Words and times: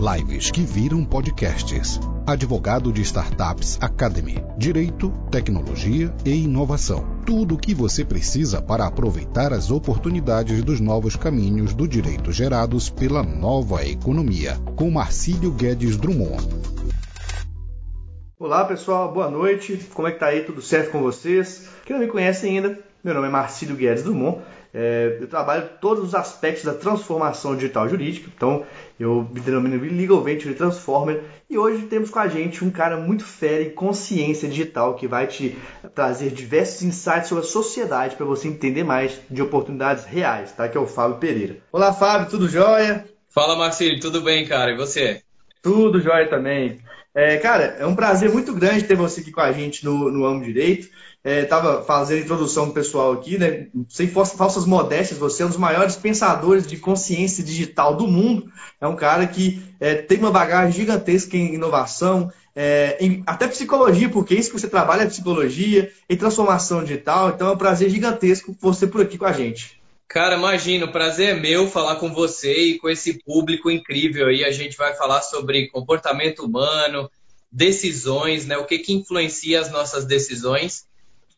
Lives 0.00 0.50
que 0.50 0.62
viram 0.62 1.04
podcasts. 1.04 2.00
Advogado 2.26 2.90
de 2.90 3.02
Startups 3.02 3.76
Academy. 3.82 4.42
Direito, 4.56 5.10
tecnologia 5.30 6.10
e 6.24 6.44
inovação. 6.44 7.20
Tudo 7.26 7.54
o 7.54 7.58
que 7.58 7.74
você 7.74 8.02
precisa 8.02 8.62
para 8.62 8.86
aproveitar 8.86 9.52
as 9.52 9.70
oportunidades 9.70 10.64
dos 10.64 10.80
novos 10.80 11.16
caminhos 11.16 11.74
do 11.74 11.86
direito 11.86 12.32
gerados 12.32 12.88
pela 12.88 13.22
nova 13.22 13.84
economia. 13.84 14.56
Com 14.74 14.90
Marcílio 14.90 15.52
Guedes 15.52 15.98
Drummond. 15.98 16.48
Olá 18.38 18.64
pessoal, 18.64 19.12
boa 19.12 19.30
noite. 19.30 19.86
Como 19.92 20.08
é 20.08 20.12
que 20.12 20.18
tá 20.18 20.28
aí? 20.28 20.44
Tudo 20.44 20.62
certo 20.62 20.92
com 20.92 21.02
vocês? 21.02 21.68
Quem 21.84 21.94
não 21.94 22.02
me 22.02 22.10
conhece 22.10 22.46
ainda, 22.46 22.78
meu 23.04 23.12
nome 23.12 23.26
é 23.26 23.30
Marcílio 23.30 23.76
Guedes 23.76 24.02
Drummond. 24.02 24.38
É, 24.72 25.18
eu 25.20 25.26
trabalho 25.26 25.68
todos 25.80 26.04
os 26.04 26.14
aspectos 26.14 26.64
da 26.64 26.74
transformação 26.74 27.56
digital 27.56 27.88
jurídica, 27.88 28.30
então 28.34 28.64
eu 28.98 29.28
me 29.32 29.40
denomino 29.40 29.82
Legal 29.82 30.22
Venture 30.22 30.54
Transformer 30.54 31.22
e 31.48 31.58
hoje 31.58 31.86
temos 31.86 32.10
com 32.10 32.20
a 32.20 32.28
gente 32.28 32.64
um 32.64 32.70
cara 32.70 32.96
muito 32.96 33.24
fera 33.24 33.62
em 33.62 33.70
consciência 33.70 34.48
digital 34.48 34.94
que 34.94 35.08
vai 35.08 35.26
te 35.26 35.56
trazer 35.94 36.30
diversos 36.30 36.82
insights 36.82 37.28
sobre 37.28 37.44
a 37.44 37.46
sociedade 37.46 38.14
para 38.14 38.26
você 38.26 38.46
entender 38.46 38.84
mais 38.84 39.18
de 39.28 39.42
oportunidades 39.42 40.04
reais, 40.04 40.52
tá? 40.52 40.68
Que 40.68 40.78
é 40.78 40.80
o 40.80 40.86
Fábio 40.86 41.18
Pereira. 41.18 41.56
Olá, 41.72 41.92
Fábio, 41.92 42.30
tudo 42.30 42.48
jóia? 42.48 43.04
Fala, 43.28 43.56
Marcílio, 43.56 44.00
tudo 44.00 44.20
bem, 44.20 44.46
cara? 44.46 44.70
E 44.70 44.76
você? 44.76 45.22
Tudo 45.62 46.00
jóia 46.00 46.28
também. 46.28 46.78
É, 47.14 47.38
cara, 47.38 47.76
é 47.78 47.86
um 47.86 47.94
prazer 47.94 48.30
muito 48.30 48.54
grande 48.54 48.84
ter 48.84 48.96
você 48.96 49.20
aqui 49.20 49.32
com 49.32 49.40
a 49.40 49.50
gente 49.52 49.84
no, 49.84 50.10
no 50.10 50.24
Amo 50.24 50.44
Direito 50.44 50.88
estava 51.22 51.80
é, 51.80 51.84
fazendo 51.84 52.22
introdução 52.22 52.68
do 52.68 52.72
pessoal 52.72 53.12
aqui, 53.12 53.36
né? 53.36 53.66
Sem 53.88 54.08
falsas 54.08 54.64
modéstias, 54.64 55.18
você 55.18 55.42
é 55.42 55.46
um 55.46 55.50
dos 55.50 55.58
maiores 55.58 55.96
pensadores 55.96 56.66
de 56.66 56.78
consciência 56.78 57.44
digital 57.44 57.94
do 57.94 58.06
mundo. 58.06 58.50
É 58.80 58.86
um 58.86 58.96
cara 58.96 59.26
que 59.26 59.62
é, 59.78 59.94
tem 59.94 60.18
uma 60.18 60.30
bagagem 60.30 60.72
gigantesca 60.72 61.36
em 61.36 61.54
inovação, 61.54 62.32
é, 62.56 62.96
em, 63.00 63.22
até 63.26 63.46
psicologia, 63.46 64.08
porque 64.08 64.34
isso 64.34 64.50
que 64.50 64.58
você 64.58 64.68
trabalha 64.68 65.02
é 65.02 65.06
psicologia, 65.06 65.92
em 66.08 66.16
transformação 66.16 66.82
digital. 66.82 67.30
Então 67.30 67.48
é 67.48 67.52
um 67.52 67.58
prazer 67.58 67.90
gigantesco 67.90 68.56
você 68.60 68.86
por 68.86 69.02
aqui 69.02 69.18
com 69.18 69.26
a 69.26 69.32
gente. 69.32 69.79
Cara, 70.10 70.34
imagina, 70.34 70.86
o 70.86 70.90
prazer 70.90 71.28
é 71.28 71.40
meu 71.40 71.68
falar 71.68 71.94
com 71.94 72.12
você 72.12 72.52
e 72.52 72.78
com 72.80 72.88
esse 72.90 73.22
público 73.22 73.70
incrível 73.70 74.26
aí. 74.26 74.44
A 74.44 74.50
gente 74.50 74.76
vai 74.76 74.92
falar 74.96 75.22
sobre 75.22 75.68
comportamento 75.68 76.44
humano, 76.44 77.08
decisões, 77.50 78.44
né? 78.44 78.58
O 78.58 78.66
que, 78.66 78.80
que 78.80 78.92
influencia 78.92 79.60
as 79.60 79.70
nossas 79.70 80.04
decisões. 80.04 80.84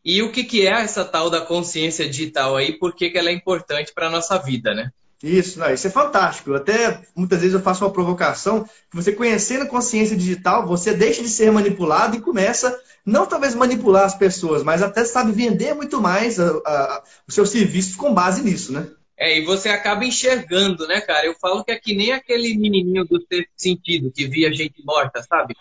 E 0.03 0.23
o 0.23 0.33
que, 0.33 0.43
que 0.43 0.67
é 0.67 0.71
essa 0.71 1.05
tal 1.05 1.29
da 1.29 1.43
consciência 1.43 2.09
digital 2.09 2.57
aí? 2.57 2.73
Por 2.73 2.95
que, 2.97 3.11
que 3.11 3.19
ela 3.19 3.29
é 3.29 3.33
importante 3.35 3.93
para 3.93 4.07
a 4.07 4.11
nossa 4.11 4.39
vida, 4.39 4.73
né? 4.73 4.91
Isso, 5.23 5.59
não, 5.59 5.73
isso 5.73 5.87
é 5.87 5.91
fantástico. 5.91 6.55
Até 6.55 7.03
muitas 7.15 7.41
vezes 7.41 7.55
eu 7.55 7.63
faço 7.63 7.85
uma 7.85 7.93
provocação. 7.93 8.69
Você 8.93 9.13
conhecendo 9.13 9.63
a 9.63 9.69
consciência 9.69 10.17
digital, 10.17 10.67
você 10.67 10.93
deixa 10.93 11.23
de 11.23 11.29
ser 11.29 11.51
manipulado 11.53 12.17
e 12.17 12.21
começa, 12.21 12.79
não 13.07 13.27
talvez 13.27 13.55
manipular 13.55 14.05
as 14.05 14.15
pessoas, 14.15 14.63
mas 14.63 14.83
até 14.83 15.05
sabe 15.05 15.33
vender 15.33 15.75
muito 15.75 16.01
mais 16.01 16.41
a, 16.41 16.49
a, 16.51 17.03
os 17.27 17.35
seus 17.35 17.51
serviços 17.51 17.95
com 17.95 18.13
base 18.13 18.43
nisso, 18.43 18.73
né? 18.73 18.89
É, 19.17 19.39
e 19.39 19.45
você 19.45 19.69
acaba 19.69 20.05
enxergando, 20.05 20.87
né, 20.89 21.01
cara? 21.01 21.25
Eu 21.27 21.35
falo 21.41 21.63
que 21.63 21.71
é 21.71 21.79
que 21.79 21.95
nem 21.95 22.13
aquele 22.13 22.57
menininho 22.57 23.05
do 23.05 23.25
sexto 23.31 23.53
sentido 23.57 24.11
que 24.11 24.27
via 24.27 24.53
gente 24.53 24.83
morta, 24.85 25.23
sabe? 25.23 25.55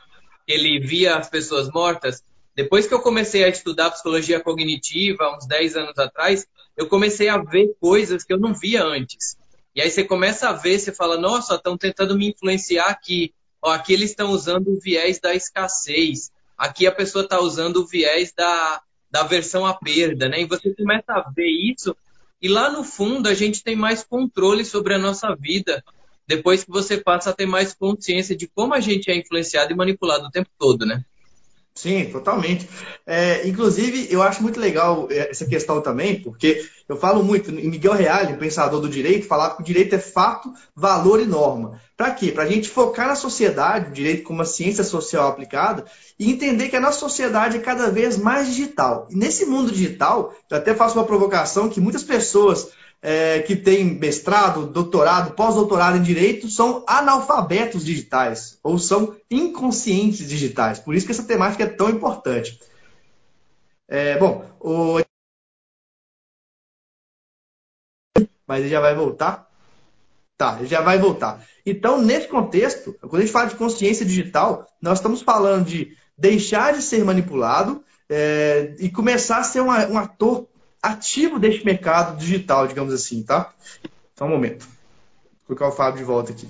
Ele 0.47 0.79
via 0.79 1.17
as 1.17 1.29
pessoas 1.29 1.69
mortas 1.69 2.23
depois 2.55 2.85
que 2.85 2.93
eu 2.93 2.99
comecei 2.99 3.43
a 3.43 3.47
estudar 3.47 3.91
psicologia 3.91 4.39
cognitiva, 4.39 5.35
uns 5.35 5.47
10 5.47 5.75
anos 5.77 5.97
atrás, 5.97 6.45
eu 6.75 6.87
comecei 6.87 7.29
a 7.29 7.37
ver 7.37 7.73
coisas 7.79 8.23
que 8.23 8.33
eu 8.33 8.39
não 8.39 8.53
via 8.53 8.83
antes. 8.83 9.37
E 9.75 9.81
aí 9.81 9.89
você 9.89 10.03
começa 10.03 10.49
a 10.49 10.53
ver, 10.53 10.79
você 10.79 10.93
fala, 10.93 11.17
nossa, 11.17 11.55
estão 11.55 11.77
tentando 11.77 12.17
me 12.17 12.29
influenciar 12.29 12.87
aqui. 12.87 13.33
Ó, 13.61 13.71
aqui 13.71 13.93
eles 13.93 14.09
estão 14.09 14.31
usando 14.31 14.69
o 14.69 14.79
viés 14.79 15.19
da 15.19 15.33
escassez. 15.33 16.31
Aqui 16.57 16.85
a 16.85 16.91
pessoa 16.91 17.23
está 17.23 17.39
usando 17.39 17.77
o 17.77 17.87
viés 17.87 18.33
da, 18.35 18.81
da 19.09 19.23
versão 19.23 19.65
à 19.65 19.73
perda, 19.73 20.29
né? 20.29 20.41
E 20.41 20.45
você 20.45 20.73
começa 20.73 21.11
a 21.13 21.31
ver 21.35 21.49
isso, 21.49 21.95
e 22.41 22.47
lá 22.47 22.71
no 22.71 22.83
fundo 22.83 23.27
a 23.27 23.33
gente 23.33 23.63
tem 23.63 23.75
mais 23.75 24.03
controle 24.03 24.65
sobre 24.65 24.93
a 24.93 24.97
nossa 24.97 25.35
vida, 25.35 25.83
depois 26.25 26.63
que 26.63 26.71
você 26.71 26.97
passa 26.97 27.29
a 27.29 27.33
ter 27.33 27.45
mais 27.45 27.73
consciência 27.73 28.35
de 28.35 28.47
como 28.47 28.73
a 28.73 28.79
gente 28.79 29.11
é 29.11 29.15
influenciado 29.15 29.71
e 29.71 29.75
manipulado 29.75 30.25
o 30.25 30.31
tempo 30.31 30.49
todo, 30.57 30.85
né? 30.85 31.03
Sim, 31.73 32.05
totalmente. 32.11 32.69
É, 33.07 33.47
inclusive, 33.47 34.07
eu 34.11 34.21
acho 34.21 34.43
muito 34.43 34.59
legal 34.59 35.07
é, 35.09 35.31
essa 35.31 35.45
questão 35.45 35.81
também, 35.81 36.21
porque 36.21 36.63
eu 36.87 36.97
falo 36.97 37.23
muito, 37.23 37.49
em 37.49 37.69
Miguel 37.69 37.93
Reale, 37.93 38.35
pensador 38.35 38.81
do 38.81 38.89
direito, 38.89 39.25
falava 39.25 39.55
que 39.55 39.61
o 39.61 39.65
direito 39.65 39.95
é 39.95 39.99
fato, 39.99 40.51
valor 40.75 41.21
e 41.21 41.25
norma. 41.25 41.79
Para 41.95 42.11
quê? 42.11 42.31
Para 42.31 42.43
a 42.43 42.47
gente 42.47 42.67
focar 42.67 43.07
na 43.07 43.15
sociedade, 43.15 43.89
o 43.89 43.93
direito 43.93 44.23
como 44.23 44.39
uma 44.39 44.45
ciência 44.45 44.83
social 44.83 45.29
aplicada, 45.29 45.85
e 46.19 46.29
entender 46.29 46.67
que 46.67 46.75
a 46.75 46.81
nossa 46.81 46.99
sociedade 46.99 47.57
é 47.57 47.61
cada 47.61 47.89
vez 47.89 48.17
mais 48.17 48.47
digital. 48.47 49.07
E 49.09 49.15
nesse 49.15 49.45
mundo 49.45 49.71
digital, 49.71 50.35
eu 50.49 50.57
até 50.57 50.75
faço 50.75 50.99
uma 50.99 51.05
provocação 51.05 51.69
que 51.69 51.79
muitas 51.79 52.03
pessoas 52.03 52.69
é, 53.01 53.39
que 53.39 53.55
têm 53.55 53.83
mestrado, 53.83 54.67
doutorado, 54.67 55.33
pós-doutorado 55.33 55.97
em 55.97 56.03
direito 56.03 56.47
são 56.47 56.83
analfabetos 56.87 57.83
digitais 57.83 58.59
ou 58.61 58.77
são 58.77 59.15
inconscientes 59.29 60.29
digitais. 60.29 60.79
Por 60.79 60.93
isso 60.93 61.05
que 61.05 61.11
essa 61.11 61.23
temática 61.23 61.63
é 61.63 61.67
tão 61.67 61.89
importante. 61.89 62.59
É, 63.87 64.17
bom, 64.17 64.45
o... 64.59 65.01
mas 68.47 68.59
ele 68.59 68.69
já 68.69 68.79
vai 68.79 68.93
voltar? 68.93 69.49
Tá, 70.37 70.57
ele 70.59 70.67
já 70.67 70.81
vai 70.81 70.97
voltar. 70.99 71.45
Então, 71.65 72.01
nesse 72.01 72.27
contexto, 72.27 72.93
quando 73.01 73.17
a 73.17 73.21
gente 73.21 73.31
fala 73.31 73.47
de 73.47 73.55
consciência 73.55 74.05
digital, 74.05 74.67
nós 74.81 74.99
estamos 74.99 75.21
falando 75.21 75.65
de 75.65 75.95
deixar 76.17 76.73
de 76.73 76.81
ser 76.81 77.03
manipulado 77.03 77.83
é, 78.09 78.75
e 78.79 78.89
começar 78.89 79.37
a 79.37 79.43
ser 79.43 79.61
um, 79.61 79.67
um 79.67 79.97
ator 79.97 80.47
ativo 80.81 81.39
deste 81.39 81.63
mercado 81.65 82.17
digital, 82.17 82.67
digamos 82.67 82.93
assim, 82.93 83.21
tá? 83.23 83.53
Só 84.17 84.25
um 84.25 84.29
momento. 84.29 84.67
Vou 85.47 85.55
colocar 85.57 85.67
o 85.67 85.77
Fábio 85.77 85.99
de 85.99 86.03
volta 86.03 86.31
aqui. 86.31 86.47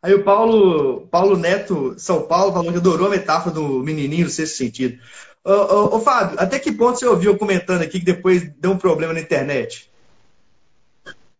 Aí 0.00 0.14
o 0.14 0.22
Paulo, 0.22 1.08
Paulo 1.10 1.36
Neto, 1.36 1.94
São 1.98 2.22
Paulo, 2.22 2.52
falou 2.52 2.70
que 2.70 2.78
adorou 2.78 3.08
a 3.08 3.10
metáfora 3.10 3.54
do 3.54 3.82
menininho 3.82 4.26
do 4.26 4.30
sexto 4.30 4.56
sentido. 4.56 4.98
Ô, 5.44 5.52
ô, 5.52 5.96
ô, 5.96 6.00
Fábio, 6.00 6.38
até 6.38 6.58
que 6.58 6.70
ponto 6.70 6.98
você 6.98 7.06
ouviu 7.06 7.36
comentando 7.36 7.82
aqui 7.82 7.98
que 7.98 8.04
depois 8.04 8.48
deu 8.58 8.72
um 8.72 8.78
problema 8.78 9.12
na 9.12 9.20
internet? 9.20 9.90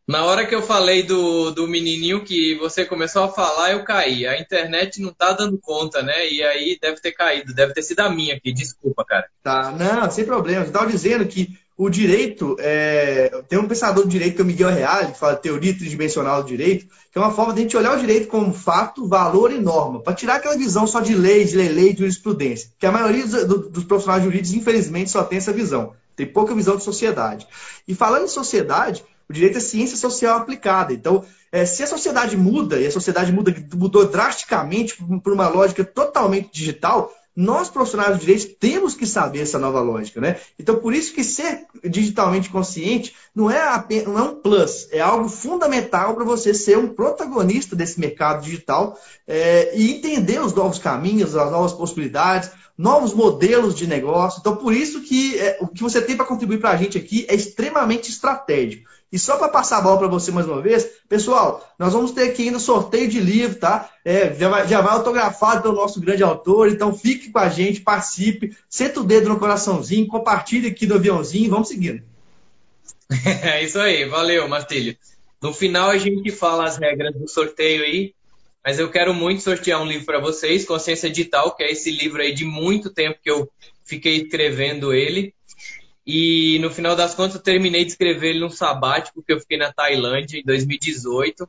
Na 0.09 0.25
hora 0.25 0.47
que 0.47 0.55
eu 0.55 0.63
falei 0.63 1.03
do, 1.03 1.51
do 1.51 1.69
menininho 1.69 2.25
que 2.25 2.55
você 2.55 2.83
começou 2.83 3.25
a 3.25 3.29
falar, 3.29 3.73
eu 3.73 3.85
caí. 3.85 4.27
A 4.27 4.41
internet 4.41 5.03
não 5.03 5.13
tá 5.13 5.35
dando 5.35 5.59
conta, 5.59 6.03
né? 6.03 6.27
E 6.33 6.43
aí 6.43 6.79
deve 6.81 6.99
ter 6.99 7.13
caído, 7.13 7.53
deve 7.53 7.75
ter 7.75 7.83
sido 7.83 8.01
a 8.01 8.09
minha 8.09 8.35
aqui. 8.35 8.51
Desculpa, 8.51 9.05
cara. 9.05 9.27
Tá, 9.43 9.71
não, 9.71 10.11
sem 10.11 10.25
problema. 10.25 10.63
Você 10.63 10.71
estava 10.71 10.91
dizendo 10.91 11.27
que 11.27 11.59
o 11.77 11.91
direito, 11.91 12.57
é... 12.59 13.43
tem 13.51 13.59
um 13.59 13.69
pensador 13.69 14.05
do 14.05 14.09
direito 14.09 14.37
que 14.37 14.41
é 14.41 14.45
o 14.45 14.47
Miguel 14.47 14.71
Reale, 14.71 15.13
que 15.13 15.19
fala 15.19 15.37
teoria 15.37 15.77
tridimensional 15.77 16.43
do 16.43 16.49
direito, 16.49 16.87
que 17.13 17.19
é 17.19 17.21
uma 17.21 17.31
forma 17.31 17.53
de 17.53 17.61
a 17.61 17.63
gente 17.65 17.77
olhar 17.77 17.95
o 17.95 18.01
direito 18.01 18.29
como 18.29 18.55
fato, 18.55 19.07
valor 19.07 19.53
e 19.53 19.61
norma, 19.61 20.01
para 20.01 20.15
tirar 20.15 20.37
aquela 20.37 20.57
visão 20.57 20.87
só 20.87 21.01
de 21.01 21.15
leis, 21.15 21.51
de 21.51 21.59
lei, 21.59 21.69
lei, 21.69 21.95
jurisprudência. 21.95 22.71
Que 22.79 22.87
a 22.87 22.91
maioria 22.91 23.27
dos, 23.27 23.69
dos 23.69 23.85
profissionais 23.85 24.25
jurídicos, 24.25 24.55
infelizmente, 24.55 25.11
só 25.11 25.23
tem 25.23 25.37
essa 25.37 25.53
visão. 25.53 25.93
Tem 26.17 26.25
pouca 26.25 26.55
visão 26.55 26.77
de 26.79 26.83
sociedade. 26.83 27.47
E 27.87 27.95
falando 27.95 28.25
em 28.25 28.29
sociedade, 28.29 29.05
o 29.29 29.33
direito 29.33 29.59
é 29.59 29.61
ciência 29.61 29.97
social 29.97 30.39
aplicada. 30.39 30.93
Então, 30.93 31.25
é, 31.51 31.65
se 31.65 31.83
a 31.83 31.87
sociedade 31.87 32.37
muda, 32.37 32.79
e 32.79 32.87
a 32.87 32.91
sociedade 32.91 33.33
muda, 33.33 33.55
mudou 33.75 34.07
drasticamente 34.07 34.97
por 35.23 35.33
uma 35.33 35.49
lógica 35.49 35.85
totalmente 35.85 36.51
digital, 36.53 37.13
nós, 37.41 37.69
profissionais 37.69 38.17
do 38.17 38.21
direito, 38.21 38.57
temos 38.59 38.97
que 38.97 39.07
saber 39.07 39.43
essa 39.43 39.61
nova 39.61 39.81
lógica, 39.81 40.21
né? 40.21 40.41
Então, 40.59 40.81
por 40.81 40.93
isso 40.93 41.15
que 41.15 41.23
ser 41.23 41.67
digitalmente 41.85 42.51
consciente 42.51 43.15
não 43.33 43.49
é, 43.49 43.63
apenas, 43.63 44.09
não 44.09 44.19
é 44.19 44.23
um 44.23 44.35
plus, 44.35 44.89
é 44.91 44.99
algo 44.99 45.29
fundamental 45.29 46.17
para 46.17 46.25
você 46.25 46.53
ser 46.53 46.77
um 46.77 46.89
protagonista 46.89 47.77
desse 47.77 48.01
mercado 48.01 48.43
digital 48.43 48.99
é, 49.25 49.73
e 49.79 49.93
entender 49.93 50.41
os 50.41 50.53
novos 50.53 50.81
caminhos, 50.81 51.37
as 51.37 51.53
novas 51.53 51.73
possibilidades, 51.73 52.51
novos 52.77 53.15
modelos 53.15 53.77
de 53.77 53.87
negócio. 53.87 54.41
Então, 54.41 54.57
por 54.57 54.75
isso 54.75 55.03
que 55.03 55.39
é, 55.39 55.59
o 55.61 55.69
que 55.69 55.83
você 55.83 56.03
tem 56.03 56.17
para 56.17 56.27
contribuir 56.27 56.59
para 56.59 56.71
a 56.71 56.77
gente 56.77 56.99
aqui 56.99 57.25
é 57.29 57.37
extremamente 57.37 58.11
estratégico. 58.11 58.89
E 59.11 59.19
só 59.19 59.39
para 59.39 59.49
passar 59.49 59.79
a 59.79 59.81
bola 59.81 59.99
para 59.99 60.09
você 60.09 60.31
mais 60.31 60.47
uma 60.47 60.61
vez, 60.61 60.87
pessoal, 61.09 61.67
nós 61.79 61.95
vamos 61.95 62.11
ter 62.13 62.25
aqui 62.25 62.43
ainda 62.43 62.59
sorteio 62.59 63.09
de 63.09 63.19
livro, 63.21 63.59
tá? 63.59 63.91
É, 64.05 64.35
já, 64.35 64.49
vai, 64.49 64.69
já 64.69 64.81
vai 64.83 64.93
autografado 64.93 65.63
pelo 65.63 65.75
nosso 65.75 65.99
grande 66.01 66.23
autor, 66.23 66.69
então 66.69 66.95
fique 66.95 67.31
com 67.31 67.39
a 67.39 67.49
gente, 67.49 67.81
participe, 67.81 68.55
senta 68.69 69.01
o 69.01 69.05
dedo 69.05 69.31
no 69.31 69.39
coraçãozinho, 69.39 70.07
compartilhe 70.07 70.69
aqui 70.69 70.87
do 70.87 70.95
aviãozinho 70.95 71.51
vamos 71.51 71.69
seguindo. 71.69 72.03
É 73.43 73.65
isso 73.65 73.79
aí, 73.79 74.05
valeu, 74.05 74.47
Martílio. 74.47 74.95
No 75.41 75.55
final 75.55 75.89
a 75.89 75.97
gente 75.97 76.31
fala 76.31 76.67
as 76.67 76.77
regras 76.77 77.15
do 77.15 77.27
sorteio 77.27 77.83
aí, 77.83 78.13
mas 78.65 78.79
eu 78.79 78.91
quero 78.91 79.15
muito 79.15 79.43
sortear 79.43 79.81
um 79.81 79.87
livro 79.87 80.05
para 80.05 80.21
vocês, 80.21 80.67
Consciência 80.67 81.09
Digital, 81.09 81.55
que 81.57 81.63
é 81.63 81.73
esse 81.73 81.91
livro 81.91 82.21
aí 82.21 82.35
de 82.35 82.45
muito 82.45 82.91
tempo 82.91 83.19
que 83.23 83.31
eu 83.31 83.51
fiquei 83.85 84.17
escrevendo 84.17 84.93
ele. 84.93 85.33
E 86.11 86.59
no 86.61 86.71
final 86.71 86.97
das 86.97 87.15
contas, 87.15 87.35
eu 87.35 87.43
terminei 87.43 87.85
de 87.85 87.91
escrever 87.91 88.31
ele 88.31 88.41
num 88.41 88.49
sabático 88.49 89.23
que 89.23 89.31
eu 89.31 89.39
fiquei 89.39 89.59
na 89.59 89.71
Tailândia 89.71 90.41
em 90.41 90.43
2018. 90.43 91.47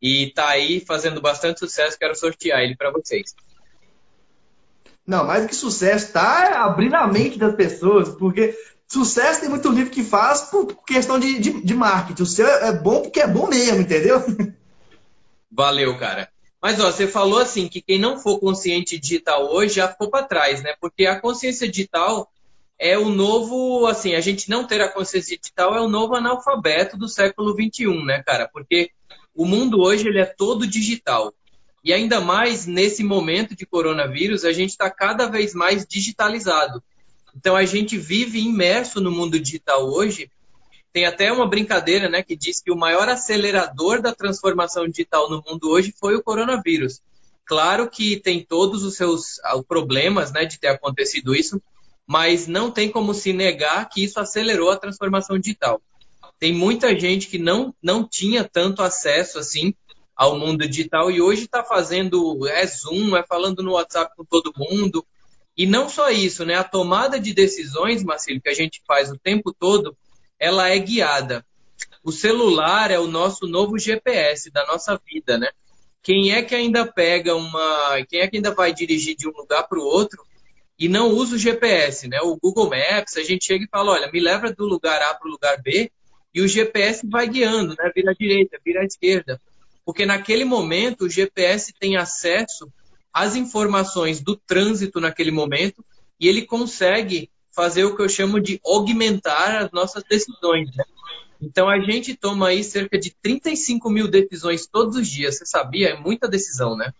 E 0.00 0.28
tá 0.28 0.48
aí 0.50 0.78
fazendo 0.78 1.20
bastante 1.20 1.58
sucesso. 1.58 1.98
Quero 1.98 2.14
sortear 2.14 2.60
ele 2.60 2.76
para 2.76 2.92
vocês. 2.92 3.34
Não, 5.04 5.26
mais 5.26 5.42
do 5.42 5.48
que 5.48 5.56
sucesso, 5.56 6.12
tá 6.12 6.64
abrindo 6.64 6.94
a 6.94 7.08
mente 7.08 7.36
das 7.36 7.56
pessoas, 7.56 8.08
porque 8.10 8.56
sucesso 8.86 9.40
tem 9.40 9.48
muito 9.48 9.68
livro 9.68 9.90
que 9.90 10.04
faz 10.04 10.42
por 10.42 10.66
questão 10.84 11.18
de, 11.18 11.40
de, 11.40 11.60
de 11.60 11.74
marketing. 11.74 12.22
O 12.22 12.26
seu 12.26 12.46
é 12.46 12.72
bom 12.72 13.02
porque 13.02 13.18
é 13.18 13.26
bom 13.26 13.48
mesmo, 13.48 13.80
entendeu? 13.80 14.22
Valeu, 15.50 15.98
cara. 15.98 16.28
Mas 16.62 16.78
ó, 16.78 16.92
você 16.92 17.08
falou 17.08 17.40
assim 17.40 17.66
que 17.66 17.82
quem 17.82 17.98
não 17.98 18.20
for 18.20 18.38
consciente 18.38 19.00
digital 19.00 19.52
hoje 19.52 19.74
já 19.74 19.88
ficou 19.88 20.08
para 20.08 20.26
trás, 20.26 20.62
né? 20.62 20.76
Porque 20.80 21.06
a 21.06 21.18
consciência 21.18 21.68
digital 21.68 22.30
é 22.80 22.96
o 22.96 23.10
novo, 23.10 23.86
assim, 23.86 24.14
a 24.14 24.20
gente 24.22 24.48
não 24.48 24.66
ter 24.66 24.80
a 24.80 24.88
consciência 24.88 25.36
digital 25.36 25.76
é 25.76 25.80
o 25.82 25.88
novo 25.88 26.14
analfabeto 26.14 26.96
do 26.96 27.06
século 27.06 27.54
21, 27.54 28.06
né, 28.06 28.22
cara? 28.22 28.48
Porque 28.50 28.90
o 29.34 29.44
mundo 29.44 29.82
hoje 29.82 30.08
ele 30.08 30.18
é 30.18 30.24
todo 30.24 30.66
digital. 30.66 31.34
E 31.84 31.92
ainda 31.92 32.22
mais 32.22 32.66
nesse 32.66 33.04
momento 33.04 33.54
de 33.54 33.66
coronavírus, 33.66 34.46
a 34.46 34.52
gente 34.52 34.70
está 34.70 34.90
cada 34.90 35.26
vez 35.26 35.52
mais 35.52 35.86
digitalizado. 35.86 36.82
Então 37.36 37.54
a 37.54 37.66
gente 37.66 37.98
vive 37.98 38.40
imerso 38.40 38.98
no 38.98 39.12
mundo 39.12 39.38
digital 39.38 39.86
hoje. 39.86 40.30
Tem 40.90 41.04
até 41.04 41.30
uma 41.30 41.46
brincadeira, 41.46 42.08
né, 42.08 42.22
que 42.22 42.34
diz 42.34 42.62
que 42.62 42.72
o 42.72 42.76
maior 42.76 43.10
acelerador 43.10 44.00
da 44.00 44.14
transformação 44.14 44.88
digital 44.88 45.28
no 45.28 45.42
mundo 45.46 45.68
hoje 45.68 45.94
foi 46.00 46.16
o 46.16 46.22
coronavírus. 46.22 47.02
Claro 47.44 47.90
que 47.90 48.18
tem 48.18 48.42
todos 48.42 48.84
os 48.84 48.96
seus 48.96 49.38
ah, 49.44 49.62
problemas, 49.62 50.32
né, 50.32 50.46
de 50.46 50.58
ter 50.58 50.68
acontecido 50.68 51.34
isso, 51.34 51.60
mas 52.10 52.48
não 52.48 52.72
tem 52.72 52.90
como 52.90 53.14
se 53.14 53.32
negar 53.32 53.88
que 53.88 54.02
isso 54.02 54.18
acelerou 54.18 54.68
a 54.68 54.76
transformação 54.76 55.38
digital. 55.38 55.80
Tem 56.40 56.52
muita 56.52 56.98
gente 56.98 57.28
que 57.28 57.38
não, 57.38 57.72
não 57.80 58.02
tinha 58.04 58.42
tanto 58.42 58.82
acesso 58.82 59.38
assim 59.38 59.72
ao 60.16 60.36
mundo 60.36 60.66
digital 60.66 61.08
e 61.08 61.22
hoje 61.22 61.44
está 61.44 61.62
fazendo 61.62 62.48
é 62.48 62.66
Zoom, 62.66 63.16
é 63.16 63.22
falando 63.22 63.62
no 63.62 63.74
WhatsApp 63.74 64.12
com 64.16 64.24
todo 64.24 64.52
mundo. 64.56 65.06
E 65.56 65.66
não 65.66 65.88
só 65.88 66.10
isso, 66.10 66.44
né? 66.44 66.56
A 66.56 66.64
tomada 66.64 67.20
de 67.20 67.32
decisões, 67.32 68.02
Marcelo, 68.02 68.40
que 68.40 68.48
a 68.48 68.54
gente 68.54 68.82
faz 68.88 69.12
o 69.12 69.16
tempo 69.16 69.54
todo, 69.56 69.96
ela 70.36 70.68
é 70.68 70.76
guiada. 70.80 71.46
O 72.02 72.10
celular 72.10 72.90
é 72.90 72.98
o 72.98 73.06
nosso 73.06 73.46
novo 73.46 73.78
GPS 73.78 74.50
da 74.50 74.66
nossa 74.66 75.00
vida, 75.06 75.38
né? 75.38 75.50
Quem 76.02 76.32
é 76.32 76.42
que 76.42 76.56
ainda 76.56 76.84
pega 76.84 77.36
uma. 77.36 78.04
Quem 78.08 78.18
é 78.18 78.26
que 78.26 78.38
ainda 78.38 78.52
vai 78.52 78.74
dirigir 78.74 79.14
de 79.14 79.28
um 79.28 79.32
lugar 79.32 79.68
para 79.68 79.78
o 79.78 79.84
outro 79.84 80.28
e 80.80 80.88
não 80.88 81.10
usa 81.10 81.36
o 81.36 81.38
GPS, 81.38 82.08
né? 82.08 82.18
O 82.22 82.36
Google 82.36 82.70
Maps, 82.70 83.16
a 83.16 83.22
gente 83.22 83.44
chega 83.44 83.64
e 83.64 83.68
fala: 83.68 83.92
olha, 83.92 84.10
me 84.10 84.18
leva 84.18 84.50
do 84.50 84.64
lugar 84.64 85.00
A 85.02 85.14
para 85.14 85.28
o 85.28 85.30
lugar 85.30 85.62
B 85.62 85.92
e 86.34 86.40
o 86.40 86.48
GPS 86.48 87.06
vai 87.06 87.28
guiando, 87.28 87.76
né? 87.78 87.92
Vira 87.94 88.10
à 88.10 88.14
direita, 88.14 88.58
vira 88.64 88.80
à 88.80 88.84
esquerda 88.84 89.40
porque 89.90 90.06
naquele 90.06 90.44
momento 90.44 91.04
o 91.04 91.10
GPS 91.10 91.72
tem 91.78 91.96
acesso 91.96 92.72
às 93.12 93.34
informações 93.34 94.20
do 94.20 94.36
trânsito 94.36 95.00
naquele 95.00 95.32
momento 95.32 95.84
e 96.18 96.28
ele 96.28 96.42
consegue 96.42 97.28
fazer 97.52 97.84
o 97.84 97.96
que 97.96 98.02
eu 98.02 98.08
chamo 98.08 98.40
de 98.40 98.60
augmentar 98.64 99.64
as 99.64 99.72
nossas 99.72 100.04
decisões. 100.08 100.70
Né? 100.76 100.84
Então 101.42 101.68
a 101.68 101.80
gente 101.80 102.14
toma 102.14 102.48
aí 102.48 102.62
cerca 102.62 102.96
de 102.96 103.10
35 103.20 103.90
mil 103.90 104.06
decisões 104.06 104.64
todos 104.64 104.96
os 104.96 105.08
dias. 105.08 105.38
Você 105.38 105.46
sabia? 105.46 105.88
É 105.88 105.98
muita 105.98 106.28
decisão, 106.28 106.76
né? 106.76 106.94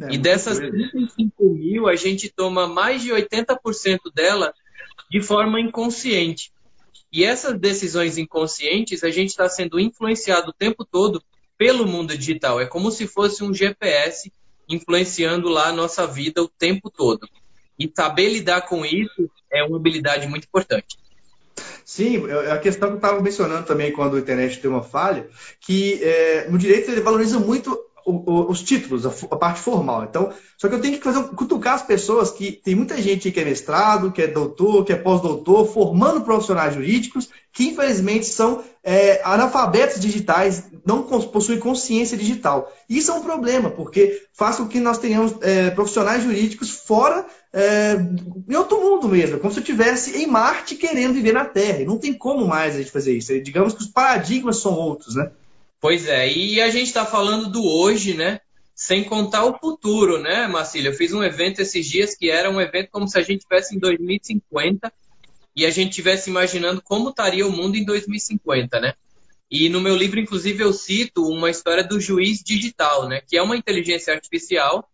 É, 0.00 0.14
e 0.14 0.18
dessas 0.18 0.58
35 0.58 1.44
mil, 1.50 1.88
a 1.88 1.96
gente 1.96 2.28
toma 2.30 2.66
mais 2.66 3.02
de 3.02 3.10
80% 3.10 3.98
dela 4.14 4.54
de 5.10 5.20
forma 5.20 5.60
inconsciente. 5.60 6.52
E 7.12 7.24
essas 7.24 7.58
decisões 7.58 8.16
inconscientes, 8.16 9.02
a 9.02 9.10
gente 9.10 9.30
está 9.30 9.48
sendo 9.48 9.80
influenciado 9.80 10.50
o 10.50 10.54
tempo 10.54 10.84
todo 10.84 11.22
pelo 11.58 11.86
mundo 11.86 12.16
digital. 12.16 12.60
É 12.60 12.66
como 12.66 12.90
se 12.90 13.06
fosse 13.06 13.42
um 13.42 13.52
GPS 13.52 14.32
influenciando 14.68 15.48
lá 15.48 15.68
a 15.68 15.72
nossa 15.72 16.06
vida 16.06 16.42
o 16.42 16.48
tempo 16.48 16.88
todo. 16.88 17.28
E 17.78 17.90
saber 17.94 18.28
lidar 18.28 18.62
com 18.62 18.84
isso 18.84 19.28
é 19.52 19.64
uma 19.64 19.76
habilidade 19.76 20.28
muito 20.28 20.44
importante. 20.44 20.96
Sim, 21.84 22.28
é 22.28 22.52
a 22.52 22.58
questão 22.58 22.88
que 22.88 22.94
eu 22.94 22.98
estava 22.98 23.20
mencionando 23.20 23.66
também 23.66 23.92
quando 23.92 24.16
a 24.16 24.20
internet 24.20 24.60
tem 24.60 24.70
uma 24.70 24.82
falha, 24.82 25.28
que 25.60 26.02
é, 26.02 26.48
no 26.48 26.56
direito 26.56 26.90
ele 26.90 27.00
valoriza 27.00 27.38
muito 27.38 27.76
os 28.26 28.62
títulos, 28.62 29.06
a, 29.06 29.36
parte 29.36 29.60
formal. 29.60 30.04
Então, 30.04 30.32
só 30.58 30.68
que 30.68 30.74
eu 30.74 30.80
tenho 30.80 30.98
que 30.98 31.04
fazer 31.04 31.22
cutucar 31.28 31.74
as 31.74 31.82
pessoas 31.82 32.30
que 32.30 32.52
tem 32.52 32.74
muita 32.74 33.00
gente 33.00 33.30
que 33.30 33.40
é 33.40 33.44
mestrado, 33.44 34.12
que 34.12 34.22
é 34.22 34.26
doutor, 34.26 34.84
que 34.84 34.92
é 34.92 34.96
pós-doutor, 34.96 35.66
formando 35.72 36.22
profissionais 36.22 36.74
jurídicos, 36.74 37.28
que 37.52 37.68
infelizmente 37.68 38.26
são 38.26 38.62
é, 38.82 39.20
analfabetos 39.24 40.00
digitais, 40.00 40.64
não 40.86 41.02
possuem 41.02 41.58
consciência 41.58 42.16
digital. 42.16 42.72
Isso 42.88 43.10
é 43.10 43.14
um 43.14 43.22
problema, 43.22 43.70
porque 43.70 44.22
faz 44.32 44.56
com 44.56 44.68
que 44.68 44.80
nós 44.80 44.98
tenhamos 44.98 45.34
é, 45.42 45.70
profissionais 45.70 46.22
jurídicos 46.22 46.70
fora 46.70 47.26
é, 47.52 47.96
em 48.48 48.54
outro 48.54 48.80
mundo 48.80 49.08
mesmo, 49.08 49.38
como 49.38 49.52
se 49.52 49.58
eu 49.58 49.62
estivesse 49.62 50.16
em 50.16 50.26
Marte 50.26 50.76
querendo 50.76 51.14
viver 51.14 51.32
na 51.32 51.44
Terra. 51.44 51.80
E 51.80 51.86
não 51.86 51.98
tem 51.98 52.14
como 52.14 52.46
mais 52.46 52.74
a 52.74 52.78
gente 52.78 52.90
fazer 52.90 53.16
isso. 53.16 53.38
Digamos 53.40 53.74
que 53.74 53.80
os 53.80 53.88
paradigmas 53.88 54.58
são 54.58 54.74
outros, 54.74 55.16
né? 55.16 55.30
Pois 55.80 56.06
é, 56.06 56.30
e 56.30 56.60
a 56.60 56.68
gente 56.68 56.88
está 56.88 57.06
falando 57.06 57.50
do 57.50 57.64
hoje, 57.64 58.14
né? 58.14 58.40
Sem 58.74 59.02
contar 59.02 59.44
o 59.44 59.58
futuro, 59.58 60.20
né, 60.20 60.46
Marcília? 60.46 60.90
Eu 60.90 60.94
fiz 60.94 61.12
um 61.12 61.22
evento 61.22 61.60
esses 61.60 61.86
dias 61.86 62.14
que 62.14 62.30
era 62.30 62.50
um 62.50 62.60
evento 62.60 62.90
como 62.90 63.08
se 63.08 63.18
a 63.18 63.22
gente 63.22 63.38
estivesse 63.40 63.74
em 63.74 63.78
2050 63.78 64.92
e 65.56 65.64
a 65.64 65.70
gente 65.70 65.90
estivesse 65.90 66.28
imaginando 66.28 66.82
como 66.82 67.08
estaria 67.08 67.46
o 67.46 67.50
mundo 67.50 67.76
em 67.76 67.84
2050, 67.84 68.78
né? 68.78 68.94
E 69.50 69.68
no 69.68 69.80
meu 69.80 69.96
livro, 69.96 70.20
inclusive, 70.20 70.62
eu 70.62 70.72
cito 70.72 71.26
uma 71.26 71.50
história 71.50 71.82
do 71.82 71.98
juiz 71.98 72.42
digital, 72.44 73.08
né? 73.08 73.22
Que 73.26 73.36
é 73.36 73.42
uma 73.42 73.56
inteligência 73.56 74.12
artificial 74.12 74.88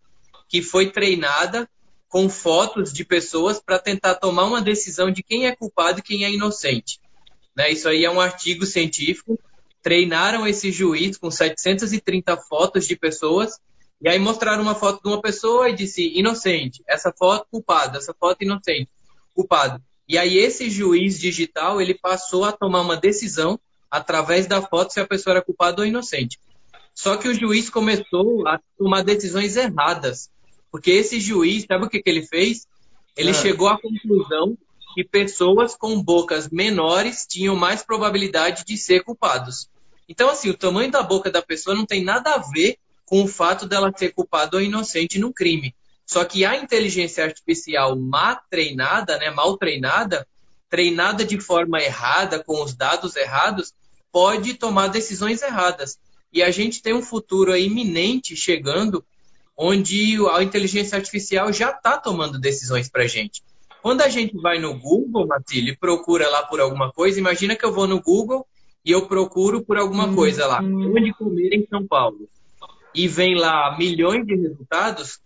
que 0.49 0.63
foi 0.63 0.91
treinada 0.91 1.69
com 2.09 2.29
fotos 2.29 2.93
de 2.93 3.05
pessoas 3.05 3.61
para 3.61 3.79
tentar 3.79 4.15
tomar 4.15 4.45
uma 4.45 4.63
decisão 4.63 5.11
de 5.11 5.23
quem 5.23 5.47
é 5.47 5.55
culpado 5.55 5.99
e 5.99 6.03
quem 6.03 6.25
é 6.25 6.33
inocente. 6.33 7.01
Né? 7.55 7.73
Isso 7.73 7.89
aí 7.89 8.05
é 8.05 8.11
um 8.11 8.21
artigo 8.21 8.65
científico 8.65 9.39
treinaram 9.87 10.45
esse 10.45 10.73
juiz 10.73 11.17
com 11.17 11.31
730 11.31 12.37
fotos 12.39 12.89
de 12.89 12.97
pessoas 12.97 13.61
e 14.03 14.09
aí 14.09 14.19
mostraram 14.19 14.61
uma 14.61 14.75
foto 14.75 15.01
de 15.01 15.09
uma 15.09 15.23
pessoa 15.23 15.71
e 15.71 15.77
disse 15.77 16.09
inocente, 16.19 16.83
essa 16.89 17.13
foto 17.17 17.47
culpado, 17.49 17.97
essa 17.97 18.13
foto 18.13 18.43
inocente, 18.43 18.91
culpado. 19.33 19.81
E 20.09 20.19
aí 20.19 20.39
esse 20.39 20.69
juiz 20.69 21.21
digital, 21.21 21.81
ele 21.81 21.95
passou 21.95 22.45
a 22.45 22.51
tomar 22.51 22.81
uma 22.81 22.97
decisão 22.97 23.61
através 23.89 24.49
da 24.49 24.61
foto 24.61 24.93
se 24.93 24.99
a 24.99 25.07
pessoa 25.07 25.35
era 25.35 25.45
culpada 25.45 25.83
ou 25.83 25.87
inocente. 25.87 26.41
Só 26.93 27.17
que 27.17 27.29
o 27.29 27.35
juiz 27.35 27.71
começou 27.71 28.45
a 28.49 28.59
tomar 28.77 29.05
decisões 29.05 29.57
erradas. 29.57 30.29
Porque 30.69 30.91
esse 30.91 31.21
juiz, 31.21 31.65
sabe 31.65 31.87
o 31.87 31.89
que, 31.89 32.03
que 32.03 32.11
ele 32.11 32.27
fez? 32.27 32.67
Ele 33.17 33.31
ah. 33.31 33.35
chegou 33.35 33.69
à 33.69 33.81
conclusão 33.81 34.59
que 34.97 35.05
pessoas 35.05 35.77
com 35.77 36.03
bocas 36.03 36.49
menores 36.49 37.25
tinham 37.25 37.55
mais 37.55 37.85
probabilidade 37.85 38.65
de 38.65 38.77
ser 38.77 39.05
culpados. 39.05 39.69
Então, 40.09 40.31
assim, 40.31 40.49
o 40.51 40.57
tamanho 40.57 40.91
da 40.91 41.03
boca 41.03 41.31
da 41.31 41.43
pessoa 41.43 41.75
não 41.75 41.85
tem 41.85 42.05
nada 42.05 42.35
a 42.35 42.39
ver 42.39 42.79
com 43.05 43.23
o 43.23 43.29
fato 43.29 43.67
dela 43.67 43.93
ser 43.97 44.13
culpada 44.13 44.57
ou 44.57 44.63
inocente 44.63 45.19
no 45.19 45.33
crime. 45.33 45.75
Só 46.05 46.25
que 46.25 46.45
a 46.45 46.57
inteligência 46.57 47.25
artificial 47.25 47.97
má 47.97 48.37
treinada, 48.49 49.19
né, 49.19 49.31
mal 49.31 49.57
treinada, 49.57 50.27
treinada 50.69 51.25
de 51.25 51.41
forma 51.41 51.81
errada, 51.81 52.43
com 52.43 52.63
os 52.63 52.75
dados 52.75 53.17
errados, 53.17 53.73
pode 54.13 54.55
tomar 54.55 54.89
decisões 54.89 55.43
erradas. 55.43 55.99
E 56.33 56.43
a 56.43 56.51
gente 56.51 56.83
tem 56.83 56.95
um 56.95 57.03
futuro 57.03 57.57
iminente 57.57 58.37
chegando, 58.37 59.05
onde 59.57 60.17
a 60.33 60.43
inteligência 60.43 60.97
artificial 60.97 61.53
já 61.53 61.71
está 61.71 61.99
tomando 61.99 62.39
decisões 62.39 62.89
para 62.89 63.05
a 63.05 63.09
gente. 63.09 63.43
Quando 63.83 64.03
a 64.03 64.09
gente 64.09 64.37
vai 64.37 64.59
no 64.59 64.79
Google, 64.79 65.27
Matilde, 65.27 65.77
procura 65.77 66.29
lá 66.29 66.43
por 66.43 66.61
alguma 66.61 66.93
coisa, 66.93 67.19
imagina 67.19 67.57
que 67.57 67.65
eu 67.65 67.73
vou 67.73 67.87
no 67.87 68.01
Google 68.01 68.47
e 68.87 68.93
eu 68.93 69.09
procuro 69.09 69.65
por 69.65 69.77
alguma 69.77 70.15
coisa 70.15 70.47
lá, 70.47 70.63
uhum. 70.63 70.95
onde 70.97 71.13
comer 71.13 71.53
em 71.53 71.67
São 71.67 71.85
Paulo, 71.85 72.29
e 72.95 73.09
vem 73.09 73.35
lá 73.35 73.77
milhões 73.77 74.25
de 74.25 74.37
resultados, 74.37 75.19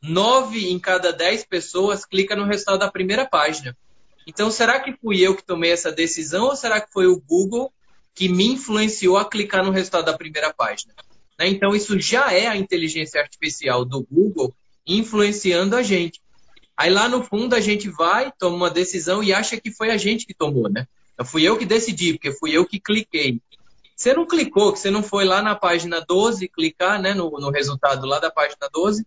nove 0.00 0.70
em 0.70 0.78
cada 0.78 1.12
dez 1.12 1.44
pessoas 1.44 2.06
clica 2.06 2.36
no 2.36 2.44
resultado 2.44 2.78
da 2.78 2.90
primeira 2.90 3.26
página. 3.26 3.76
Então, 4.24 4.52
será 4.52 4.78
que 4.78 4.92
fui 4.92 5.20
eu 5.20 5.34
que 5.34 5.44
tomei 5.44 5.72
essa 5.72 5.90
decisão 5.90 6.46
ou 6.46 6.54
será 6.54 6.80
que 6.80 6.92
foi 6.92 7.08
o 7.08 7.20
Google 7.20 7.72
que 8.14 8.28
me 8.28 8.52
influenciou 8.52 9.16
a 9.16 9.28
clicar 9.28 9.64
no 9.64 9.72
resultado 9.72 10.04
da 10.04 10.16
primeira 10.16 10.54
página? 10.54 10.94
Né? 11.36 11.48
Então, 11.48 11.74
isso 11.74 11.98
já 11.98 12.32
é 12.32 12.46
a 12.46 12.56
inteligência 12.56 13.20
artificial 13.20 13.84
do 13.84 14.06
Google 14.08 14.54
influenciando 14.86 15.74
a 15.74 15.82
gente. 15.82 16.20
Aí 16.76 16.90
lá 16.90 17.08
no 17.08 17.24
fundo 17.24 17.56
a 17.56 17.60
gente 17.60 17.88
vai, 17.88 18.32
toma 18.38 18.56
uma 18.56 18.70
decisão 18.70 19.24
e 19.24 19.32
acha 19.32 19.60
que 19.60 19.72
foi 19.72 19.90
a 19.90 19.96
gente 19.96 20.24
que 20.24 20.32
tomou, 20.32 20.70
né? 20.70 20.86
Então, 21.18 21.26
fui 21.26 21.42
eu 21.42 21.58
que 21.58 21.66
decidi, 21.66 22.12
porque 22.12 22.30
fui 22.30 22.52
eu 22.52 22.64
que 22.64 22.78
cliquei. 22.78 23.42
Você 23.96 24.14
não 24.14 24.24
clicou, 24.24 24.72
que 24.72 24.78
você 24.78 24.88
não 24.88 25.02
foi 25.02 25.24
lá 25.24 25.42
na 25.42 25.56
página 25.56 26.00
12 26.00 26.48
clicar 26.48 27.02
né, 27.02 27.12
no, 27.12 27.28
no 27.32 27.50
resultado 27.50 28.06
lá 28.06 28.20
da 28.20 28.30
página 28.30 28.68
12. 28.72 29.04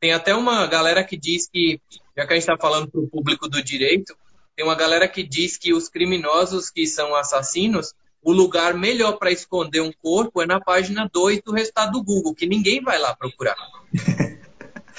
Tem 0.00 0.12
até 0.12 0.34
uma 0.34 0.66
galera 0.66 1.04
que 1.04 1.16
diz 1.16 1.48
que, 1.48 1.80
já 2.16 2.26
que 2.26 2.32
a 2.32 2.34
gente 2.34 2.42
está 2.42 2.58
falando 2.58 2.90
para 2.90 3.00
o 3.00 3.06
público 3.06 3.48
do 3.48 3.62
direito, 3.62 4.16
tem 4.56 4.64
uma 4.64 4.74
galera 4.74 5.06
que 5.06 5.22
diz 5.22 5.56
que 5.56 5.72
os 5.72 5.88
criminosos 5.88 6.68
que 6.68 6.84
são 6.84 7.14
assassinos, 7.14 7.94
o 8.20 8.32
lugar 8.32 8.74
melhor 8.74 9.12
para 9.12 9.30
esconder 9.30 9.82
um 9.82 9.92
corpo 9.92 10.42
é 10.42 10.46
na 10.46 10.60
página 10.60 11.08
2 11.12 11.42
do 11.44 11.52
resultado 11.52 11.92
do 11.92 12.02
Google, 12.02 12.34
que 12.34 12.44
ninguém 12.44 12.82
vai 12.82 12.98
lá 12.98 13.14
procurar. 13.14 13.54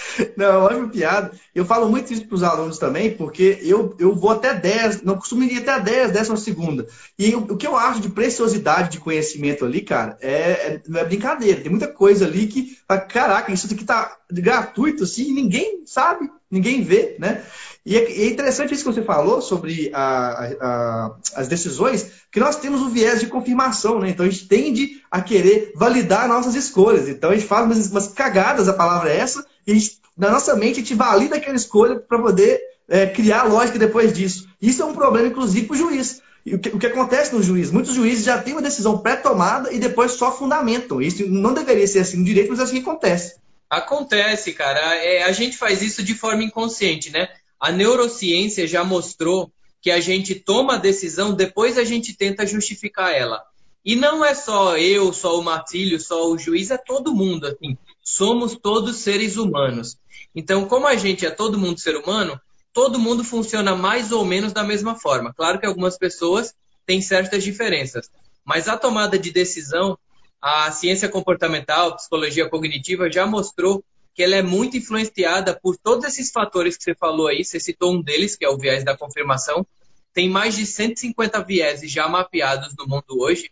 Não, 0.38 0.64
ótima 0.64 0.90
piada. 0.90 1.32
Eu 1.54 1.66
falo 1.66 1.90
muito 1.90 2.12
isso 2.12 2.26
para 2.26 2.36
os 2.36 2.44
alunos 2.44 2.78
também, 2.78 3.16
porque 3.16 3.60
eu, 3.62 3.96
eu 4.00 4.16
vou 4.16 4.32
até 4.32 4.54
10, 4.54 5.04
não 5.04 5.16
costumo 5.16 5.44
ir 5.44 5.58
até 5.58 5.80
10, 5.80 6.12
décima 6.12 6.38
segunda. 6.38 6.88
E 7.18 7.34
o, 7.36 7.40
o 7.40 7.58
que 7.58 7.68
eu 7.68 7.76
acho 7.76 8.02
de 8.02 8.10
preciosidade 8.10 8.90
de 8.90 9.00
conhecimento 9.00 9.66
ali, 9.66 9.82
cara, 9.82 10.18
é, 10.22 10.32
é, 10.32 10.82
não 10.88 11.00
é 11.00 11.06
brincadeira. 11.06 11.62
Tem 11.62 11.70
muita 11.70 11.88
coisa 11.88 12.26
ali 12.26 12.48
que, 12.48 12.78
caraca, 13.10 13.52
isso 13.52 13.72
aqui 13.72 13.86
tá 13.86 14.18
gratuito, 14.32 15.04
assim, 15.04 15.32
ninguém 15.34 15.84
sabe, 15.86 16.30
ninguém 16.50 16.84
vê, 16.84 17.16
né? 17.20 17.44
E 17.86 17.98
é, 17.98 18.04
é 18.04 18.28
interessante 18.28 18.74
isso 18.74 18.84
que 18.84 18.94
você 18.94 19.04
falou 19.04 19.42
sobre 19.42 19.92
a, 19.94 20.52
a, 20.62 21.16
as 21.36 21.48
decisões, 21.48 22.12
que 22.32 22.40
nós 22.40 22.56
temos 22.56 22.82
o 22.82 22.90
viés 22.90 23.20
de 23.20 23.28
confirmação, 23.28 24.00
né? 24.00 24.10
Então 24.10 24.26
a 24.26 24.30
gente 24.30 24.48
tende 24.48 25.02
a 25.12 25.22
querer 25.22 25.74
validar 25.76 26.28
nossas 26.28 26.56
escolhas. 26.56 27.10
Então 27.10 27.32
a 27.32 27.36
gente 27.36 27.46
faz 27.46 27.66
umas, 27.66 27.92
umas 27.92 28.08
cagadas, 28.08 28.68
a 28.68 28.74
palavra 28.74 29.10
é 29.12 29.18
essa, 29.18 29.46
e 29.68 29.78
na 30.18 30.30
nossa 30.30 30.56
mente 30.56 30.74
a 30.74 30.80
gente 30.80 30.94
valida 30.94 31.36
aquela 31.36 31.56
escolha 31.56 32.00
para 32.00 32.20
poder 32.20 32.62
é, 32.88 33.08
criar 33.08 33.44
lógica 33.44 33.80
depois 33.80 34.14
disso. 34.14 34.48
Isso 34.62 34.82
é 34.82 34.86
um 34.86 34.94
problema, 34.94 35.28
inclusive, 35.28 35.66
para 35.66 35.74
o 35.74 35.78
juiz. 35.78 36.22
O 36.46 36.60
que, 36.60 36.70
o 36.70 36.80
que, 36.80 36.88
acontece 36.88 37.34
no 37.34 37.42
juiz? 37.42 37.72
Muitos 37.72 37.96
juízes 37.96 38.26
já 38.26 38.42
têm 38.42 38.54
uma 38.54 38.62
decisão 38.62 38.98
pré-tomada 38.98 39.72
e 39.72 39.80
depois 39.80 40.12
só 40.14 40.32
fundamentam. 40.32 41.02
Isso 41.02 41.26
não 41.28 41.54
deveria 41.54 41.88
ser 41.88 42.00
assim 42.00 42.18
no 42.18 42.26
direito, 42.26 42.50
mas 42.50 42.60
é 42.60 42.64
assim 42.64 42.82
que 42.82 42.90
acontece. 42.90 43.36
Acontece, 43.70 44.52
cara. 44.54 44.80
É, 44.96 45.24
a 45.24 45.32
gente 45.32 45.58
faz 45.58 45.82
isso 45.82 46.04
de 46.04 46.14
forma 46.14 46.44
inconsciente, 46.44 47.10
né? 47.12 47.30
A 47.60 47.72
neurociência 47.72 48.68
já 48.68 48.84
mostrou 48.84 49.52
que 49.82 49.90
a 49.90 50.02
gente 50.02 50.36
toma 50.36 50.76
a 50.76 50.78
decisão, 50.78 51.34
depois 51.34 51.78
a 51.78 51.84
gente 51.84 52.16
tenta 52.16 52.46
justificar 52.46 53.14
ela. 53.14 53.42
E 53.86 53.96
não 53.96 54.24
é 54.24 54.34
só 54.34 54.78
eu, 54.78 55.12
só 55.14 55.40
o 55.40 55.44
Martílio, 55.44 56.00
só 56.00 56.30
o 56.30 56.38
juiz, 56.38 56.72
é 56.72 56.78
todo 56.78 57.14
mundo. 57.14 57.48
Assim 57.48 57.78
somos 58.04 58.56
todos 58.56 58.98
seres 58.98 59.38
humanos. 59.38 59.98
Então, 60.36 60.66
como 60.66 60.88
a 60.88 60.96
gente 60.96 61.26
é 61.26 61.32
todo 61.32 61.58
mundo 61.58 61.80
ser 61.80 61.96
humano, 61.96 62.40
todo 62.74 63.00
mundo 63.00 63.24
funciona 63.24 63.76
mais 63.76 64.12
ou 64.12 64.26
menos 64.26 64.52
da 64.52 64.64
mesma 64.64 64.96
forma. 64.96 65.34
Claro 65.34 65.60
que 65.60 65.66
algumas 65.66 65.98
pessoas 65.98 66.54
têm 66.86 67.02
certas 67.02 67.44
diferenças, 67.44 68.10
mas 68.44 68.68
a 68.68 68.76
tomada 68.76 69.18
de 69.18 69.32
decisão, 69.32 69.98
a 70.42 70.70
ciência 70.72 71.08
comportamental, 71.08 71.96
psicologia 71.96 72.50
cognitiva 72.50 73.10
já 73.10 73.26
mostrou 73.26 73.84
que 74.14 74.22
ela 74.22 74.36
é 74.36 74.42
muito 74.42 74.78
influenciada 74.78 75.58
por 75.60 75.78
todos 75.78 76.06
esses 76.06 76.32
fatores 76.32 76.78
que 76.78 76.84
você 76.84 76.94
falou 76.94 77.28
aí. 77.28 77.44
Você 77.44 77.60
citou 77.60 77.94
um 77.94 78.02
deles, 78.02 78.36
que 78.36 78.46
é 78.46 78.50
o 78.50 78.58
viés 78.58 78.84
da 78.84 78.96
confirmação. 78.96 79.66
Tem 80.14 80.30
mais 80.30 80.56
de 80.56 80.66
150 80.66 81.42
vieses 81.44 81.92
já 81.92 82.08
mapeados 82.08 82.76
no 82.78 82.88
mundo 82.88 83.20
hoje. 83.20 83.50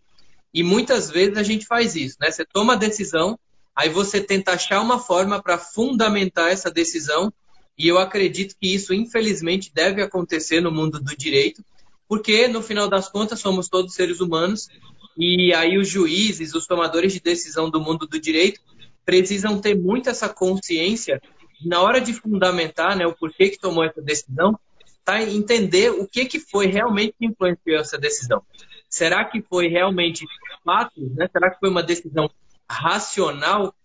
E 0.53 0.62
muitas 0.62 1.10
vezes 1.10 1.38
a 1.38 1.43
gente 1.43 1.65
faz 1.65 1.96
isso, 1.96 2.17
né? 2.20 2.29
Você 2.29 2.46
toma 2.46 2.74
a 2.74 2.75
decisão, 2.75 3.39
Aí 3.81 3.89
você 3.89 4.21
tenta 4.21 4.51
achar 4.51 4.79
uma 4.79 5.00
forma 5.00 5.41
para 5.41 5.57
fundamentar 5.57 6.51
essa 6.51 6.69
decisão, 6.69 7.33
e 7.75 7.88
eu 7.88 7.97
acredito 7.97 8.55
que 8.61 8.75
isso, 8.75 8.93
infelizmente, 8.93 9.71
deve 9.73 10.03
acontecer 10.03 10.61
no 10.61 10.71
mundo 10.71 11.00
do 11.00 11.17
direito, 11.17 11.65
porque, 12.07 12.47
no 12.47 12.61
final 12.61 12.88
das 12.88 13.09
contas, 13.09 13.39
somos 13.39 13.67
todos 13.67 13.95
seres 13.95 14.19
humanos, 14.19 14.67
e 15.17 15.51
aí 15.55 15.79
os 15.79 15.88
juízes, 15.88 16.53
os 16.53 16.67
tomadores 16.67 17.11
de 17.11 17.19
decisão 17.19 17.71
do 17.71 17.81
mundo 17.81 18.05
do 18.05 18.21
direito, 18.21 18.61
precisam 19.03 19.59
ter 19.59 19.75
muito 19.75 20.11
essa 20.11 20.29
consciência 20.29 21.19
na 21.65 21.81
hora 21.81 22.00
de 22.00 22.13
fundamentar 22.13 22.95
né, 22.95 23.07
o 23.07 23.15
porquê 23.15 23.50
que 23.50 23.59
tomou 23.59 23.83
essa 23.83 24.00
decisão, 24.00 24.59
tá, 25.03 25.23
entender 25.23 25.89
o 25.89 26.07
que, 26.07 26.25
que 26.25 26.39
foi 26.39 26.67
realmente 26.67 27.15
que 27.17 27.25
influenciou 27.25 27.79
essa 27.79 27.97
decisão. 27.97 28.43
Será 28.88 29.25
que 29.25 29.41
foi 29.41 29.69
realmente 29.69 30.23
fato? 30.63 31.01
Né? 31.15 31.27
Será 31.31 31.50
que 31.50 31.59
foi 31.59 31.69
uma 31.69 31.81
decisão 31.81 32.29
racional. 32.71 33.75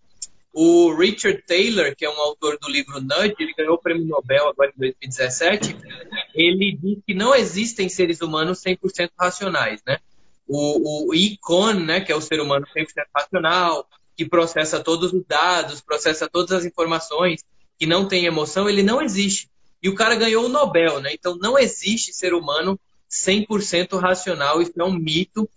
O 0.53 0.95
Richard 0.95 1.43
Taylor, 1.45 1.95
que 1.95 2.03
é 2.03 2.09
um 2.09 2.19
autor 2.19 2.57
do 2.59 2.67
livro 2.67 2.99
Nudge, 2.99 3.35
ele 3.39 3.53
ganhou 3.55 3.75
o 3.75 3.77
prêmio 3.77 4.07
Nobel 4.07 4.47
agora 4.47 4.71
em 4.75 4.79
2017, 4.79 5.77
ele 6.33 6.75
diz 6.81 6.97
que 7.05 7.13
não 7.13 7.35
existem 7.35 7.87
seres 7.89 8.21
humanos 8.21 8.63
100% 8.63 9.11
racionais, 9.19 9.81
né? 9.85 9.99
O, 10.47 11.09
o 11.09 11.13
Icon, 11.13 11.73
né, 11.73 12.01
que 12.01 12.11
é 12.11 12.15
o 12.15 12.21
ser 12.21 12.39
humano 12.39 12.65
100% 12.75 12.87
racional, 13.15 13.87
que 14.15 14.25
processa 14.25 14.79
todos 14.79 15.13
os 15.13 15.23
dados, 15.27 15.81
processa 15.81 16.27
todas 16.27 16.51
as 16.53 16.65
informações, 16.65 17.43
que 17.77 17.85
não 17.85 18.07
tem 18.07 18.25
emoção, 18.25 18.67
ele 18.67 18.81
não 18.81 18.99
existe. 18.99 19.49
E 19.83 19.89
o 19.89 19.93
cara 19.93 20.15
ganhou 20.15 20.45
o 20.45 20.49
Nobel, 20.49 20.99
né? 20.99 21.13
Então 21.13 21.37
não 21.37 21.59
existe 21.59 22.13
ser 22.13 22.33
humano 22.33 22.79
100% 23.11 23.99
racional, 23.99 24.59
isso 24.59 24.73
é 24.75 24.83
um 24.83 24.97
mito 24.97 25.47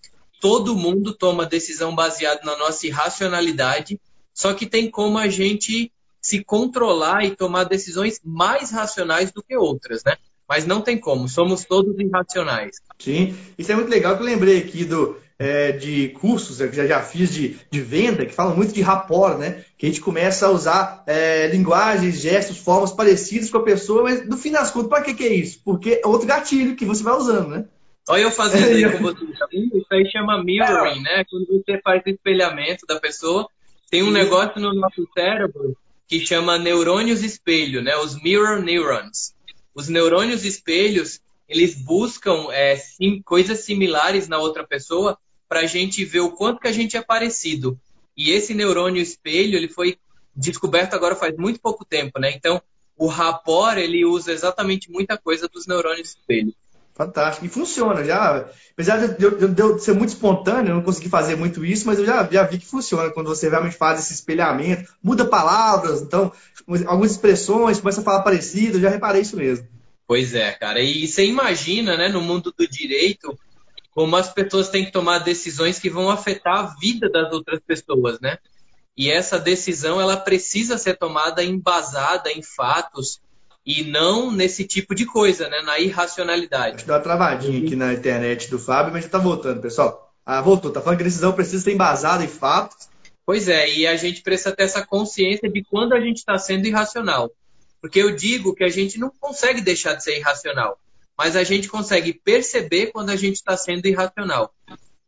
todo 0.40 0.74
mundo 0.74 1.12
toma 1.14 1.46
decisão 1.46 1.94
baseada 1.94 2.40
na 2.44 2.56
nossa 2.56 2.86
irracionalidade, 2.86 4.00
só 4.34 4.54
que 4.54 4.66
tem 4.66 4.90
como 4.90 5.18
a 5.18 5.28
gente 5.28 5.92
se 6.20 6.42
controlar 6.42 7.24
e 7.24 7.36
tomar 7.36 7.64
decisões 7.64 8.20
mais 8.24 8.70
racionais 8.70 9.30
do 9.30 9.42
que 9.42 9.56
outras, 9.56 10.02
né? 10.04 10.16
Mas 10.48 10.66
não 10.66 10.80
tem 10.80 10.98
como, 10.98 11.28
somos 11.28 11.64
todos 11.64 11.98
irracionais. 11.98 12.76
Sim, 12.98 13.36
isso 13.56 13.70
é 13.70 13.74
muito 13.74 13.90
legal 13.90 14.16
que 14.16 14.22
eu 14.22 14.26
lembrei 14.26 14.58
aqui 14.58 14.84
do, 14.84 15.16
é, 15.38 15.72
de 15.72 16.08
cursos 16.08 16.58
que 16.58 16.76
já, 16.76 16.86
já 16.86 17.02
fiz 17.02 17.32
de, 17.32 17.56
de 17.70 17.80
venda, 17.80 18.26
que 18.26 18.34
falam 18.34 18.54
muito 18.54 18.74
de 18.74 18.82
rapport, 18.82 19.38
né? 19.38 19.64
Que 19.78 19.86
a 19.86 19.88
gente 19.88 20.00
começa 20.00 20.46
a 20.46 20.50
usar 20.50 21.02
é, 21.06 21.46
linguagens, 21.46 22.20
gestos, 22.20 22.58
formas 22.58 22.92
parecidas 22.92 23.48
com 23.48 23.56
a 23.56 23.62
pessoa, 23.62 24.02
mas 24.02 24.28
no 24.28 24.36
fim 24.36 24.50
das 24.50 24.70
contas, 24.70 24.90
para 24.90 25.02
que, 25.02 25.14
que 25.14 25.24
é 25.24 25.32
isso? 25.32 25.60
Porque 25.64 26.00
é 26.04 26.06
outro 26.06 26.26
gatilho 26.26 26.76
que 26.76 26.84
você 26.84 27.02
vai 27.02 27.16
usando, 27.16 27.48
né? 27.48 27.64
Olha 28.10 28.22
eu 28.22 28.30
fazendo 28.32 28.74
aí 28.74 28.90
com 28.90 28.98
você, 29.06 29.24
Isso 29.52 29.86
aí 29.92 30.10
chama 30.10 30.42
mirroring, 30.42 31.00
né? 31.00 31.24
Quando 31.30 31.46
você 31.46 31.80
faz 31.80 32.02
o 32.04 32.10
espelhamento 32.10 32.84
da 32.84 32.98
pessoa, 32.98 33.48
tem 33.88 34.02
um 34.02 34.10
negócio 34.10 34.60
no 34.60 34.74
nosso 34.74 35.08
cérebro 35.14 35.76
que 36.08 36.18
chama 36.18 36.58
neurônios 36.58 37.22
espelho, 37.22 37.80
né? 37.80 37.96
Os 37.96 38.20
mirror 38.20 38.60
neurons. 38.60 39.32
Os 39.72 39.88
neurônios 39.88 40.44
espelhos, 40.44 41.20
eles 41.48 41.76
buscam 41.76 42.48
é, 42.50 42.74
sim, 42.74 43.22
coisas 43.22 43.60
similares 43.60 44.26
na 44.26 44.38
outra 44.38 44.66
pessoa 44.66 45.16
para 45.48 45.60
a 45.60 45.66
gente 45.66 46.04
ver 46.04 46.20
o 46.20 46.32
quanto 46.32 46.58
que 46.58 46.66
a 46.66 46.72
gente 46.72 46.96
é 46.96 47.02
parecido. 47.02 47.78
E 48.16 48.32
esse 48.32 48.54
neurônio 48.54 49.00
espelho, 49.00 49.56
ele 49.56 49.68
foi 49.68 49.96
descoberto 50.34 50.94
agora 50.94 51.14
faz 51.14 51.36
muito 51.36 51.60
pouco 51.60 51.84
tempo, 51.84 52.18
né? 52.18 52.32
Então, 52.32 52.60
o 52.96 53.06
rapport, 53.06 53.78
ele 53.78 54.04
usa 54.04 54.32
exatamente 54.32 54.90
muita 54.90 55.16
coisa 55.16 55.46
dos 55.46 55.68
neurônios 55.68 56.08
espelho. 56.08 56.52
Fantástico. 57.00 57.46
E 57.46 57.48
funciona. 57.48 58.04
Já, 58.04 58.46
apesar 58.72 58.98
de 58.98 59.24
eu, 59.24 59.48
de 59.48 59.62
eu, 59.62 59.78
ser 59.78 59.94
muito 59.94 60.10
espontâneo, 60.10 60.72
eu 60.72 60.74
não 60.74 60.82
consegui 60.82 61.08
fazer 61.08 61.34
muito 61.34 61.64
isso, 61.64 61.86
mas 61.86 61.98
eu 61.98 62.04
já, 62.04 62.28
já 62.30 62.42
vi 62.42 62.58
que 62.58 62.66
funciona 62.66 63.08
quando 63.08 63.28
você 63.28 63.48
realmente 63.48 63.78
faz 63.78 64.00
esse 64.00 64.12
espelhamento, 64.12 64.92
muda 65.02 65.24
palavras, 65.24 66.02
então, 66.02 66.30
algumas 66.86 67.12
expressões, 67.12 67.80
começa 67.80 68.02
a 68.02 68.04
falar 68.04 68.22
parecido, 68.22 68.76
eu 68.76 68.82
já 68.82 68.90
reparei 68.90 69.22
isso 69.22 69.34
mesmo. 69.34 69.66
Pois 70.06 70.34
é, 70.34 70.52
cara. 70.52 70.78
E 70.82 71.08
você 71.08 71.24
imagina, 71.24 71.96
né, 71.96 72.10
no 72.10 72.20
mundo 72.20 72.52
do 72.54 72.68
direito, 72.68 73.34
como 73.92 74.14
as 74.14 74.30
pessoas 74.30 74.68
têm 74.68 74.84
que 74.84 74.92
tomar 74.92 75.20
decisões 75.20 75.78
que 75.78 75.88
vão 75.88 76.10
afetar 76.10 76.58
a 76.58 76.74
vida 76.78 77.08
das 77.08 77.32
outras 77.32 77.60
pessoas, 77.66 78.20
né? 78.20 78.36
E 78.94 79.10
essa 79.10 79.38
decisão, 79.38 79.98
ela 79.98 80.18
precisa 80.18 80.76
ser 80.76 80.98
tomada 80.98 81.42
embasada 81.42 82.30
em 82.30 82.42
fatos, 82.42 83.22
e 83.64 83.84
não 83.84 84.30
nesse 84.30 84.64
tipo 84.64 84.94
de 84.94 85.04
coisa, 85.04 85.48
né? 85.48 85.60
Na 85.62 85.78
irracionalidade. 85.78 86.84
Dá 86.84 86.94
uma 86.94 87.00
travadinha 87.00 87.64
aqui 87.64 87.76
na 87.76 87.92
internet 87.92 88.50
do 88.50 88.58
Fábio, 88.58 88.92
mas 88.92 89.04
já 89.04 89.10
tá 89.10 89.18
voltando, 89.18 89.60
pessoal. 89.60 90.12
Ah, 90.24 90.40
voltou. 90.40 90.70
Tá 90.70 90.80
falando 90.80 90.98
que 90.98 91.04
a 91.04 91.06
decisão 91.06 91.32
precisa 91.32 91.62
ser 91.62 91.72
embasada 91.72 92.24
em 92.24 92.28
fatos. 92.28 92.88
Pois 93.24 93.48
é, 93.48 93.72
e 93.72 93.86
a 93.86 93.96
gente 93.96 94.22
precisa 94.22 94.52
ter 94.52 94.64
essa 94.64 94.84
consciência 94.84 95.48
de 95.48 95.62
quando 95.62 95.92
a 95.92 96.00
gente 96.00 96.18
está 96.18 96.38
sendo 96.38 96.66
irracional. 96.66 97.30
Porque 97.80 97.98
eu 97.98 98.14
digo 98.14 98.54
que 98.54 98.64
a 98.64 98.68
gente 98.68 98.98
não 98.98 99.10
consegue 99.20 99.60
deixar 99.60 99.94
de 99.94 100.04
ser 100.04 100.18
irracional, 100.18 100.78
mas 101.16 101.36
a 101.36 101.44
gente 101.44 101.68
consegue 101.68 102.12
perceber 102.12 102.88
quando 102.88 103.10
a 103.10 103.16
gente 103.16 103.36
está 103.36 103.56
sendo 103.56 103.86
irracional. 103.86 104.52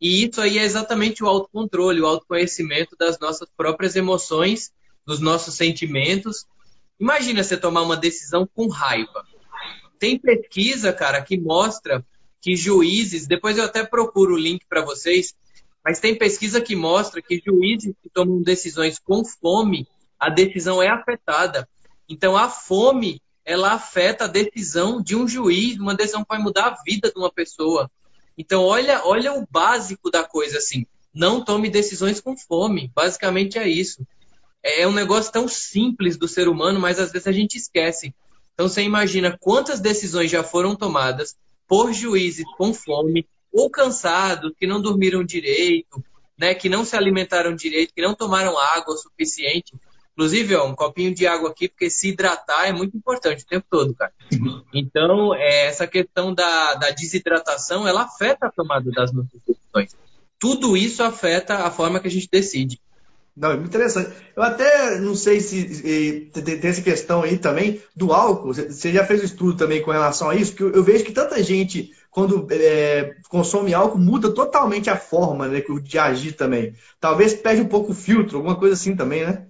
E 0.01 0.25
isso 0.25 0.41
aí 0.41 0.59
é 0.59 0.65
exatamente 0.65 1.23
o 1.23 1.27
autocontrole, 1.27 2.01
o 2.01 2.07
autoconhecimento 2.07 2.97
das 2.97 3.19
nossas 3.19 3.49
próprias 3.57 3.95
emoções, 3.95 4.73
dos 5.07 5.21
nossos 5.21 5.55
sentimentos 5.55 6.47
Imagina 7.03 7.43
você 7.43 7.57
tomar 7.57 7.83
uma 7.83 7.97
decisão 7.97 8.49
com 8.55 8.69
raiva. 8.69 9.27
Tem 9.99 10.17
pesquisa, 10.17 10.93
cara, 10.93 11.21
que 11.21 11.37
mostra 11.37 12.07
que 12.41 12.55
juízes, 12.55 13.27
depois 13.27 13.59
eu 13.59 13.65
até 13.65 13.85
procuro 13.85 14.35
o 14.35 14.39
link 14.39 14.65
para 14.69 14.85
vocês, 14.85 15.35
mas 15.85 15.99
tem 15.99 16.17
pesquisa 16.17 16.61
que 16.61 16.77
mostra 16.77 17.21
que 17.21 17.43
juízes 17.45 17.93
que 18.01 18.09
tomam 18.09 18.41
decisões 18.41 19.01
com 19.01 19.25
fome, 19.25 19.89
a 20.17 20.31
decisão 20.31 20.81
é 20.81 20.87
afetada. 20.87 21.69
Então 22.09 22.37
a 22.37 22.49
fome, 22.49 23.21
ela 23.45 23.73
afeta 23.73 24.27
a 24.27 24.29
decisão 24.29 25.03
de 25.03 25.17
um 25.17 25.27
juiz, 25.27 25.81
uma 25.81 25.97
decisão 25.97 26.23
que 26.23 26.29
vai 26.29 26.39
mudar 26.39 26.67
a 26.69 26.83
vida 26.85 27.11
de 27.11 27.19
uma 27.19 27.33
pessoa. 27.33 27.91
Então 28.39 28.63
olha, 28.63 29.05
olha 29.05 29.33
o 29.33 29.45
básico 29.51 30.09
da 30.09 30.23
coisa 30.23 30.59
assim. 30.59 30.87
Não 31.13 31.45
tome 31.45 31.69
decisões 31.69 32.21
com 32.21 32.37
fome. 32.37 32.93
Basicamente 32.95 33.59
é 33.59 33.69
isso 33.69 34.07
é 34.63 34.87
um 34.87 34.93
negócio 34.93 35.33
tão 35.33 35.49
simples 35.49 36.17
do 36.17 36.29
ser 36.29 36.49
humano, 36.49 36.79
mas 36.79 36.99
às 36.99 37.11
vezes 37.11 37.27
a 37.27 37.33
gente 37.33 37.57
esquece. 37.57 38.15
Então 38.55 38.69
você 38.69 38.83
imagina 38.83 39.37
quantas 39.41 39.81
decisões 39.81 40.31
já 40.31 40.45
foram 40.45 40.77
tomadas 40.77 41.37
por 41.67 41.93
juízes 41.93 42.45
com 42.57 42.73
fome 42.73 43.27
ou 43.53 43.69
cansados, 43.71 44.53
que 44.59 44.67
não 44.67 44.81
dormiram 44.81 45.25
direito, 45.25 46.03
né, 46.39 46.55
que 46.55 46.69
não 46.69 46.85
se 46.85 46.97
alimentaram 46.97 47.55
direito, 47.55 47.93
que 47.95 48.03
não 48.03 48.15
tomaram 48.15 48.59
água 48.59 48.95
o 48.95 48.97
suficiente. 48.97 49.75
Inclusive, 50.13 50.55
ó, 50.57 50.67
um 50.67 50.75
copinho 50.75 51.15
de 51.15 51.27
água 51.27 51.51
aqui, 51.51 51.69
porque 51.69 51.89
se 51.89 52.09
hidratar 52.09 52.67
é 52.67 52.73
muito 52.73 52.97
importante 52.97 53.45
o 53.45 53.47
tempo 53.47 53.67
todo, 53.71 53.95
cara. 53.95 54.13
Então, 54.73 55.35
é, 55.35 55.67
essa 55.67 55.87
questão 55.87 56.35
da, 56.35 56.75
da 56.75 56.91
desidratação, 56.91 57.89
ela 57.89 58.03
afeta 58.03 58.47
a 58.47 58.51
tomada 58.51 58.91
das 58.91 59.13
nossas 59.13 59.41
decisões. 59.47 59.97
Tudo 60.39 60.77
isso 60.77 61.03
afeta 61.03 61.67
a 61.67 61.71
forma 61.71 61.99
que 62.01 62.09
a 62.09 62.11
gente 62.11 62.29
decide. 62.31 62.79
Não, 63.35 63.51
é 63.51 63.57
muito 63.57 63.69
interessante. 63.69 64.11
Eu 64.37 64.43
até 64.43 64.99
não 64.99 65.15
sei 65.15 65.41
se, 65.41 66.31
tem 66.33 66.71
essa 66.71 66.83
questão 66.83 67.23
aí 67.23 67.39
também 67.39 67.83
do 67.97 68.13
álcool. 68.13 68.53
Você 68.53 68.93
já 68.93 69.07
fez 69.07 69.23
um 69.23 69.25
estudo 69.25 69.57
também 69.57 69.81
com 69.81 69.91
relação 69.91 70.29
a 70.29 70.35
isso? 70.35 70.55
Que 70.55 70.63
eu, 70.63 70.85
vejo 70.85 71.05
que 71.05 71.13
tanta 71.13 71.43
gente, 71.43 71.93
quando 72.11 72.47
é, 72.51 73.15
consome 73.31 73.73
álcool, 73.73 73.99
muda 73.99 74.31
totalmente 74.31 74.91
a 74.91 74.99
forma 74.99 75.49
né, 75.49 75.63
de 75.83 75.99
agir 75.99 76.33
também. 76.33 76.75
Talvez 77.01 77.33
perde 77.33 77.63
um 77.63 77.69
pouco 77.69 77.93
o 77.93 77.95
filtro, 77.95 78.37
alguma 78.37 78.57
coisa 78.57 78.75
assim 78.75 78.95
também, 78.95 79.25
né? 79.25 79.47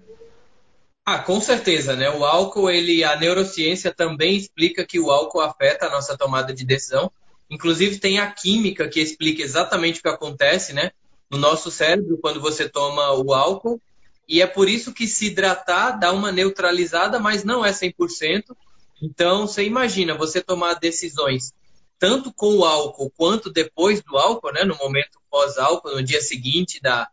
Ah, 1.04 1.18
com 1.18 1.40
certeza, 1.40 1.96
né? 1.96 2.08
O 2.10 2.24
álcool, 2.24 2.70
ele, 2.70 3.02
a 3.02 3.16
neurociência 3.18 3.92
também 3.92 4.36
explica 4.36 4.86
que 4.86 5.00
o 5.00 5.10
álcool 5.10 5.40
afeta 5.40 5.86
a 5.86 5.90
nossa 5.90 6.16
tomada 6.16 6.54
de 6.54 6.64
decisão. 6.64 7.10
Inclusive 7.50 7.98
tem 7.98 8.20
a 8.20 8.30
química 8.30 8.88
que 8.88 9.00
explica 9.00 9.42
exatamente 9.42 9.98
o 9.98 10.02
que 10.02 10.08
acontece, 10.08 10.72
né? 10.72 10.92
No 11.32 11.38
nosso 11.38 11.70
cérebro 11.70 12.18
quando 12.18 12.40
você 12.40 12.68
toma 12.68 13.10
o 13.14 13.32
álcool. 13.32 13.80
E 14.28 14.42
é 14.42 14.46
por 14.46 14.68
isso 14.68 14.92
que 14.92 15.06
se 15.08 15.26
hidratar 15.26 15.98
dá 15.98 16.12
uma 16.12 16.30
neutralizada, 16.30 17.18
mas 17.18 17.42
não 17.42 17.64
é 17.64 17.72
100%. 17.72 18.54
Então, 19.02 19.46
você 19.46 19.64
imagina 19.64 20.14
você 20.14 20.42
tomar 20.42 20.74
decisões 20.74 21.52
tanto 21.98 22.32
com 22.32 22.56
o 22.56 22.64
álcool 22.64 23.12
quanto 23.16 23.48
depois 23.48 24.02
do 24.02 24.18
álcool, 24.18 24.52
né, 24.52 24.64
no 24.64 24.76
momento 24.76 25.20
pós-álcool, 25.30 25.92
no 25.92 26.02
dia 26.02 26.20
seguinte 26.20 26.80
da, 26.82 27.08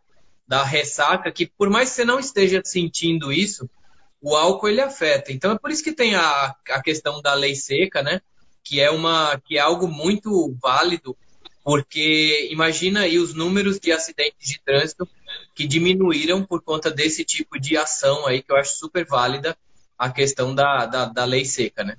da 0.48 0.64
ressaca, 0.64 1.30
que 1.30 1.46
por 1.46 1.70
mais 1.70 1.90
que 1.90 1.94
você 1.94 2.04
não 2.04 2.18
esteja 2.18 2.60
sentindo 2.64 3.32
isso, 3.32 3.70
o 4.20 4.34
álcool 4.34 4.68
ele 4.68 4.80
afeta. 4.80 5.32
Então 5.32 5.52
é 5.52 5.58
por 5.58 5.70
isso 5.70 5.84
que 5.84 5.92
tem 5.92 6.16
a, 6.16 6.56
a 6.70 6.82
questão 6.82 7.22
da 7.22 7.34
lei 7.34 7.54
seca, 7.54 8.02
né, 8.02 8.20
que 8.64 8.80
é 8.80 8.90
uma 8.90 9.40
que 9.44 9.56
é 9.56 9.60
algo 9.60 9.86
muito 9.86 10.52
válido 10.60 11.16
porque 11.70 12.48
imagina 12.50 13.02
aí 13.02 13.16
os 13.16 13.32
números 13.32 13.78
de 13.78 13.92
acidentes 13.92 14.48
de 14.48 14.60
trânsito 14.60 15.08
que 15.54 15.68
diminuíram 15.68 16.44
por 16.44 16.60
conta 16.60 16.90
desse 16.90 17.24
tipo 17.24 17.60
de 17.60 17.76
ação 17.76 18.26
aí, 18.26 18.42
que 18.42 18.50
eu 18.50 18.56
acho 18.56 18.76
super 18.76 19.06
válida, 19.06 19.56
a 19.96 20.10
questão 20.10 20.52
da, 20.52 20.84
da, 20.86 21.04
da 21.04 21.24
lei 21.24 21.44
seca, 21.44 21.84
né? 21.84 21.96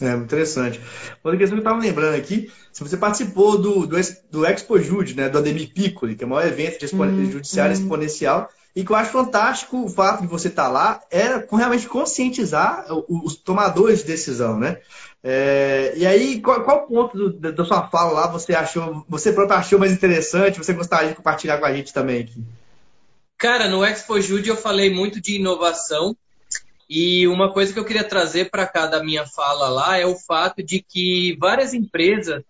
É, 0.00 0.12
interessante. 0.12 0.80
Outra 1.24 1.36
questão 1.36 1.58
que 1.58 1.66
eu 1.66 1.68
estava 1.68 1.82
lembrando 1.82 2.14
aqui, 2.14 2.52
se 2.72 2.84
você 2.84 2.96
participou 2.96 3.58
do, 3.58 3.84
do, 3.84 3.96
do 4.30 4.46
Expo 4.46 4.78
Jude, 4.78 5.16
né, 5.16 5.28
do 5.28 5.38
Ademir 5.38 5.72
Piccoli, 5.74 6.14
que 6.14 6.22
é 6.22 6.26
o 6.28 6.30
maior 6.30 6.46
evento 6.46 6.78
de 6.78 6.94
hum, 6.94 7.32
judiciário 7.32 7.76
hum. 7.76 7.80
exponencial, 7.80 8.48
e 8.76 8.84
que 8.84 8.92
eu 8.92 8.96
acho 8.96 9.10
fantástico 9.10 9.84
o 9.84 9.88
fato 9.88 10.20
de 10.20 10.28
você 10.28 10.46
estar 10.46 10.66
tá 10.66 10.68
lá, 10.68 11.00
é 11.10 11.44
realmente 11.50 11.88
conscientizar 11.88 12.86
os 13.08 13.34
tomadores 13.34 14.02
de 14.02 14.04
decisão, 14.04 14.56
né? 14.56 14.78
É, 15.26 15.94
e 15.96 16.06
aí, 16.06 16.42
qual, 16.42 16.62
qual 16.62 16.86
ponto 16.86 17.16
do, 17.16 17.50
da 17.50 17.64
sua 17.64 17.88
fala 17.88 18.12
lá 18.12 18.26
você 18.30 18.54
achou, 18.54 19.06
você 19.08 19.32
próprio 19.32 19.56
achou 19.56 19.78
mais 19.78 19.90
interessante, 19.90 20.58
você 20.58 20.74
gostaria 20.74 21.08
de 21.08 21.14
compartilhar 21.14 21.56
com 21.56 21.64
a 21.64 21.74
gente 21.74 21.94
também 21.94 22.20
aqui? 22.20 22.44
Cara, 23.38 23.66
no 23.66 23.82
Expo 23.82 24.20
Jude 24.20 24.50
eu 24.50 24.56
falei 24.56 24.92
muito 24.92 25.22
de 25.22 25.36
inovação 25.36 26.14
e 26.88 27.26
uma 27.26 27.50
coisa 27.50 27.72
que 27.72 27.78
eu 27.78 27.86
queria 27.86 28.04
trazer 28.04 28.50
para 28.50 28.66
cá 28.66 28.86
da 28.86 29.02
minha 29.02 29.26
fala 29.26 29.70
lá 29.70 29.96
é 29.96 30.04
o 30.04 30.14
fato 30.14 30.62
de 30.62 30.82
que 30.82 31.34
várias 31.40 31.72
empresas 31.72 32.42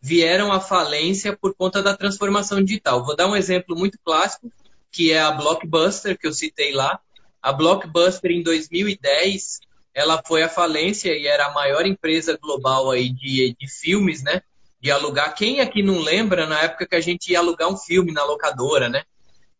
vieram 0.00 0.50
à 0.50 0.60
falência 0.60 1.36
por 1.36 1.54
conta 1.54 1.82
da 1.82 1.94
transformação 1.94 2.64
digital. 2.64 3.04
Vou 3.04 3.14
dar 3.14 3.26
um 3.26 3.36
exemplo 3.36 3.76
muito 3.76 3.98
clássico, 4.02 4.50
que 4.90 5.12
é 5.12 5.20
a 5.20 5.32
Blockbuster, 5.32 6.18
que 6.18 6.26
eu 6.26 6.32
citei 6.32 6.72
lá. 6.72 6.98
A 7.42 7.52
Blockbuster, 7.52 8.30
em 8.30 8.42
2010, 8.42 9.60
ela 9.98 10.22
foi 10.24 10.44
à 10.44 10.48
falência 10.48 11.12
e 11.12 11.26
era 11.26 11.46
a 11.46 11.52
maior 11.52 11.84
empresa 11.84 12.38
global 12.40 12.88
aí 12.92 13.08
de, 13.08 13.56
de 13.58 13.68
filmes, 13.68 14.22
né? 14.22 14.42
De 14.80 14.92
alugar. 14.92 15.34
Quem 15.34 15.58
aqui 15.58 15.82
não 15.82 15.98
lembra 15.98 16.46
na 16.46 16.60
época 16.60 16.86
que 16.86 16.94
a 16.94 17.00
gente 17.00 17.32
ia 17.32 17.40
alugar 17.40 17.68
um 17.68 17.76
filme 17.76 18.12
na 18.12 18.22
locadora, 18.22 18.88
né? 18.88 19.02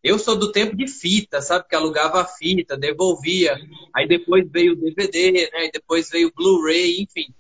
Eu 0.01 0.16
sou 0.16 0.37
do 0.37 0.53
tempo 0.53 0.77
de 0.77 0.87
fita, 0.87 1.42
sabe? 1.42 1.66
Que 1.68 1.74
alugava 1.74 2.20
a 2.20 2.24
fita, 2.24 2.77
devolvia. 2.77 3.59
Aí 3.92 4.07
depois 4.07 4.48
veio 4.48 4.74
o 4.74 4.77
DVD, 4.77 5.51
né? 5.53 5.66
E 5.66 5.72
depois 5.72 6.09
veio 6.09 6.29
o 6.29 6.33
Blu-ray, 6.33 7.01
enfim. 7.01 7.35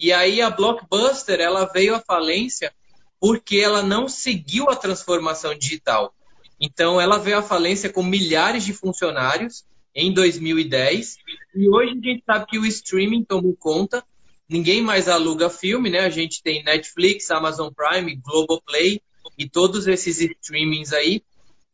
E 0.00 0.10
aí 0.10 0.40
a 0.40 0.48
Blockbuster, 0.48 1.38
ela 1.40 1.66
veio 1.66 1.94
à 1.94 2.00
falência 2.00 2.72
porque 3.20 3.58
ela 3.58 3.82
não 3.82 4.08
seguiu 4.08 4.70
a 4.70 4.76
transformação 4.76 5.54
digital. 5.54 6.14
Então 6.58 6.98
ela 6.98 7.18
veio 7.18 7.36
à 7.36 7.42
falência 7.42 7.92
com 7.92 8.02
milhares 8.02 8.64
de 8.64 8.72
funcionários 8.72 9.66
em 9.98 10.12
2010. 10.12 11.16
E 11.56 11.68
hoje 11.68 11.90
a 11.90 12.08
gente 12.08 12.22
sabe 12.24 12.46
que 12.46 12.58
o 12.58 12.64
streaming 12.64 13.24
tomou 13.24 13.56
conta. 13.56 14.04
Ninguém 14.48 14.80
mais 14.80 15.08
aluga 15.08 15.50
filme, 15.50 15.90
né? 15.90 16.00
A 16.00 16.08
gente 16.08 16.40
tem 16.40 16.62
Netflix, 16.62 17.28
Amazon 17.32 17.70
Prime, 17.72 18.14
Globoplay 18.14 19.02
e 19.36 19.48
todos 19.48 19.88
esses 19.88 20.20
streamings 20.20 20.92
aí. 20.92 21.20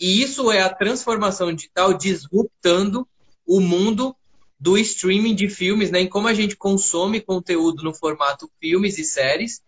E 0.01 0.23
isso 0.23 0.51
é 0.51 0.63
a 0.63 0.75
transformação 0.75 1.53
digital 1.53 1.93
disruptando 1.93 3.07
o 3.47 3.61
mundo 3.61 4.17
do 4.59 4.79
streaming 4.79 5.35
de 5.35 5.51
filmes, 5.51 5.91
né? 5.91 6.01
Em 6.01 6.09
como 6.09 6.27
a 6.27 6.35
gente 6.35 6.57
consome 6.57 7.21
conteúdo 7.21 7.83
no 7.83 7.95
formato 7.95 8.51
filmes 8.59 8.99
e 8.99 9.05
séries. 9.05 9.63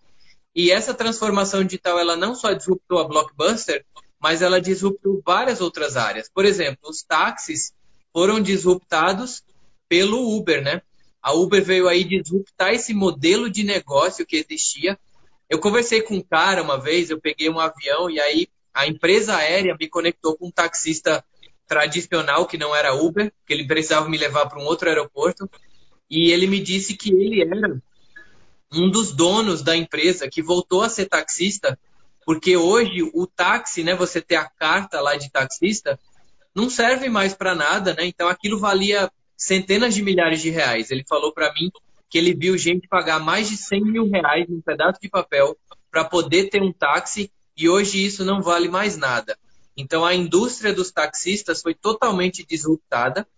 E 0.55 0.71
essa 0.71 0.95
transformação 0.95 1.62
digital, 1.62 1.99
ela 1.99 2.16
não 2.16 2.35
só 2.35 2.55
disruptou 2.55 2.99
a 2.99 3.05
Blockbuster, 3.07 3.85
mas 4.19 4.40
ela 4.40 4.59
disruptou 4.62 5.21
várias 5.25 5.61
outras 5.61 5.95
áreas. 5.95 6.31
Por 6.33 6.47
exemplo, 6.47 6.88
os 6.88 7.03
táxis 7.03 7.75
foram 8.16 8.40
disruptados 8.40 9.44
pelo 9.90 10.35
Uber, 10.35 10.62
né? 10.62 10.81
A 11.20 11.35
Uber 11.35 11.62
veio 11.62 11.87
aí 11.87 12.02
disruptar 12.02 12.72
esse 12.72 12.94
modelo 12.94 13.50
de 13.50 13.62
negócio 13.62 14.24
que 14.24 14.38
existia. 14.38 14.98
Eu 15.50 15.59
conversei 15.59 16.00
com 16.00 16.14
um 16.14 16.22
cara 16.22 16.62
uma 16.62 16.81
vez, 16.81 17.11
eu 17.11 17.20
peguei 17.20 17.50
um 17.50 17.61
avião 17.61 18.09
e 18.09 18.18
aí 18.18 18.48
a 18.72 18.87
empresa 18.87 19.37
aérea 19.37 19.76
me 19.79 19.87
conectou 19.87 20.35
com 20.35 20.46
um 20.46 20.50
taxista 20.50 21.22
tradicional 21.66 22.46
que 22.46 22.57
não 22.57 22.74
era 22.74 22.94
Uber, 22.94 23.31
que 23.46 23.52
ele 23.52 23.66
precisava 23.66 24.09
me 24.09 24.16
levar 24.16 24.46
para 24.46 24.61
um 24.61 24.64
outro 24.64 24.88
aeroporto. 24.88 25.46
E 26.09 26.33
ele 26.33 26.46
me 26.46 26.59
disse 26.59 26.96
que 26.96 27.11
ele 27.11 27.42
era 27.42 27.79
um 28.72 28.90
dos 28.90 29.12
donos 29.12 29.61
da 29.61 29.76
empresa 29.76 30.26
que 30.26 30.40
voltou 30.40 30.81
a 30.81 30.88
ser 30.88 31.05
taxista, 31.05 31.79
porque 32.24 32.57
hoje 32.57 33.11
o 33.12 33.26
táxi, 33.26 33.85
né, 33.85 33.94
você 33.94 34.22
ter 34.22 34.37
a 34.37 34.48
carta 34.48 35.02
lá 35.02 35.16
de 35.16 35.31
taxista, 35.31 36.00
não 36.57 36.71
serve 36.71 37.11
mais 37.11 37.35
para 37.35 37.55
nada, 37.55 37.92
né? 37.92 38.07
Então 38.07 38.29
aquilo 38.29 38.59
valia 38.59 39.12
centenas 39.37 39.95
de 39.95 40.03
milhares 40.03 40.40
de 40.40 40.49
reais. 40.49 40.90
Ele 40.90 41.05
falou 41.07 41.31
para 41.31 41.53
mim 41.53 41.71
que 42.09 42.16
ele 42.16 42.35
viu 42.35 42.57
gente 42.57 42.88
pagar 42.88 43.21
mais 43.21 43.51
de 43.51 43.59
100 43.59 43.85
mil 43.85 44.09
reais 44.09 44.49
num 44.49 44.62
pedaço 44.62 44.99
de 44.99 45.11
papel 45.11 45.55
para 45.90 46.03
poder 46.03 46.49
ter 46.49 46.62
um 46.62 46.73
táxi 46.73 47.31
e 47.55 47.69
hoje 47.69 48.03
isso 48.03 48.25
não 48.25 48.40
vale 48.40 48.69
mais 48.69 48.97
nada. 48.97 49.37
Então 49.77 50.03
a 50.03 50.14
indústria 50.14 50.73
dos 50.73 50.90
taxistas 50.90 51.61
foi 51.61 51.75
totalmente 51.75 52.42
disruptada 52.49 53.29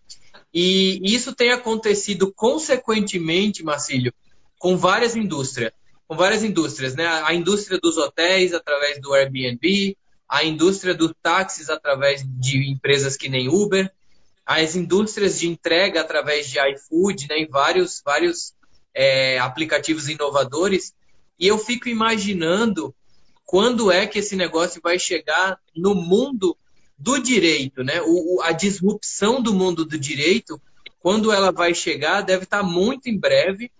e 0.53 1.01
isso 1.03 1.35
tem 1.35 1.51
acontecido 1.51 2.31
consequentemente, 2.33 3.63
Marcílio, 3.63 4.13
com 4.57 4.77
várias 4.77 5.17
indústrias, 5.17 5.73
com 6.07 6.15
várias 6.15 6.41
indústrias, 6.41 6.95
né? 6.95 7.05
A 7.05 7.33
indústria 7.33 7.77
dos 7.81 7.97
hotéis 7.97 8.53
através 8.53 9.01
do 9.01 9.13
Airbnb, 9.13 9.97
a 10.29 10.43
indústria 10.43 10.93
dos 10.93 11.11
táxis 11.23 11.69
através 11.69 12.23
de 12.23 12.69
empresas 12.69 13.17
que 13.17 13.27
nem 13.27 13.49
Uber, 13.49 13.91
as 14.45 14.75
indústrias 14.75 15.39
de 15.39 15.47
entrega 15.47 16.01
através 16.01 16.47
de 16.47 16.59
iFood, 16.59 17.27
né, 17.27 17.47
vários, 17.49 18.01
vários 18.05 18.53
é, 18.93 19.39
aplicativos 19.39 20.07
inovadores. 20.07 20.93
E 21.39 21.47
eu 21.47 21.57
fico 21.57 21.89
imaginando 21.89 22.93
quando 23.43 23.91
é 23.91 24.05
que 24.05 24.19
esse 24.19 24.35
negócio 24.35 24.79
vai 24.83 24.99
chegar 24.99 25.59
no 25.75 25.95
mundo 25.95 26.55
do 26.97 27.17
direito, 27.17 27.83
né? 27.83 28.01
O, 28.05 28.41
a 28.43 28.51
disrupção 28.51 29.41
do 29.41 29.53
mundo 29.53 29.85
do 29.85 29.97
direito, 29.97 30.61
quando 30.99 31.31
ela 31.31 31.51
vai 31.51 31.73
chegar, 31.73 32.21
deve 32.21 32.43
estar 32.43 32.61
muito 32.61 33.07
em 33.07 33.17
breve 33.17 33.71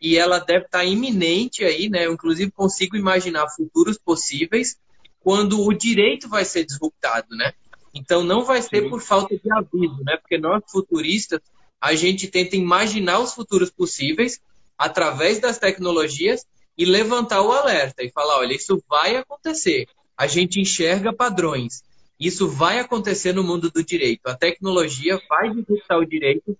e 0.00 0.16
ela 0.16 0.38
deve 0.38 0.64
estar 0.64 0.84
iminente 0.84 1.64
aí, 1.64 1.88
né? 1.88 2.06
Eu, 2.06 2.14
inclusive, 2.14 2.50
consigo 2.50 2.96
imaginar 2.96 3.48
futuros 3.50 3.98
possíveis 3.98 4.76
quando 5.22 5.60
o 5.60 5.72
direito 5.72 6.28
vai 6.28 6.44
ser 6.44 6.64
disruptado, 6.64 7.34
né? 7.36 7.52
Então 7.94 8.22
não 8.22 8.44
vai 8.44 8.62
ser 8.62 8.88
por 8.88 9.00
falta 9.00 9.36
de 9.36 9.52
aviso, 9.52 10.02
né? 10.04 10.16
Porque 10.16 10.38
nós 10.38 10.62
futuristas 10.70 11.40
a 11.80 11.94
gente 11.94 12.28
tenta 12.28 12.56
imaginar 12.56 13.18
os 13.18 13.34
futuros 13.34 13.70
possíveis 13.70 14.40
através 14.78 15.40
das 15.40 15.58
tecnologias 15.58 16.46
e 16.76 16.84
levantar 16.84 17.42
o 17.42 17.52
alerta 17.52 18.02
e 18.02 18.10
falar, 18.10 18.38
olha, 18.38 18.54
isso 18.54 18.82
vai 18.88 19.16
acontecer. 19.16 19.86
A 20.16 20.26
gente 20.26 20.60
enxerga 20.60 21.12
padrões. 21.12 21.82
Isso 22.18 22.48
vai 22.48 22.78
acontecer 22.78 23.32
no 23.32 23.42
mundo 23.42 23.70
do 23.70 23.84
direito. 23.84 24.26
A 24.26 24.34
tecnologia 24.34 25.20
vai 25.28 25.50
disruptar 25.50 25.98
o 25.98 26.06
direito 26.06 26.56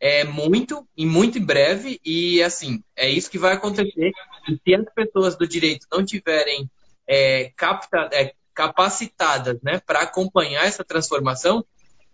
é 0.00 0.24
muito 0.24 0.88
e 0.96 1.04
muito 1.04 1.36
em 1.36 1.44
breve 1.44 2.00
e 2.02 2.42
assim 2.42 2.82
é 2.96 3.08
isso 3.08 3.30
que 3.30 3.38
vai 3.38 3.52
acontecer 3.52 4.12
e 4.48 4.58
se 4.64 4.74
as 4.74 4.86
pessoas 4.94 5.36
do 5.36 5.46
direito 5.46 5.86
não 5.92 6.02
tiverem 6.02 6.68
é, 7.12 7.50
capta, 7.56 8.08
é, 8.12 8.32
capacitadas 8.54 9.58
né, 9.64 9.80
para 9.84 10.02
acompanhar 10.02 10.64
essa 10.64 10.84
transformação, 10.84 11.64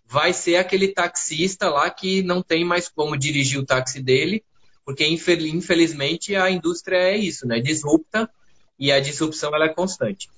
vai 0.06 0.32
ser 0.32 0.56
aquele 0.56 0.88
taxista 0.88 1.68
lá 1.68 1.90
que 1.90 2.22
não 2.22 2.42
tem 2.42 2.64
mais 2.64 2.88
como 2.88 3.14
dirigir 3.14 3.60
o 3.60 3.66
táxi 3.66 4.00
dele, 4.00 4.42
porque 4.86 5.06
infelizmente 5.06 6.34
a 6.34 6.50
indústria 6.50 6.96
é 6.96 7.16
isso, 7.16 7.46
né? 7.46 7.60
Disrupta 7.60 8.30
e 8.78 8.90
a 8.90 9.00
disrupção 9.00 9.54
ela 9.54 9.66
é 9.66 9.74
constante. 9.74 10.30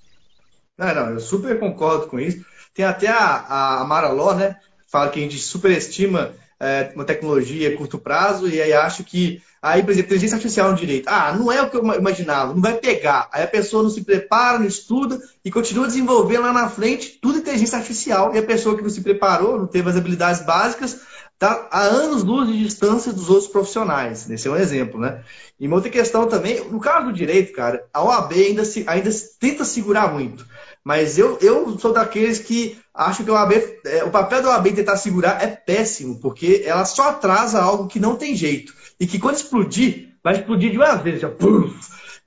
Não, 0.76 0.92
não, 0.94 1.10
eu 1.10 1.20
super 1.20 1.58
concordo 1.60 2.08
com 2.08 2.18
isso. 2.18 2.44
Tem 2.74 2.84
até 2.84 3.08
a, 3.08 3.80
a 3.80 3.84
Mara 3.84 4.10
Ló, 4.10 4.34
né? 4.34 4.56
Fala 4.86 5.10
que 5.10 5.20
a 5.20 5.22
gente 5.22 5.38
superestima 5.38 6.34
é, 6.58 6.90
uma 6.96 7.04
tecnologia 7.04 7.68
a 7.68 7.76
curto 7.76 7.98
prazo 7.98 8.48
e 8.48 8.60
aí 8.60 8.72
acho 8.72 9.04
que 9.04 9.40
Aí, 9.60 9.82
por 9.82 9.90
exemplo, 9.90 10.06
inteligência 10.06 10.36
artificial 10.36 10.70
no 10.70 10.76
direito. 10.76 11.08
Ah, 11.08 11.32
não 11.32 11.50
é 11.50 11.60
o 11.60 11.68
que 11.68 11.76
eu 11.76 11.84
imaginava, 11.94 12.54
não 12.54 12.62
vai 12.62 12.74
pegar. 12.74 13.28
Aí 13.32 13.42
a 13.42 13.48
pessoa 13.48 13.82
não 13.82 13.90
se 13.90 14.02
prepara, 14.02 14.58
não 14.58 14.66
estuda 14.66 15.20
e 15.44 15.50
continua 15.50 15.86
desenvolvendo 15.86 16.42
lá 16.42 16.52
na 16.52 16.68
frente 16.68 17.18
tudo 17.20 17.38
inteligência 17.38 17.76
artificial. 17.76 18.34
E 18.34 18.38
a 18.38 18.42
pessoa 18.42 18.76
que 18.76 18.82
não 18.82 18.90
se 18.90 19.00
preparou, 19.00 19.58
não 19.58 19.66
teve 19.66 19.90
as 19.90 19.96
habilidades 19.96 20.42
básicas, 20.42 21.00
está 21.34 21.68
há 21.70 21.82
anos 21.82 22.24
luz 22.24 22.48
de 22.48 22.58
distância 22.58 23.12
dos 23.12 23.28
outros 23.28 23.48
profissionais. 23.48 24.28
Esse 24.30 24.46
é 24.46 24.50
um 24.50 24.56
exemplo, 24.56 25.00
né? 25.00 25.22
E 25.58 25.66
uma 25.66 25.76
outra 25.76 25.90
questão 25.90 26.26
também, 26.28 26.64
no 26.68 26.78
caso 26.78 27.06
do 27.06 27.12
direito, 27.12 27.52
cara, 27.52 27.84
a 27.92 28.02
OAB 28.02 28.32
ainda, 28.32 28.64
se, 28.64 28.84
ainda 28.86 29.10
tenta 29.40 29.64
segurar 29.64 30.12
muito. 30.12 30.46
Mas 30.84 31.18
eu, 31.18 31.36
eu 31.40 31.78
sou 31.78 31.92
daqueles 31.92 32.38
que 32.38 32.78
acham 32.94 33.24
que 33.24 33.30
a 33.30 33.34
OAB, 33.34 33.52
é, 33.84 34.04
o 34.04 34.10
papel 34.10 34.42
da 34.42 34.50
OAB 34.50 34.72
tentar 34.72 34.96
segurar 34.96 35.42
é 35.42 35.46
péssimo, 35.48 36.18
porque 36.20 36.62
ela 36.64 36.84
só 36.84 37.10
atrasa 37.10 37.60
algo 37.60 37.88
que 37.88 38.00
não 38.00 38.16
tem 38.16 38.34
jeito 38.34 38.72
e 38.98 39.06
que 39.06 39.18
quando 39.18 39.36
explodir, 39.36 40.14
vai 40.22 40.34
explodir 40.34 40.70
de 40.70 40.76
uma 40.76 40.94
vez, 40.96 41.20
já, 41.20 41.30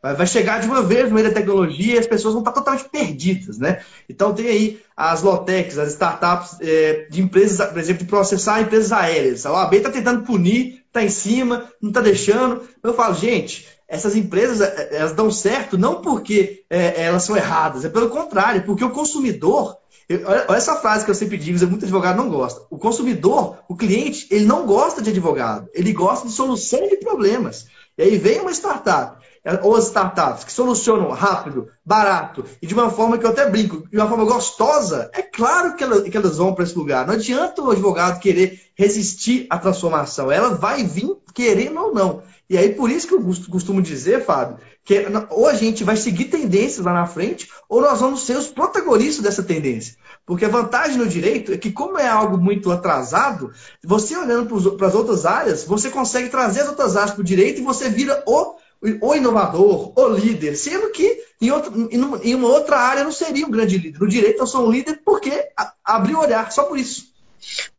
vai 0.02 0.26
chegar 0.26 0.60
de 0.60 0.68
uma 0.68 0.82
vez 0.82 1.10
no 1.10 1.16
meio 1.16 1.28
da 1.28 1.34
tecnologia 1.34 1.96
e 1.96 2.00
as 2.00 2.08
pessoas 2.08 2.34
vão 2.34 2.42
estar 2.42 2.52
totalmente 2.52 2.90
perdidas, 2.90 3.58
né? 3.58 3.82
Então 4.10 4.34
tem 4.34 4.48
aí 4.48 4.82
as 4.96 5.22
low-techs, 5.22 5.78
as 5.78 5.90
startups 5.90 6.58
é, 6.62 7.08
de 7.10 7.22
empresas, 7.22 7.66
por 7.68 7.78
exemplo, 7.78 8.04
de 8.04 8.10
processar 8.10 8.62
empresas 8.62 8.92
aéreas. 8.92 9.46
A 9.46 9.52
OAB 9.52 9.74
está 9.74 9.92
tentando 9.92 10.24
punir, 10.24 10.84
está 10.88 11.04
em 11.04 11.10
cima, 11.10 11.70
não 11.82 11.90
está 11.90 12.02
deixando. 12.02 12.62
Eu 12.82 12.94
falo, 12.94 13.14
gente, 13.16 13.68
essas 13.88 14.16
empresas 14.16 14.62
é, 14.62 14.90
é, 14.92 14.98
elas 14.98 15.12
dão 15.12 15.30
certo 15.30 15.78
não 15.78 16.02
porque 16.02 16.64
é, 16.70 17.04
elas 17.04 17.24
são 17.24 17.36
erradas, 17.36 17.84
é 17.84 17.90
pelo 17.90 18.10
contrário, 18.10 18.64
porque 18.64 18.86
o 18.86 18.90
consumidor 18.90 19.78
Olha 20.26 20.58
essa 20.58 20.76
frase 20.76 21.06
que 21.06 21.12
eu 21.12 21.16
sempre 21.16 21.38
digo, 21.38 21.60
muito 21.68 21.86
advogado 21.86 22.18
não 22.18 22.30
gosta. 22.30 22.66
O 22.70 22.78
consumidor, 22.78 23.60
o 23.68 23.76
cliente, 23.76 24.28
ele 24.32 24.46
não 24.46 24.66
gosta 24.66 25.02
de 25.02 25.10
advogado, 25.10 25.70
ele 25.74 25.94
gosta 25.94 26.28
de 26.28 26.34
solução 26.34 26.88
de 26.88 26.98
problemas. 26.98 27.68
E 27.98 28.04
aí 28.04 28.18
vem 28.18 28.40
uma 28.40 28.52
startup, 28.52 29.22
ou 29.64 29.76
as 29.76 29.86
startups 29.88 30.44
que 30.44 30.52
solucionam 30.52 31.10
rápido, 31.10 31.68
barato 31.86 32.46
e 32.62 32.68
de 32.68 32.74
uma 32.74 32.90
forma 32.90 33.18
que 33.18 33.26
eu 33.26 33.30
até 33.30 33.50
brinco, 33.50 33.88
de 33.90 33.98
uma 33.98 34.08
forma 34.08 34.26
gostosa, 34.26 35.10
é 35.14 35.22
claro 35.22 35.76
que, 35.76 35.84
ela, 35.84 36.02
que 36.02 36.16
elas 36.16 36.38
vão 36.38 36.54
para 36.54 36.64
esse 36.64 36.78
lugar. 36.78 37.06
Não 37.06 37.16
adianta 37.16 37.62
o 37.62 37.72
advogado 37.72 38.20
querer 38.20 38.60
resistir 38.76 39.48
à 39.50 39.58
transformação, 39.58 40.32
ela 40.32 40.56
vai 40.56 40.84
vir 40.84 41.16
querendo 41.34 41.80
ou 41.80 41.94
não. 41.94 42.24
E 42.50 42.58
aí, 42.58 42.74
por 42.74 42.90
isso 42.90 43.08
que 43.08 43.14
eu 43.14 43.24
costumo 43.50 43.82
dizer, 43.82 44.26
Fábio, 44.26 44.58
que 44.84 45.06
ou 45.30 45.48
a 45.48 45.54
gente 45.54 45.84
vai 45.84 45.96
seguir 45.96 46.26
tendências 46.26 46.86
lá 46.86 46.94
na 46.94 47.06
frente, 47.06 47.50
ou 47.70 47.82
nós 47.82 48.00
vamos 48.00 48.26
ser 48.26 48.38
os 48.38 48.48
protagonistas 48.48 49.24
dessa 49.24 49.44
tendência. 49.44 49.96
Porque 50.26 50.46
a 50.46 50.50
vantagem 50.50 50.98
no 50.98 51.08
direito 51.08 51.54
é 51.54 51.58
que, 51.58 51.72
como 51.72 51.98
é 51.98 52.08
algo 52.08 52.38
muito 52.38 52.72
atrasado, 52.72 53.52
você 53.84 54.18
olhando 54.18 54.78
para 54.78 54.88
as 54.88 54.96
outras 54.96 55.26
áreas, 55.26 55.64
você 55.64 55.90
consegue 55.90 56.30
trazer 56.30 56.62
as 56.62 56.70
outras 56.70 56.96
áreas 56.96 57.12
para 57.12 57.22
o 57.22 57.26
direito 57.26 57.62
e 57.62 57.64
você 57.64 57.90
vira 57.90 58.24
o, 58.26 58.56
o 59.02 59.16
inovador, 59.16 59.94
o 59.96 60.08
líder. 60.10 60.56
Sendo 60.56 60.90
que 60.92 61.24
em, 61.40 61.52
outro, 61.52 61.90
em 61.92 62.36
uma 62.36 62.48
outra 62.48 62.78
área 62.78 63.04
não 63.04 63.12
seria 63.12 63.46
um 63.46 63.52
grande 63.52 63.78
líder. 63.78 64.00
No 64.00 64.08
direito 64.08 64.40
eu 64.40 64.48
sou 64.48 64.66
um 64.66 64.72
líder 64.72 65.02
porque 65.06 65.50
abri 65.84 66.14
o 66.16 66.20
olhar, 66.20 66.52
só 66.52 66.64
por 66.64 66.78
isso. 66.78 67.12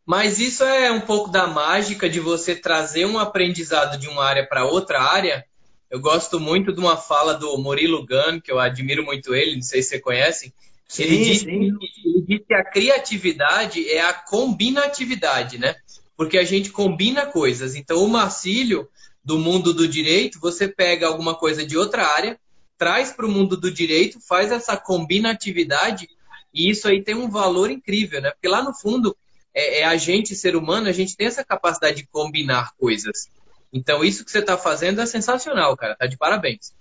Mas 0.05 0.38
isso 0.38 0.65
é 0.65 0.91
um 0.91 1.01
pouco 1.01 1.31
da 1.31 1.47
mágica 1.47 2.09
de 2.09 2.21
você 2.21 2.55
trazer 2.55 3.07
um 3.07 3.19
aprendizado 3.19 3.99
de 3.99 4.09
uma 4.09 4.25
área 4.25 4.47
para 4.47 4.67
outra 4.67 5.01
área. 5.01 5.45
Eu 5.93 6.01
gosto 6.01 6.41
muito 6.41 6.73
de 6.73 6.81
uma 6.81 6.97
fala 6.97 7.35
do 7.35 7.59
Murilo 7.59 8.07
Gun, 8.07 8.41
que 8.41 8.51
eu 8.51 8.59
admiro 8.59 9.05
muito 9.05 9.35
ele, 9.35 9.57
não 9.57 9.63
sei 9.63 9.83
se 9.83 9.91
você 9.91 10.01
conhece. 10.01 10.55
Sim, 10.89 11.03
ele, 11.03 11.19
disse, 11.19 11.47
ele 11.47 12.25
disse 12.27 12.45
que 12.49 12.55
a 12.55 12.65
criatividade 12.65 13.87
é 13.91 14.01
a 14.01 14.15
combinatividade, 14.15 15.59
né? 15.59 15.77
Porque 16.17 16.39
a 16.39 16.45
gente 16.45 16.71
combina 16.71 17.27
coisas. 17.27 17.75
Então, 17.75 18.03
o 18.03 18.09
Marcílio, 18.09 18.89
do 19.23 19.39
mundo 19.39 19.75
do 19.75 19.87
direito, 19.87 20.41
você 20.41 20.67
pega 20.67 21.07
alguma 21.07 21.35
coisa 21.35 21.63
de 21.63 21.77
outra 21.77 22.07
área, 22.07 22.41
traz 22.79 23.13
para 23.13 23.27
o 23.27 23.31
mundo 23.31 23.55
do 23.55 23.71
direito, 23.71 24.19
faz 24.19 24.51
essa 24.51 24.79
combinatividade, 24.79 26.09
e 26.55 26.71
isso 26.71 26.89
aí 26.89 27.03
tem 27.03 27.15
um 27.15 27.29
valor 27.29 27.71
incrível, 27.71 28.23
né? 28.23 28.31
Porque 28.31 28.49
lá 28.49 28.63
no 28.63 28.73
fundo, 28.73 29.15
é, 29.53 29.81
é 29.81 29.85
a 29.85 29.99
gente, 29.99 30.35
ser 30.35 30.57
humano, 30.57 30.89
a 30.89 30.93
gente 30.93 31.15
tem 31.15 31.27
essa 31.27 31.45
capacidade 31.45 31.99
de 31.99 32.07
combinar 32.07 32.73
coisas. 32.79 33.29
Então, 33.73 34.05
isso 34.05 34.25
que 34.25 34.31
você 34.31 34.41
está 34.41 34.59
fazendo 34.59 35.01
é 35.01 35.07
sensacional, 35.07 35.77
cara. 35.77 35.97
Tá 35.97 36.07
de 36.07 36.17
parabéns. 36.17 36.73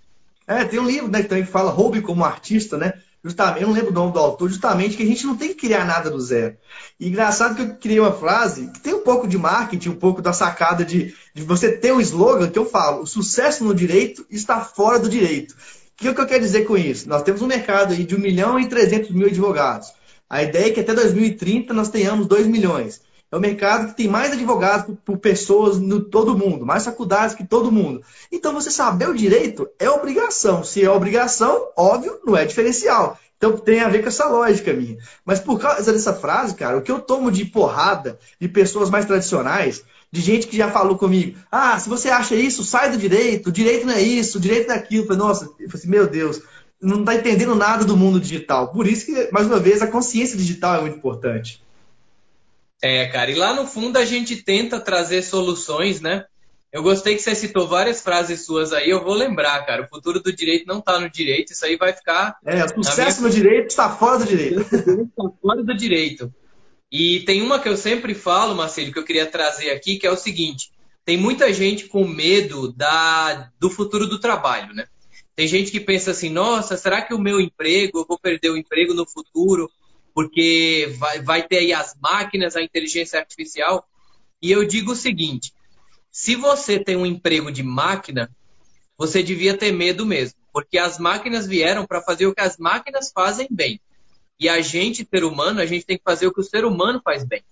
É, 0.45 0.65
tem 0.65 0.79
um 0.79 0.85
livro 0.85 1.09
né, 1.09 1.21
que 1.21 1.29
também 1.29 1.45
fala 1.45 1.71
Roube 1.71 2.01
como 2.01 2.25
artista, 2.25 2.77
né? 2.77 2.93
Justamente, 3.23 3.61
eu 3.61 3.67
não 3.67 3.75
lembro 3.75 3.91
o 3.91 3.93
nome 3.93 4.13
do 4.13 4.19
autor, 4.19 4.49
justamente 4.49 4.97
que 4.97 5.03
a 5.03 5.05
gente 5.05 5.27
não 5.27 5.37
tem 5.37 5.49
que 5.49 5.67
criar 5.67 5.85
nada 5.85 6.09
do 6.09 6.19
zero. 6.19 6.57
E 6.99 7.07
engraçado 7.07 7.55
que 7.55 7.61
eu 7.61 7.75
criei 7.75 7.99
uma 7.99 8.11
frase 8.11 8.67
que 8.71 8.79
tem 8.79 8.95
um 8.95 9.03
pouco 9.03 9.27
de 9.27 9.37
marketing, 9.37 9.89
um 9.89 9.95
pouco 9.95 10.23
da 10.23 10.33
sacada 10.33 10.83
de, 10.83 11.13
de 11.33 11.43
você 11.43 11.71
ter 11.71 11.93
um 11.93 12.01
slogan 12.01 12.49
que 12.49 12.57
eu 12.57 12.65
falo: 12.65 13.03
o 13.03 13.07
sucesso 13.07 13.63
no 13.63 13.75
direito 13.75 14.25
está 14.29 14.61
fora 14.61 14.97
do 14.97 15.07
direito. 15.07 15.51
O 15.51 15.55
que, 15.95 16.11
que 16.11 16.19
eu 16.19 16.25
quero 16.25 16.41
dizer 16.41 16.65
com 16.65 16.75
isso? 16.75 17.07
Nós 17.07 17.21
temos 17.21 17.43
um 17.43 17.47
mercado 17.47 17.93
aí 17.93 18.03
de 18.03 18.15
1 18.15 18.19
milhão 18.19 18.59
e 18.59 18.67
300 18.67 19.11
mil 19.11 19.27
advogados. 19.27 19.93
A 20.27 20.41
ideia 20.41 20.67
é 20.67 20.71
que 20.71 20.79
até 20.79 20.95
2030 20.95 21.75
nós 21.75 21.89
tenhamos 21.89 22.25
2 22.25 22.47
milhões. 22.47 23.01
É 23.31 23.37
o 23.37 23.39
mercado 23.39 23.87
que 23.87 23.97
tem 23.97 24.07
mais 24.07 24.33
advogados 24.33 24.85
por, 24.85 24.95
por 24.97 25.17
pessoas 25.17 25.79
no 25.79 26.01
todo 26.01 26.37
mundo, 26.37 26.65
mais 26.65 26.83
faculdades 26.83 27.33
que 27.33 27.47
todo 27.47 27.71
mundo. 27.71 28.03
Então, 28.31 28.53
você 28.53 28.69
saber 28.69 29.07
o 29.07 29.15
direito 29.15 29.69
é 29.79 29.89
obrigação. 29.89 30.63
Se 30.63 30.83
é 30.83 30.89
obrigação, 30.89 31.69
óbvio, 31.77 32.19
não 32.25 32.35
é 32.35 32.45
diferencial. 32.45 33.17
Então 33.41 33.57
tem 33.57 33.79
a 33.79 33.89
ver 33.89 34.03
com 34.03 34.07
essa 34.07 34.27
lógica 34.27 34.71
minha. 34.71 34.97
Mas 35.25 35.39
por 35.39 35.59
causa 35.59 35.91
dessa 35.91 36.13
frase, 36.13 36.53
cara, 36.53 36.77
o 36.77 36.81
que 36.83 36.91
eu 36.91 36.99
tomo 36.99 37.31
de 37.31 37.43
porrada 37.43 38.19
de 38.39 38.47
pessoas 38.47 38.91
mais 38.91 39.05
tradicionais, 39.05 39.83
de 40.11 40.21
gente 40.21 40.45
que 40.45 40.55
já 40.55 40.69
falou 40.69 40.95
comigo, 40.95 41.39
ah, 41.51 41.79
se 41.79 41.89
você 41.89 42.09
acha 42.09 42.35
isso, 42.35 42.63
sai 42.63 42.91
do 42.91 42.97
direito, 42.97 43.47
o 43.47 43.51
direito 43.51 43.87
não 43.87 43.95
é 43.95 44.01
isso, 44.01 44.37
o 44.37 44.41
direito 44.41 44.71
é 44.71 44.75
aquilo. 44.75 45.05
Eu 45.05 45.07
falei, 45.07 45.23
nossa, 45.23 45.45
eu 45.45 45.67
falei 45.67 45.69
assim, 45.73 45.89
meu 45.89 46.05
Deus, 46.05 46.39
não 46.79 46.99
está 46.99 47.15
entendendo 47.15 47.55
nada 47.55 47.83
do 47.83 47.97
mundo 47.97 48.19
digital. 48.19 48.67
Por 48.67 48.85
isso 48.85 49.07
que, 49.07 49.29
mais 49.31 49.47
uma 49.47 49.57
vez, 49.57 49.81
a 49.81 49.87
consciência 49.87 50.37
digital 50.37 50.75
é 50.75 50.81
muito 50.81 50.97
importante. 50.97 51.63
É, 52.81 53.05
cara, 53.07 53.29
e 53.29 53.35
lá 53.35 53.53
no 53.53 53.67
fundo 53.67 53.97
a 53.97 54.05
gente 54.05 54.37
tenta 54.37 54.79
trazer 54.79 55.21
soluções, 55.21 56.01
né? 56.01 56.25
Eu 56.71 56.81
gostei 56.81 57.15
que 57.15 57.21
você 57.21 57.35
citou 57.35 57.67
várias 57.67 58.01
frases 58.01 58.45
suas 58.45 58.71
aí, 58.71 58.89
eu 58.89 59.03
vou 59.03 59.13
lembrar, 59.13 59.65
cara. 59.65 59.83
O 59.83 59.87
futuro 59.87 60.21
do 60.21 60.33
direito 60.33 60.65
não 60.65 60.79
está 60.79 60.99
no 60.99 61.09
direito, 61.09 61.51
isso 61.51 61.65
aí 61.65 61.75
vai 61.75 61.91
ficar. 61.91 62.37
É, 62.45 62.63
o 62.63 62.83
sucesso 62.83 63.21
minha... 63.21 63.29
no 63.29 63.35
direito 63.35 63.67
está 63.67 63.89
fora 63.89 64.19
do 64.19 64.25
direito. 64.25 64.61
Está 64.61 65.29
fora 65.41 65.63
do 65.63 65.75
direito. 65.75 66.33
E 66.89 67.19
tem 67.21 67.41
uma 67.41 67.59
que 67.59 67.67
eu 67.67 67.75
sempre 67.75 68.15
falo, 68.15 68.55
Marcelo, 68.55 68.91
que 68.91 68.99
eu 68.99 69.05
queria 69.05 69.25
trazer 69.25 69.71
aqui, 69.71 69.97
que 69.97 70.07
é 70.07 70.11
o 70.11 70.17
seguinte: 70.17 70.71
tem 71.03 71.17
muita 71.17 71.51
gente 71.53 71.85
com 71.85 72.07
medo 72.07 72.71
da, 72.71 73.49
do 73.59 73.69
futuro 73.69 74.07
do 74.07 74.19
trabalho, 74.19 74.73
né? 74.73 74.87
Tem 75.35 75.47
gente 75.47 75.71
que 75.71 75.79
pensa 75.79 76.11
assim, 76.11 76.29
nossa, 76.29 76.77
será 76.77 77.01
que 77.01 77.13
o 77.13 77.19
meu 77.19 77.39
emprego, 77.39 77.99
eu 77.99 78.05
vou 78.07 78.19
perder 78.19 78.49
o 78.49 78.57
emprego 78.57 78.93
no 78.93 79.07
futuro, 79.07 79.69
porque 80.13 80.93
vai, 80.97 81.21
vai 81.21 81.47
ter 81.47 81.57
aí 81.57 81.73
as 81.73 81.95
máquinas, 82.01 82.55
a 82.55 82.61
inteligência 82.61 83.19
artificial? 83.19 83.87
E 84.41 84.51
eu 84.51 84.65
digo 84.65 84.91
o 84.91 84.95
seguinte: 84.95 85.53
se 86.11 86.35
você 86.35 86.79
tem 86.79 86.95
um 86.95 87.05
emprego 87.05 87.51
de 87.51 87.63
máquina, 87.63 88.29
você 88.97 89.23
devia 89.23 89.57
ter 89.57 89.71
medo 89.71 90.05
mesmo, 90.05 90.37
porque 90.51 90.77
as 90.77 90.99
máquinas 90.99 91.47
vieram 91.47 91.85
para 91.85 92.01
fazer 92.01 92.27
o 92.27 92.33
que 92.33 92.41
as 92.41 92.57
máquinas 92.57 93.11
fazem 93.13 93.47
bem. 93.49 93.79
E 94.39 94.49
a 94.49 94.59
gente, 94.61 95.07
ser 95.07 95.23
humano, 95.23 95.61
a 95.61 95.65
gente 95.65 95.85
tem 95.85 95.97
que 95.97 96.03
fazer 96.03 96.27
o 96.27 96.33
que 96.33 96.41
o 96.41 96.43
ser 96.43 96.65
humano 96.65 97.01
faz 97.03 97.23
bem. 97.23 97.43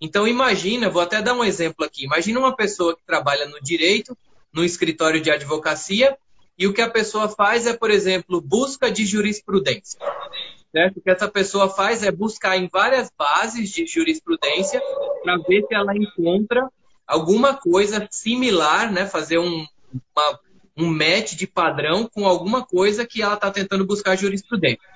Então 0.00 0.26
imagina, 0.26 0.88
vou 0.88 1.02
até 1.02 1.20
dar 1.20 1.34
um 1.34 1.44
exemplo 1.44 1.84
aqui. 1.84 2.04
Imagina 2.04 2.38
uma 2.38 2.54
pessoa 2.54 2.96
que 2.96 3.02
trabalha 3.04 3.46
no 3.46 3.60
direito, 3.60 4.16
no 4.52 4.64
escritório 4.64 5.20
de 5.20 5.30
advocacia, 5.30 6.16
e 6.58 6.66
o 6.66 6.72
que 6.72 6.80
a 6.80 6.90
pessoa 6.90 7.28
faz 7.28 7.66
é, 7.66 7.72
por 7.72 7.90
exemplo, 7.90 8.40
busca 8.40 8.90
de 8.90 9.06
jurisprudência. 9.06 10.00
Certo? 10.70 10.98
O 10.98 11.00
que 11.00 11.10
essa 11.10 11.28
pessoa 11.28 11.68
faz 11.70 12.02
é 12.02 12.10
buscar 12.10 12.56
em 12.56 12.68
várias 12.70 13.10
bases 13.16 13.70
de 13.70 13.86
jurisprudência 13.86 14.82
para 15.22 15.38
ver 15.38 15.64
se 15.66 15.74
ela 15.74 15.96
encontra 15.96 16.68
alguma 17.06 17.54
coisa 17.54 18.06
similar, 18.10 18.92
né? 18.92 19.06
fazer 19.06 19.38
um, 19.38 19.66
uma, 20.14 20.40
um 20.76 20.86
match 20.86 21.34
de 21.34 21.46
padrão 21.46 22.06
com 22.06 22.26
alguma 22.26 22.64
coisa 22.64 23.06
que 23.06 23.22
ela 23.22 23.34
está 23.34 23.50
tentando 23.50 23.86
buscar 23.86 24.14
jurisprudência. 24.16 24.86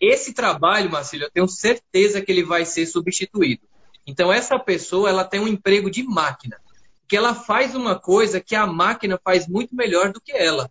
Esse 0.00 0.32
trabalho, 0.32 0.90
Marcelo, 0.90 1.24
eu 1.24 1.30
tenho 1.30 1.48
certeza 1.48 2.22
que 2.22 2.30
ele 2.30 2.44
vai 2.44 2.64
ser 2.64 2.86
substituído. 2.86 3.62
Então, 4.06 4.32
essa 4.32 4.58
pessoa 4.58 5.10
ela 5.10 5.24
tem 5.24 5.40
um 5.40 5.48
emprego 5.48 5.90
de 5.90 6.02
máquina. 6.02 6.56
que 7.08 7.16
ela 7.16 7.34
faz 7.34 7.74
uma 7.74 7.98
coisa 7.98 8.38
que 8.38 8.54
a 8.54 8.66
máquina 8.66 9.18
faz 9.24 9.48
muito 9.48 9.74
melhor 9.74 10.12
do 10.12 10.20
que 10.20 10.30
ela. 10.30 10.70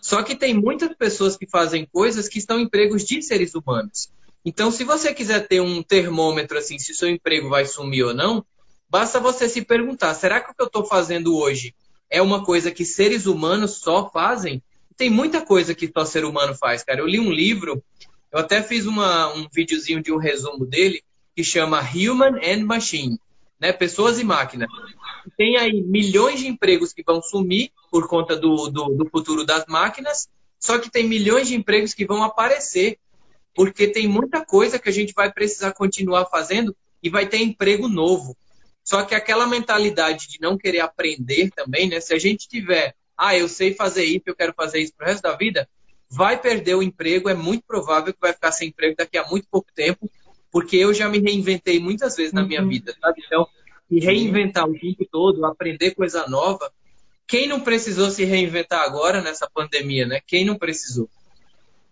Só 0.00 0.22
que 0.22 0.34
tem 0.34 0.54
muitas 0.54 0.94
pessoas 0.96 1.36
que 1.36 1.48
fazem 1.48 1.86
coisas 1.86 2.28
que 2.28 2.38
estão 2.38 2.58
em 2.58 2.62
empregos 2.62 3.04
de 3.04 3.22
seres 3.22 3.54
humanos. 3.54 4.10
Então, 4.44 4.70
se 4.70 4.84
você 4.84 5.12
quiser 5.12 5.46
ter 5.46 5.60
um 5.60 5.82
termômetro 5.82 6.56
assim, 6.56 6.78
se 6.78 6.94
seu 6.94 7.08
emprego 7.08 7.48
vai 7.48 7.66
sumir 7.66 8.04
ou 8.04 8.14
não, 8.14 8.44
basta 8.88 9.20
você 9.20 9.48
se 9.48 9.62
perguntar: 9.62 10.14
será 10.14 10.40
que 10.40 10.50
o 10.50 10.54
que 10.54 10.62
eu 10.62 10.66
estou 10.66 10.84
fazendo 10.84 11.36
hoje 11.36 11.74
é 12.08 12.22
uma 12.22 12.44
coisa 12.44 12.70
que 12.70 12.84
seres 12.84 13.26
humanos 13.26 13.80
só 13.80 14.08
fazem? 14.10 14.62
Tem 14.96 15.10
muita 15.10 15.44
coisa 15.44 15.74
que 15.74 15.90
só 15.92 16.04
ser 16.04 16.24
humano 16.24 16.54
faz, 16.54 16.82
cara. 16.82 17.00
Eu 17.00 17.06
li 17.06 17.20
um 17.20 17.30
livro, 17.30 17.82
eu 18.32 18.38
até 18.38 18.62
fiz 18.62 18.86
uma, 18.86 19.32
um 19.34 19.46
videozinho 19.52 20.02
de 20.02 20.12
um 20.12 20.16
resumo 20.16 20.64
dele, 20.64 21.02
que 21.36 21.44
chama 21.44 21.80
Human 21.80 22.40
and 22.42 22.64
Machine, 22.64 23.20
né? 23.60 23.72
Pessoas 23.72 24.18
e 24.18 24.24
máquinas. 24.24 24.68
Tem 25.36 25.56
aí 25.56 25.82
milhões 25.82 26.40
de 26.40 26.48
empregos 26.48 26.92
que 26.92 27.02
vão 27.02 27.22
sumir 27.22 27.70
por 27.90 28.08
conta 28.08 28.36
do, 28.36 28.68
do, 28.68 28.88
do 28.94 29.08
futuro 29.08 29.44
das 29.44 29.64
máquinas, 29.66 30.28
só 30.58 30.78
que 30.78 30.90
tem 30.90 31.06
milhões 31.06 31.48
de 31.48 31.54
empregos 31.54 31.94
que 31.94 32.04
vão 32.04 32.22
aparecer, 32.22 32.98
porque 33.54 33.86
tem 33.88 34.06
muita 34.06 34.44
coisa 34.44 34.78
que 34.78 34.88
a 34.88 34.92
gente 34.92 35.12
vai 35.14 35.32
precisar 35.32 35.72
continuar 35.72 36.26
fazendo 36.26 36.76
e 37.02 37.08
vai 37.08 37.26
ter 37.26 37.38
emprego 37.38 37.88
novo. 37.88 38.36
Só 38.84 39.02
que 39.02 39.14
aquela 39.14 39.46
mentalidade 39.46 40.28
de 40.28 40.40
não 40.40 40.56
querer 40.56 40.80
aprender 40.80 41.50
também, 41.50 41.88
né? 41.88 42.00
Se 42.00 42.14
a 42.14 42.18
gente 42.18 42.48
tiver, 42.48 42.94
ah, 43.16 43.36
eu 43.36 43.48
sei 43.48 43.74
fazer 43.74 44.04
isso, 44.04 44.22
eu 44.26 44.34
quero 44.34 44.54
fazer 44.54 44.80
isso 44.80 44.94
pro 44.96 45.06
resto 45.06 45.22
da 45.22 45.36
vida, 45.36 45.68
vai 46.10 46.40
perder 46.40 46.74
o 46.74 46.82
emprego, 46.82 47.28
é 47.28 47.34
muito 47.34 47.64
provável 47.66 48.12
que 48.12 48.20
vai 48.20 48.32
ficar 48.32 48.50
sem 48.50 48.68
emprego 48.68 48.96
daqui 48.96 49.18
a 49.18 49.26
muito 49.26 49.46
pouco 49.50 49.68
tempo, 49.74 50.10
porque 50.50 50.76
eu 50.76 50.94
já 50.94 51.08
me 51.08 51.18
reinventei 51.18 51.78
muitas 51.78 52.16
vezes 52.16 52.32
na 52.32 52.42
minha 52.42 52.62
uhum. 52.62 52.68
vida, 52.68 52.96
sabe? 52.98 53.22
Então, 53.26 53.46
e 53.90 54.00
reinventar 54.00 54.68
o 54.68 54.78
tempo 54.78 55.06
todo, 55.10 55.44
aprender 55.44 55.94
coisa 55.94 56.26
nova. 56.28 56.70
Quem 57.26 57.46
não 57.46 57.60
precisou 57.60 58.10
se 58.10 58.24
reinventar 58.24 58.82
agora 58.82 59.20
nessa 59.20 59.48
pandemia, 59.52 60.06
né? 60.06 60.20
Quem 60.26 60.44
não 60.44 60.56
precisou? 60.56 61.08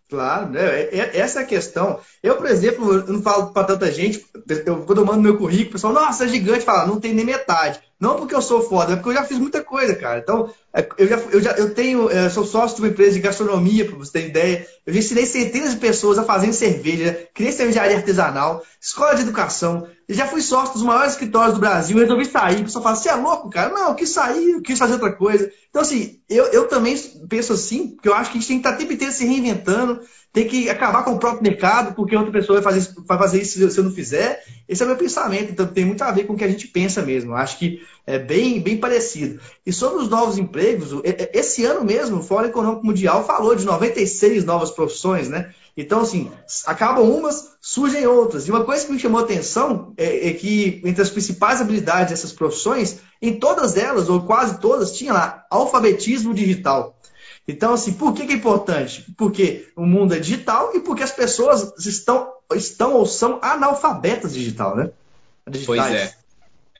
Claro, 0.08 0.50
né? 0.50 0.60
É, 0.64 0.98
é, 0.98 1.18
essa 1.18 1.40
é 1.40 1.42
a 1.42 1.46
questão. 1.46 1.98
Eu, 2.22 2.36
por 2.36 2.46
exemplo, 2.46 2.92
eu 2.92 3.12
não 3.12 3.22
falo 3.22 3.52
para 3.52 3.66
tanta 3.66 3.90
gente, 3.90 4.24
eu, 4.64 4.82
quando 4.82 4.98
eu 4.98 5.04
mando 5.04 5.20
meu 5.20 5.36
currículo, 5.36 5.70
o 5.70 5.72
pessoal, 5.72 5.92
nossa, 5.92 6.24
é 6.24 6.28
gigante, 6.28 6.64
fala, 6.64 6.86
não 6.86 7.00
tem 7.00 7.12
nem 7.12 7.24
metade. 7.24 7.80
Não 7.98 8.16
porque 8.16 8.34
eu 8.34 8.42
sou 8.42 8.62
foda, 8.62 8.92
é 8.92 8.96
porque 8.96 9.08
eu 9.08 9.14
já 9.14 9.24
fiz 9.24 9.38
muita 9.38 9.64
coisa, 9.64 9.96
cara. 9.96 10.20
Então, 10.20 10.52
é, 10.72 10.86
eu 10.96 11.08
já, 11.08 11.16
eu 11.16 11.40
já 11.40 11.52
eu 11.52 11.74
tenho, 11.74 12.08
eu 12.08 12.30
sou 12.30 12.44
sócio 12.44 12.76
de 12.76 12.82
uma 12.82 12.90
empresa 12.90 13.14
de 13.14 13.20
gastronomia, 13.20 13.84
para 13.84 13.96
você 13.96 14.12
ter 14.12 14.28
ideia. 14.28 14.66
Eu 14.86 14.92
já 14.92 15.00
ensinei 15.00 15.26
centenas 15.26 15.72
de 15.72 15.80
pessoas 15.80 16.18
a 16.18 16.24
fazerem 16.24 16.52
cerveja, 16.52 17.28
criei 17.34 17.50
cervejaria 17.50 17.96
artesanal, 17.96 18.62
escola 18.80 19.14
de 19.14 19.22
educação. 19.22 19.88
Eu 20.08 20.14
já 20.14 20.26
fui 20.26 20.40
sócio 20.40 20.74
dos 20.74 20.84
maiores 20.84 21.12
escritórios 21.12 21.54
do 21.54 21.60
Brasil, 21.60 21.98
resolvi 21.98 22.26
sair. 22.26 22.60
O 22.60 22.64
pessoal 22.64 22.84
fala, 22.84 22.96
você 22.96 23.08
é 23.08 23.14
louco, 23.14 23.50
cara? 23.50 23.70
Não, 23.70 23.88
eu 23.88 23.94
quis 23.96 24.10
sair, 24.10 24.50
eu 24.50 24.62
quis 24.62 24.78
fazer 24.78 24.92
outra 24.92 25.12
coisa. 25.12 25.50
Então, 25.68 25.82
assim, 25.82 26.20
eu, 26.28 26.44
eu 26.46 26.68
também 26.68 26.96
penso 27.28 27.52
assim, 27.52 27.88
porque 27.88 28.08
eu 28.08 28.14
acho 28.14 28.30
que 28.30 28.38
a 28.38 28.40
gente 28.40 28.48
tem 28.48 28.56
que 28.58 28.60
estar 28.60 28.72
tá 28.72 28.78
tempo 28.78 28.92
inteiro 28.92 29.12
se 29.12 29.26
reinventando, 29.26 30.00
tem 30.32 30.46
que 30.46 30.70
acabar 30.70 31.02
com 31.02 31.14
o 31.14 31.18
próprio 31.18 31.42
mercado, 31.42 31.94
porque 31.94 32.14
outra 32.14 32.30
pessoa 32.30 32.60
vai 32.60 32.72
fazer, 32.72 32.94
vai 33.04 33.18
fazer 33.18 33.42
isso 33.42 33.70
se 33.70 33.78
eu 33.78 33.84
não 33.84 33.90
fizer. 33.90 34.44
Esse 34.68 34.82
é 34.82 34.86
o 34.86 34.88
meu 34.88 34.96
pensamento, 34.96 35.50
então 35.50 35.66
tem 35.66 35.84
muito 35.84 36.02
a 36.02 36.12
ver 36.12 36.24
com 36.24 36.34
o 36.34 36.36
que 36.36 36.44
a 36.44 36.48
gente 36.48 36.68
pensa 36.68 37.02
mesmo. 37.02 37.32
Eu 37.32 37.36
acho 37.36 37.58
que 37.58 37.80
é 38.06 38.16
bem, 38.16 38.60
bem 38.60 38.76
parecido. 38.76 39.40
E 39.64 39.72
sobre 39.72 40.02
os 40.04 40.08
novos 40.08 40.38
empregos, 40.38 40.90
esse 41.32 41.64
ano 41.64 41.84
mesmo, 41.84 42.18
o 42.18 42.22
Fórum 42.22 42.46
Econômico 42.46 42.86
Mundial 42.86 43.26
falou 43.26 43.56
de 43.56 43.64
96 43.64 44.44
novas 44.44 44.70
profissões, 44.70 45.28
né? 45.28 45.52
Então, 45.76 46.00
assim, 46.00 46.32
acabam 46.64 47.04
umas, 47.04 47.52
surgem 47.60 48.06
outras. 48.06 48.48
E 48.48 48.50
uma 48.50 48.64
coisa 48.64 48.86
que 48.86 48.92
me 48.92 48.98
chamou 48.98 49.20
a 49.20 49.24
atenção 49.24 49.92
é, 49.98 50.28
é, 50.28 50.32
que 50.32 50.80
entre 50.84 51.02
as 51.02 51.10
principais 51.10 51.60
habilidades 51.60 52.10
dessas 52.10 52.32
profissões, 52.32 53.00
em 53.20 53.38
todas 53.38 53.76
elas, 53.76 54.08
ou 54.08 54.22
quase 54.22 54.58
todas, 54.58 54.96
tinha 54.96 55.12
lá 55.12 55.44
alfabetismo 55.50 56.32
digital. 56.32 56.98
Então, 57.46 57.74
assim, 57.74 57.92
por 57.92 58.14
que, 58.14 58.26
que 58.26 58.32
é 58.32 58.36
importante? 58.36 59.04
Porque 59.18 59.68
o 59.76 59.84
mundo 59.84 60.14
é 60.14 60.18
digital 60.18 60.74
e 60.74 60.80
porque 60.80 61.02
as 61.02 61.12
pessoas 61.12 61.74
estão, 61.84 62.32
estão 62.54 62.94
ou 62.94 63.04
são 63.04 63.38
analfabetas 63.42 64.32
digital, 64.32 64.74
né? 64.74 64.90
Digitais. 65.46 65.66
Pois 65.66 65.92
é. 65.92 66.14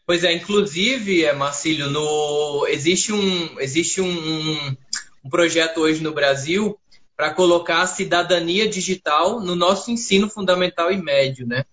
Pois 0.06 0.24
é, 0.24 0.32
inclusive, 0.32 1.24
é, 1.24 1.32
Marcílio, 1.32 1.90
no, 1.90 2.66
existe, 2.68 3.12
um, 3.12 3.61
existe 3.61 4.00
um, 4.00 4.09
um, 4.09 4.76
um 5.24 5.28
projeto 5.28 5.80
hoje 5.80 6.00
no 6.00 6.12
Brasil 6.12 6.78
para 7.16 7.33
colocar 7.33 7.81
a 7.81 7.87
cidadania 7.87 8.68
digital 8.68 9.40
no 9.40 9.57
nosso 9.57 9.90
ensino 9.90 10.29
fundamental 10.29 10.92
e 10.92 11.02
médio, 11.02 11.46
né? 11.46 11.64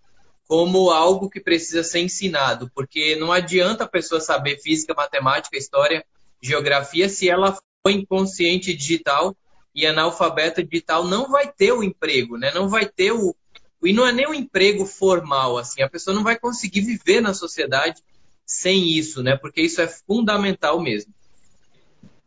Como 0.48 0.90
algo 0.90 1.30
que 1.30 1.42
precisa 1.42 1.84
ser 1.84 2.00
ensinado, 2.00 2.72
porque 2.74 3.16
não 3.18 3.32
adianta 3.32 3.84
a 3.84 3.88
pessoa 3.88 4.22
saber 4.22 4.60
física, 4.60 4.94
matemática, 4.94 5.58
história, 5.58 6.06
geografia 6.42 7.10
se 7.10 7.30
ela 7.30 7.58
inconsciente 7.86 8.74
digital 8.74 9.36
e 9.76 9.86
analfabeta 9.86 10.64
digital 10.64 11.04
não 11.06 11.30
vai 11.30 11.52
ter 11.52 11.74
o 11.74 11.84
emprego, 11.84 12.38
né? 12.38 12.52
Não 12.54 12.70
vai 12.70 12.86
ter 12.86 13.12
o 13.12 13.36
e 13.84 13.92
não 13.92 14.08
é 14.08 14.14
nem 14.14 14.26
um 14.26 14.34
emprego 14.34 14.86
formal 14.86 15.58
assim, 15.58 15.82
a 15.82 15.90
pessoa 15.90 16.16
não 16.16 16.24
vai 16.24 16.40
conseguir 16.40 16.80
viver 16.80 17.20
na 17.20 17.34
sociedade 17.34 18.02
sem 18.46 18.90
isso, 18.98 19.22
né? 19.22 19.36
Porque 19.36 19.62
isso 19.62 19.82
é 19.82 19.88
fundamental 19.88 20.80
mesmo. 20.82 21.14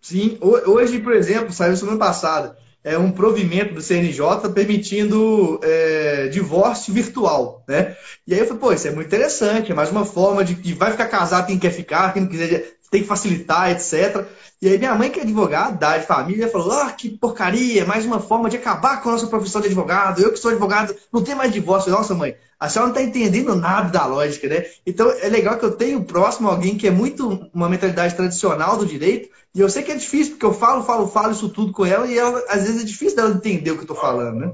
Sim, 0.03 0.39
hoje, 0.41 1.01
por 1.01 1.13
exemplo, 1.13 1.53
saiu 1.53 1.77
semana 1.77 1.99
passada, 1.99 2.59
é 2.87 2.97
um 2.97 3.11
provimento 3.11 3.75
do 3.75 3.83
CNJ 3.83 4.49
permitindo 4.55 5.59
é, 5.61 6.29
divórcio 6.29 6.95
virtual, 6.95 7.65
né? 7.67 7.97
E 8.25 8.33
aí 8.33 8.39
eu 8.39 8.47
falei, 8.47 8.61
pô, 8.61 8.73
isso 8.73 8.87
é 8.87 8.93
muito 8.93 9.09
interessante, 9.09 9.73
é 9.73 9.75
mais 9.75 9.91
uma 9.91 10.05
forma 10.05 10.45
de 10.45 10.55
que 10.55 10.73
vai 10.73 10.93
ficar 10.93 11.09
casado 11.09 11.49
quem 11.49 11.59
quer 11.59 11.73
ficar, 11.73 12.13
quem 12.13 12.23
não 12.23 12.29
quiser, 12.29 12.76
tem 12.91 13.03
que 13.03 13.09
facilitar, 13.09 13.71
etc. 13.71 14.27
E 14.61 14.69
aí 14.69 14.79
minha 14.79 14.95
mãe, 14.95 15.11
que 15.11 15.21
é 15.21 15.23
advogada 15.23 15.77
da 15.77 16.01
família, 16.01 16.49
falou: 16.49 16.73
ah, 16.73 16.93
que 16.93 17.11
porcaria, 17.11 17.85
mais 17.85 18.07
uma 18.07 18.21
forma 18.21 18.49
de 18.49 18.57
acabar 18.57 19.03
com 19.03 19.09
a 19.09 19.13
nossa 19.13 19.27
profissão 19.27 19.61
de 19.61 19.67
advogado. 19.67 20.23
Eu 20.23 20.33
que 20.33 20.39
sou 20.39 20.51
advogado, 20.51 20.95
não 21.13 21.23
tem 21.23 21.35
mais 21.35 21.53
divórcio. 21.53 21.93
Nossa, 21.93 22.15
mãe, 22.15 22.37
a 22.59 22.69
senhora 22.69 22.91
não 22.91 22.97
está 22.97 23.07
entendendo 23.07 23.55
nada 23.55 23.91
da 23.91 24.07
lógica, 24.07 24.49
né? 24.49 24.65
Então 24.87 25.11
é 25.11 25.29
legal 25.29 25.59
que 25.59 25.65
eu 25.65 25.73
tenho 25.73 26.05
próximo 26.05 26.49
alguém 26.49 26.77
que 26.77 26.87
é 26.87 26.91
muito 26.91 27.49
uma 27.53 27.69
mentalidade 27.69 28.15
tradicional 28.15 28.79
do 28.79 28.87
direito, 28.87 29.29
e 29.55 29.61
eu 29.61 29.69
sei 29.69 29.83
que 29.83 29.93
é 29.93 29.97
difícil, 29.97 30.33
porque 30.33 30.47
eu 30.47 30.55
falo, 30.55 30.83
falo, 30.85 31.09
falo 31.09 31.33
isso 31.33 31.49
tudo 31.49 31.73
com 31.73 31.85
ela, 31.85 32.07
e 32.07 32.19
ela, 32.19 32.43
às 32.49 32.63
vezes 32.63 32.83
é 32.83 32.85
difícil 32.85 33.17
dela 33.17 33.35
entender 33.35 33.71
o 33.71 33.75
que 33.75 33.81
eu 33.81 33.85
estou 33.85 33.97
falando, 33.97 34.39
né? 34.39 34.53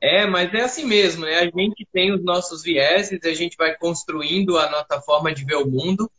É, 0.00 0.26
mas 0.26 0.52
é 0.54 0.60
assim 0.60 0.84
mesmo, 0.84 1.24
né? 1.24 1.38
A 1.38 1.44
gente 1.44 1.86
tem 1.92 2.12
os 2.12 2.22
nossos 2.22 2.62
vieses, 2.62 3.18
a 3.24 3.34
gente 3.34 3.56
vai 3.56 3.76
construindo 3.76 4.56
a 4.56 4.70
nossa 4.70 5.00
forma 5.02 5.34
de 5.34 5.44
ver 5.44 5.56
o 5.56 5.66
mundo. 5.66 6.10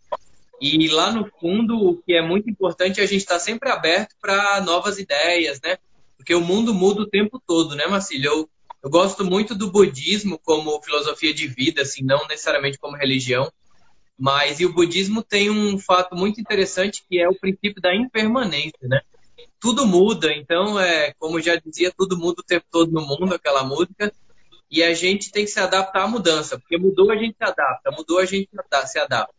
E 0.62 0.88
lá 0.90 1.12
no 1.12 1.30
fundo, 1.40 1.78
o 1.78 1.98
que 2.02 2.14
é 2.14 2.22
muito 2.22 2.50
importante 2.50 3.00
é 3.00 3.04
a 3.04 3.08
gente 3.08 3.22
estar 3.22 3.40
sempre 3.40 3.70
aberto 3.70 4.16
para 4.22 4.62
novas 4.62 5.00
ideias, 5.00 5.60
né? 5.64 5.78
Porque 6.18 6.36
o 6.36 6.42
mundo 6.42 6.74
muda 6.74 7.02
o 7.02 7.10
tempo 7.10 7.42
todo, 7.46 7.76
né, 7.76 7.88
Marcílio? 7.88 8.30
Eu, 8.30 8.50
eu 8.84 8.90
gosto 8.90 9.24
muito 9.24 9.56
do 9.56 9.72
budismo 9.72 10.38
como 10.44 10.82
filosofia 10.82 11.34
de 11.34 11.48
vida, 11.48 11.82
assim, 11.82 12.04
não 12.04 12.28
necessariamente 12.28 12.78
como 12.78 12.98
religião. 12.98 13.50
Mas 14.18 14.60
e 14.60 14.66
o 14.66 14.74
budismo 14.74 15.24
tem 15.24 15.50
um 15.50 15.80
fato 15.80 16.14
muito 16.14 16.42
interessante 16.42 17.06
que 17.10 17.18
é 17.18 17.30
o 17.30 17.40
princípio 17.40 17.82
da 17.82 17.96
impermanência, 17.96 18.80
né? 18.84 19.00
Tudo 19.62 19.88
muda, 19.88 20.34
então 20.34 20.78
é 20.78 21.14
como 21.18 21.40
já 21.40 21.56
dizia, 21.56 21.92
tudo 21.98 22.18
muda 22.18 22.42
o 22.42 22.46
tempo 22.46 22.66
todo 22.70 22.92
no 22.92 23.02
mundo, 23.02 23.34
aquela 23.34 23.64
música. 23.64 24.12
E 24.70 24.84
a 24.84 24.94
gente 24.94 25.32
tem 25.32 25.46
que 25.46 25.52
se 25.52 25.60
adaptar 25.60 26.04
à 26.04 26.08
mudança, 26.08 26.60
porque 26.60 26.78
mudou 26.78 27.12
a 27.12 27.16
gente 27.16 27.36
se 27.38 27.44
adapta, 27.44 27.92
mudou 27.92 28.20
a 28.20 28.26
gente 28.26 28.50
se 28.88 29.00
adapta. 29.00 29.39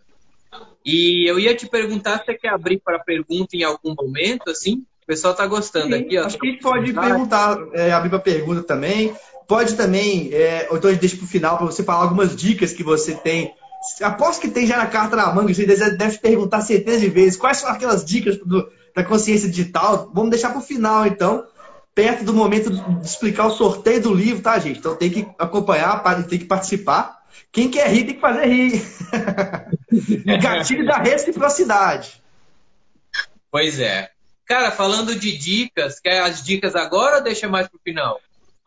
E 0.84 1.30
eu 1.30 1.38
ia 1.38 1.54
te 1.54 1.68
perguntar 1.68 2.18
se 2.18 2.26
você 2.26 2.34
quer 2.34 2.48
abrir 2.48 2.80
para 2.82 2.98
pergunta 2.98 3.56
em 3.56 3.62
algum 3.62 3.94
momento, 3.94 4.50
assim? 4.50 4.84
O 5.02 5.06
pessoal 5.06 5.32
está 5.32 5.46
gostando 5.46 5.94
Sim, 5.94 6.02
aqui. 6.02 6.18
Ó, 6.18 6.26
acho 6.26 6.38
que 6.38 6.58
pode 6.58 6.92
perguntar, 6.92 7.58
é, 7.72 7.92
abrir 7.92 8.10
para 8.10 8.18
pergunta 8.18 8.62
também. 8.62 9.14
Pode 9.46 9.74
também, 9.74 10.32
é, 10.32 10.68
ou 10.70 10.76
então 10.76 10.88
a 10.88 10.92
gente 10.92 11.00
deixa 11.00 11.16
para 11.16 11.24
o 11.24 11.28
final 11.28 11.56
para 11.56 11.66
você 11.66 11.82
falar 11.82 12.04
algumas 12.04 12.36
dicas 12.36 12.72
que 12.72 12.84
você 12.84 13.14
tem. 13.14 13.52
Aposto 14.00 14.40
que 14.40 14.48
tem 14.48 14.66
já 14.66 14.76
na 14.76 14.86
carta 14.86 15.16
na 15.16 15.32
manga, 15.34 15.52
você 15.52 15.66
deve 15.66 16.18
perguntar 16.18 16.60
centenas 16.60 17.00
de 17.00 17.08
vezes 17.08 17.36
quais 17.36 17.56
são 17.56 17.68
aquelas 17.68 18.04
dicas 18.04 18.36
do, 18.38 18.70
da 18.94 19.02
consciência 19.02 19.48
digital. 19.48 20.10
Vamos 20.14 20.30
deixar 20.30 20.50
para 20.50 20.58
o 20.58 20.62
final, 20.62 21.06
então, 21.06 21.44
perto 21.94 22.24
do 22.24 22.32
momento 22.32 22.70
de 22.70 23.06
explicar 23.06 23.46
o 23.46 23.50
sorteio 23.50 24.02
do 24.02 24.14
livro, 24.14 24.42
tá, 24.42 24.58
gente? 24.58 24.78
Então 24.78 24.94
tem 24.94 25.10
que 25.10 25.26
acompanhar, 25.38 26.02
tem 26.28 26.38
que 26.38 26.44
participar. 26.44 27.19
Quem 27.52 27.70
quer 27.70 27.88
rir 27.88 28.04
tem 28.04 28.14
que 28.14 28.20
fazer 28.20 28.46
rir. 28.46 28.82
Gatilho 30.40 30.86
da 30.86 30.98
reciprocidade. 30.98 32.22
Pois 33.50 33.80
é. 33.80 34.10
Cara, 34.46 34.70
falando 34.70 35.14
de 35.14 35.36
dicas, 35.36 36.00
quer 36.00 36.22
as 36.22 36.42
dicas 36.42 36.74
agora 36.74 37.16
ou 37.16 37.22
deixa 37.22 37.48
mais 37.48 37.68
pro 37.68 37.80
final? 37.82 38.20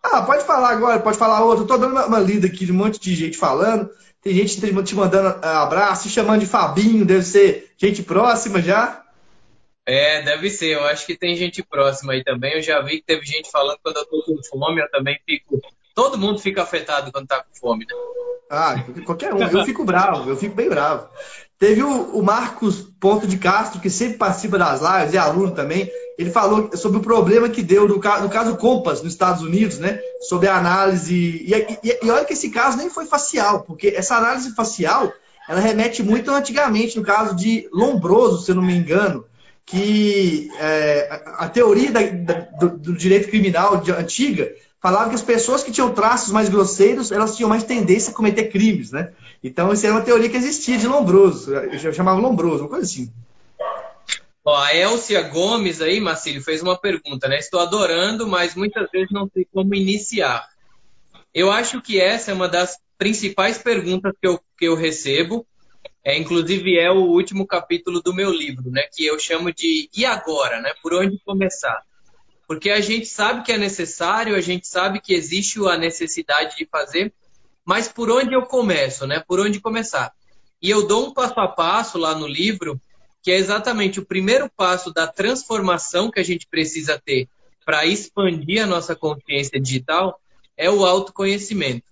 Ah, 0.03 0.21
pode 0.21 0.45
falar 0.45 0.69
agora, 0.69 0.99
pode 0.99 1.17
falar 1.17 1.43
outra. 1.43 1.63
Eu 1.63 1.67
tô 1.67 1.77
dando 1.77 1.97
uma, 1.97 2.19
lida 2.19 2.47
aqui 2.47 2.65
de 2.65 2.71
um 2.71 2.75
monte 2.75 2.99
de 2.99 3.15
gente 3.15 3.37
falando. 3.37 3.89
Tem 4.21 4.33
gente 4.33 4.59
te 4.59 4.95
mandando 4.95 5.39
ah, 5.41 5.63
abraço, 5.63 6.03
te 6.03 6.13
chamando 6.13 6.41
de 6.41 6.45
Fabinho, 6.45 7.05
deve 7.05 7.23
ser 7.23 7.73
gente 7.77 8.03
próxima 8.03 8.61
já. 8.61 9.03
É, 9.85 10.21
deve 10.21 10.49
ser. 10.49 10.73
Eu 10.73 10.85
acho 10.85 11.05
que 11.05 11.17
tem 11.17 11.35
gente 11.35 11.61
próxima 11.63 12.13
aí 12.13 12.23
também. 12.23 12.53
Eu 12.53 12.61
já 12.61 12.81
vi 12.81 12.97
que 12.97 13.05
teve 13.05 13.25
gente 13.25 13.51
falando 13.51 13.77
quando 13.83 13.97
eu 13.97 14.05
tô 14.05 14.23
com 14.23 14.43
fome, 14.43 14.81
eu 14.81 14.89
também 14.89 15.19
fico 15.25 15.61
Todo 15.93 16.17
mundo 16.17 16.39
fica 16.39 16.63
afetado 16.63 17.11
quando 17.11 17.27
tá 17.27 17.43
com 17.43 17.55
fome, 17.55 17.85
né? 17.85 17.95
Ah, 18.49 18.75
qualquer 19.05 19.33
um. 19.33 19.41
Eu 19.41 19.65
fico 19.65 19.83
bravo, 19.83 20.29
eu 20.29 20.35
fico 20.37 20.55
bem 20.55 20.69
bravo. 20.69 21.07
Teve 21.57 21.81
o, 21.81 22.17
o, 22.17 22.23
Marcos 22.23 22.81
Ponto 22.99 23.25
de 23.25 23.37
Castro, 23.37 23.79
que 23.79 23.89
sempre 23.89 24.17
participa 24.17 24.57
das 24.57 24.81
lives, 24.81 25.13
é 25.13 25.17
aluno 25.17 25.51
também. 25.51 25.89
Ele 26.17 26.29
falou 26.29 26.69
sobre 26.75 26.99
o 26.99 27.01
problema 27.01 27.49
que 27.49 27.63
deu 27.63 27.87
no, 27.87 27.95
no 27.95 28.29
caso 28.29 28.57
Compass, 28.57 29.01
nos 29.01 29.13
Estados 29.13 29.41
Unidos, 29.41 29.79
né? 29.79 29.99
Sobre 30.21 30.47
a 30.47 30.57
análise. 30.57 31.15
E, 31.15 31.53
e, 31.83 31.99
e, 32.03 32.11
olha 32.11 32.25
que 32.25 32.33
esse 32.33 32.49
caso 32.49 32.77
nem 32.77 32.89
foi 32.89 33.05
facial, 33.05 33.61
porque 33.61 33.87
essa 33.95 34.17
análise 34.17 34.53
facial 34.53 35.11
ela 35.47 35.59
remete 35.59 36.01
muito 36.03 36.31
antigamente, 36.31 36.97
no 36.97 37.03
caso 37.03 37.35
de 37.35 37.67
Lombroso, 37.71 38.43
se 38.43 38.51
eu 38.51 38.55
não 38.55 38.63
me 38.63 38.75
engano, 38.75 39.25
que 39.65 40.49
é, 40.59 41.07
a, 41.09 41.45
a, 41.45 41.49
teoria 41.49 41.91
da, 41.91 42.01
da, 42.01 42.33
do, 42.59 42.77
do, 42.77 42.93
direito 42.93 43.29
criminal 43.29 43.77
de, 43.77 43.91
antiga 43.91 44.51
falava 44.83 45.07
que 45.07 45.15
as 45.15 45.21
pessoas 45.21 45.63
que 45.63 45.71
tinham 45.71 45.93
traços 45.93 46.29
mais 46.33 46.49
grosseiros, 46.49 47.09
elas 47.09 47.37
tinham 47.37 47.47
mais 47.47 47.63
tendência 47.63 48.11
a 48.11 48.13
cometer 48.13 48.49
crimes, 48.49 48.91
né? 48.91 49.13
Então, 49.41 49.71
isso 49.71 49.85
era 49.85 49.95
uma 49.95 50.01
teoria 50.01 50.27
que 50.27 50.35
existia 50.35 50.77
de 50.77 50.85
Lombroso, 50.85 51.53
eu 51.55 51.93
chamava 51.93 52.19
Lombroso, 52.19 52.63
uma 52.63 52.69
coisa 52.69 52.85
assim. 52.85 53.09
Ó, 54.43 54.53
a 54.53 54.75
Elcia 54.75 55.21
Gomes 55.21 55.81
aí, 55.81 56.01
Marcílio, 56.01 56.43
fez 56.43 56.61
uma 56.61 56.77
pergunta, 56.77 57.29
né? 57.29 57.39
Estou 57.39 57.61
adorando, 57.61 58.27
mas 58.27 58.55
muitas 58.55 58.91
vezes 58.91 59.07
não 59.09 59.29
sei 59.33 59.47
como 59.53 59.73
iniciar. 59.73 60.45
Eu 61.33 61.49
acho 61.49 61.81
que 61.81 61.97
essa 61.97 62.31
é 62.31 62.33
uma 62.33 62.49
das 62.49 62.77
principais 62.97 63.57
perguntas 63.57 64.11
que 64.21 64.27
eu, 64.27 64.37
que 64.57 64.65
eu 64.65 64.75
recebo. 64.75 65.47
É, 66.03 66.17
inclusive 66.17 66.77
é 66.77 66.91
o 66.91 67.05
último 67.05 67.47
capítulo 67.47 68.01
do 68.01 68.13
meu 68.13 68.29
livro, 68.29 68.69
né? 68.69 68.81
Que 68.93 69.05
eu 69.05 69.17
chamo 69.17 69.53
de 69.53 69.89
E 69.95 70.05
agora, 70.05 70.59
né? 70.59 70.73
Por 70.83 70.93
onde 70.93 71.17
começar? 71.25 71.81
Porque 72.53 72.69
a 72.69 72.81
gente 72.81 73.07
sabe 73.07 73.41
que 73.41 73.51
é 73.51 73.57
necessário, 73.57 74.35
a 74.35 74.39
gente 74.39 74.67
sabe 74.67 75.01
que 75.01 75.11
existe 75.11 75.59
a 75.67 75.75
necessidade 75.75 76.55
de 76.55 76.67
fazer, 76.67 77.11
mas 77.65 77.87
por 77.87 78.11
onde 78.11 78.35
eu 78.35 78.43
começo, 78.43 79.07
né? 79.07 79.23
Por 79.27 79.39
onde 79.39 79.59
começar? 79.59 80.13
E 80.61 80.69
eu 80.69 80.85
dou 80.85 81.07
um 81.07 81.13
passo 81.15 81.39
a 81.39 81.47
passo 81.47 81.97
lá 81.97 82.13
no 82.13 82.27
livro, 82.27 82.79
que 83.23 83.31
é 83.31 83.37
exatamente 83.37 83.99
o 83.99 84.05
primeiro 84.05 84.51
passo 84.55 84.93
da 84.93 85.07
transformação 85.07 86.11
que 86.11 86.19
a 86.19 86.23
gente 86.23 86.45
precisa 86.45 87.01
ter 87.03 87.27
para 87.65 87.87
expandir 87.87 88.61
a 88.61 88.67
nossa 88.67 88.95
consciência 88.95 89.59
digital, 89.59 90.21
é 90.55 90.69
o 90.69 90.85
autoconhecimento. 90.85 91.87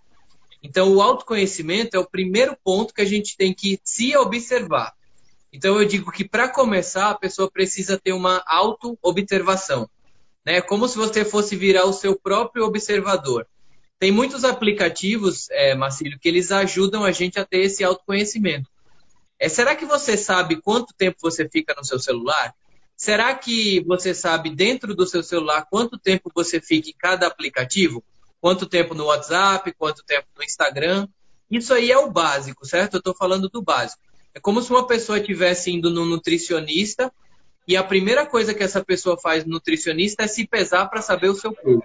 Então, 0.62 0.94
o 0.94 1.02
autoconhecimento 1.02 1.98
é 1.98 2.00
o 2.00 2.08
primeiro 2.08 2.56
ponto 2.64 2.94
que 2.94 3.02
a 3.02 3.06
gente 3.06 3.36
tem 3.36 3.52
que 3.52 3.80
se 3.84 4.16
observar. 4.16 4.94
Então, 5.52 5.82
eu 5.82 5.88
digo 5.88 6.12
que 6.12 6.24
para 6.24 6.48
começar, 6.48 7.10
a 7.10 7.18
pessoa 7.18 7.50
precisa 7.50 7.98
ter 7.98 8.14
uma 8.14 8.44
auto-observação 8.46 9.90
né? 10.46 10.62
Como 10.62 10.88
se 10.88 10.98
você 10.98 11.24
fosse 11.24 11.56
virar 11.56 11.86
o 11.86 11.94
seu 11.94 12.16
próprio 12.16 12.66
observador. 12.66 13.48
Tem 14.00 14.12
muitos 14.12 14.44
aplicativos, 14.44 15.50
é, 15.52 15.76
Marcílio, 15.76 16.20
que 16.20 16.28
eles 16.28 16.52
ajudam 16.52 17.04
a 17.04 17.12
gente 17.12 17.40
a 17.40 17.46
ter 17.46 17.60
esse 17.60 17.84
autoconhecimento. 17.84 18.70
É, 19.40 19.48
será 19.48 19.76
que 19.76 19.86
você 19.86 20.18
sabe 20.18 20.62
quanto 20.62 20.94
tempo 20.96 21.18
você 21.22 21.48
fica 21.48 21.74
no 21.78 21.86
seu 21.86 22.00
celular? 22.00 22.54
Será 22.96 23.34
que 23.34 23.84
você 23.86 24.14
sabe 24.14 24.50
dentro 24.50 24.96
do 24.96 25.08
seu 25.08 25.24
celular 25.24 25.66
quanto 25.70 25.98
tempo 25.98 26.32
você 26.34 26.60
fica 26.62 26.90
em 26.90 26.96
cada 26.98 27.28
aplicativo? 27.28 28.04
Quanto 28.40 28.66
tempo 28.66 28.94
no 28.96 29.06
WhatsApp, 29.06 29.72
quanto 29.78 30.04
tempo 30.04 30.28
no 30.36 30.44
Instagram? 30.44 31.08
Isso 31.50 31.74
aí 31.74 31.92
é 31.92 31.98
o 31.98 32.12
básico, 32.12 32.66
certo? 32.66 32.96
Eu 32.96 33.00
estou 33.00 33.16
falando 33.16 33.50
do 33.50 33.62
básico. 33.62 34.02
É 34.34 34.40
como 34.40 34.62
se 34.62 34.72
uma 34.72 34.88
pessoa 34.88 35.20
estivesse 35.20 35.72
indo 35.72 35.90
no 35.90 36.06
nutricionista 36.06 37.12
e 37.72 37.78
a 37.78 37.84
primeira 37.86 38.26
coisa 38.26 38.54
que 38.54 38.62
essa 38.62 38.84
pessoa 38.84 39.18
faz 39.18 39.46
nutricionista 39.46 40.24
é 40.24 40.28
se 40.28 40.46
pesar 40.46 40.88
para 40.88 41.02
saber 41.02 41.30
o 41.30 41.36
seu 41.36 41.54
peso. 41.54 41.82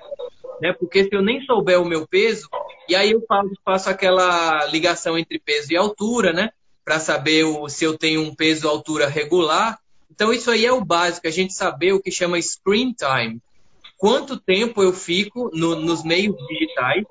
Né? 0.61 0.73
Porque 0.73 1.05
se 1.05 1.11
eu 1.13 1.23
nem 1.23 1.41
souber 1.43 1.81
o 1.81 1.85
meu 1.85 2.09
peso, 2.09 2.49
e 2.89 2.97
aí 2.97 3.13
eu 3.13 3.23
faço 3.65 3.89
aquela 3.89 4.67
ligação 4.67 5.17
entre 5.17 5.39
peso 5.39 5.73
e 5.73 5.77
altura, 5.77 6.33
né? 6.33 6.51
Para 6.85 6.99
saber 6.99 7.45
o, 7.45 7.69
se 7.69 7.85
eu 7.85 7.97
tenho 7.97 8.21
um 8.21 8.35
peso 8.35 8.69
altura 8.69 9.07
regular. 9.07 9.79
Então, 10.11 10.33
isso 10.33 10.51
aí 10.51 10.67
é 10.67 10.73
o 10.73 10.85
básico, 10.85 11.29
a 11.29 11.31
gente 11.31 11.55
saber 11.55 11.93
o 11.93 12.03
que 12.03 12.11
chama 12.11 12.43
screen 12.43 12.93
time. 12.93 13.41
Quanto 13.97 14.41
tempo 14.41 14.83
eu 14.83 14.93
fico 14.93 15.53
no, 15.55 15.77
nos 15.77 16.03
meios 16.03 16.35
digitais. 16.49 17.05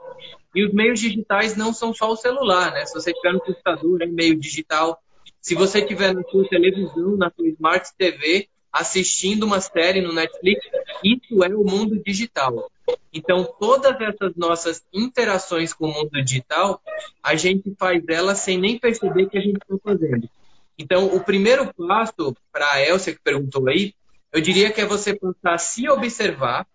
E 0.53 0.65
os 0.65 0.73
meios 0.73 0.99
digitais 0.99 1.55
não 1.55 1.71
são 1.71 1.93
só 1.93 2.11
o 2.11 2.17
celular, 2.17 2.73
né? 2.73 2.85
Se 2.85 2.93
você 2.93 3.11
estiver 3.11 3.31
no 3.31 3.39
computador, 3.39 4.01
é 4.01 4.05
meio 4.05 4.37
digital. 4.37 5.01
Se 5.39 5.55
você 5.55 5.79
estiver 5.79 6.13
na 6.13 6.23
sua 6.23 6.45
televisão, 6.49 7.15
na 7.15 7.31
sua 7.31 7.47
Smart 7.47 7.89
TV, 7.97 8.49
assistindo 8.75 9.45
uma 9.45 9.61
série 9.61 10.01
no 10.01 10.11
Netflix, 10.11 10.67
isso 11.01 11.41
é 11.41 11.47
o 11.47 11.63
mundo 11.63 11.97
digital. 12.03 12.69
Então, 13.13 13.47
todas 13.57 13.95
essas 14.01 14.35
nossas 14.35 14.83
interações 14.93 15.73
com 15.73 15.85
o 15.85 15.93
mundo 15.93 16.11
digital, 16.21 16.81
a 17.23 17.37
gente 17.37 17.73
faz 17.79 18.03
elas 18.09 18.39
sem 18.39 18.57
nem 18.57 18.77
perceber 18.77 19.29
que 19.29 19.37
a 19.37 19.41
gente 19.41 19.55
está 19.55 19.77
fazendo. 19.81 20.29
Então, 20.77 21.05
o 21.15 21.23
primeiro 21.23 21.73
passo 21.73 22.35
para 22.51 22.69
a 22.73 22.81
Elcia 22.81 23.13
que 23.13 23.21
perguntou 23.23 23.69
aí, 23.69 23.93
eu 24.33 24.41
diria 24.41 24.69
que 24.69 24.81
é 24.81 24.85
você 24.85 25.13
passar 25.13 25.53
a 25.53 25.57
se 25.57 25.87
observar 25.87 26.67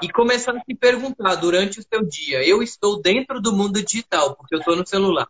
e 0.00 0.08
começar 0.08 0.56
a 0.56 0.60
se 0.60 0.76
perguntar 0.76 1.34
durante 1.34 1.80
o 1.80 1.82
seu 1.82 2.04
dia: 2.06 2.46
eu 2.46 2.62
estou 2.62 3.02
dentro 3.02 3.40
do 3.40 3.52
mundo 3.52 3.82
digital 3.82 4.36
porque 4.36 4.54
eu 4.54 4.60
estou 4.60 4.76
no 4.76 4.86
celular. 4.86 5.26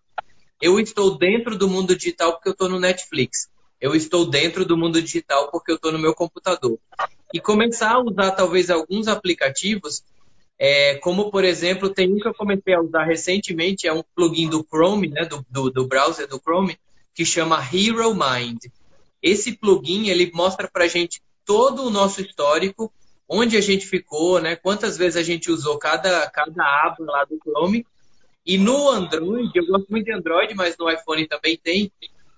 Eu 0.60 0.78
estou 0.78 1.16
dentro 1.16 1.56
do 1.56 1.68
mundo 1.68 1.96
digital 1.96 2.34
porque 2.34 2.48
eu 2.50 2.52
estou 2.52 2.68
no 2.68 2.78
Netflix 2.78 3.48
eu 3.84 3.94
estou 3.94 4.24
dentro 4.24 4.64
do 4.64 4.78
mundo 4.78 5.02
digital 5.02 5.50
porque 5.50 5.70
eu 5.70 5.76
estou 5.76 5.92
no 5.92 5.98
meu 5.98 6.14
computador. 6.14 6.78
E 7.34 7.38
começar 7.38 7.92
a 7.92 8.00
usar 8.00 8.30
talvez 8.30 8.70
alguns 8.70 9.08
aplicativos, 9.08 10.02
é, 10.58 10.94
como 10.94 11.30
por 11.30 11.44
exemplo, 11.44 11.90
tem 11.90 12.10
um 12.10 12.18
que 12.18 12.26
eu 12.26 12.32
comecei 12.32 12.72
a 12.72 12.80
usar 12.80 13.04
recentemente, 13.04 13.86
é 13.86 13.92
um 13.92 14.02
plugin 14.16 14.48
do 14.48 14.64
Chrome, 14.64 15.08
né, 15.08 15.26
do, 15.26 15.44
do, 15.50 15.70
do 15.70 15.86
browser 15.86 16.26
do 16.26 16.40
Chrome, 16.40 16.78
que 17.14 17.26
chama 17.26 17.58
Hero 17.58 18.14
Mind. 18.14 18.64
Esse 19.22 19.52
plugin 19.52 20.08
ele 20.08 20.30
mostra 20.32 20.66
para 20.66 20.88
gente 20.88 21.20
todo 21.44 21.84
o 21.84 21.90
nosso 21.90 22.22
histórico, 22.22 22.90
onde 23.28 23.54
a 23.54 23.60
gente 23.60 23.86
ficou, 23.86 24.40
né, 24.40 24.56
quantas 24.56 24.96
vezes 24.96 25.18
a 25.18 25.22
gente 25.22 25.50
usou 25.50 25.78
cada, 25.78 26.26
cada 26.30 26.86
aba 26.86 27.04
lá 27.04 27.24
do 27.26 27.36
Chrome. 27.36 27.86
E 28.46 28.56
no 28.56 28.88
Android, 28.88 29.50
eu 29.54 29.66
gosto 29.66 29.90
muito 29.90 30.06
de 30.06 30.12
Android, 30.12 30.54
mas 30.54 30.74
no 30.78 30.90
iPhone 30.90 31.28
também 31.28 31.58
tem, 31.62 31.92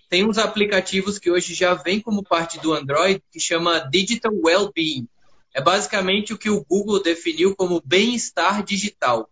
tem 0.09 0.25
uns 0.25 0.39
aplicativos 0.39 1.19
que 1.19 1.31
hoje 1.31 1.55
já 1.55 1.75
vem 1.75 2.01
como 2.01 2.23
parte 2.23 2.61
do 2.61 2.73
Android 2.73 3.23
que 3.31 3.41
chama 3.41 3.81
Digital 3.81 4.33
Wellbeing. 4.33 5.09
É 5.55 5.61
basicamente 5.61 6.33
o 6.33 6.39
que 6.39 6.51
o 6.51 6.65
Google 6.65 7.03
definiu 7.03 7.57
como 7.57 7.83
bem-estar 7.85 8.63
digital. 8.63 9.29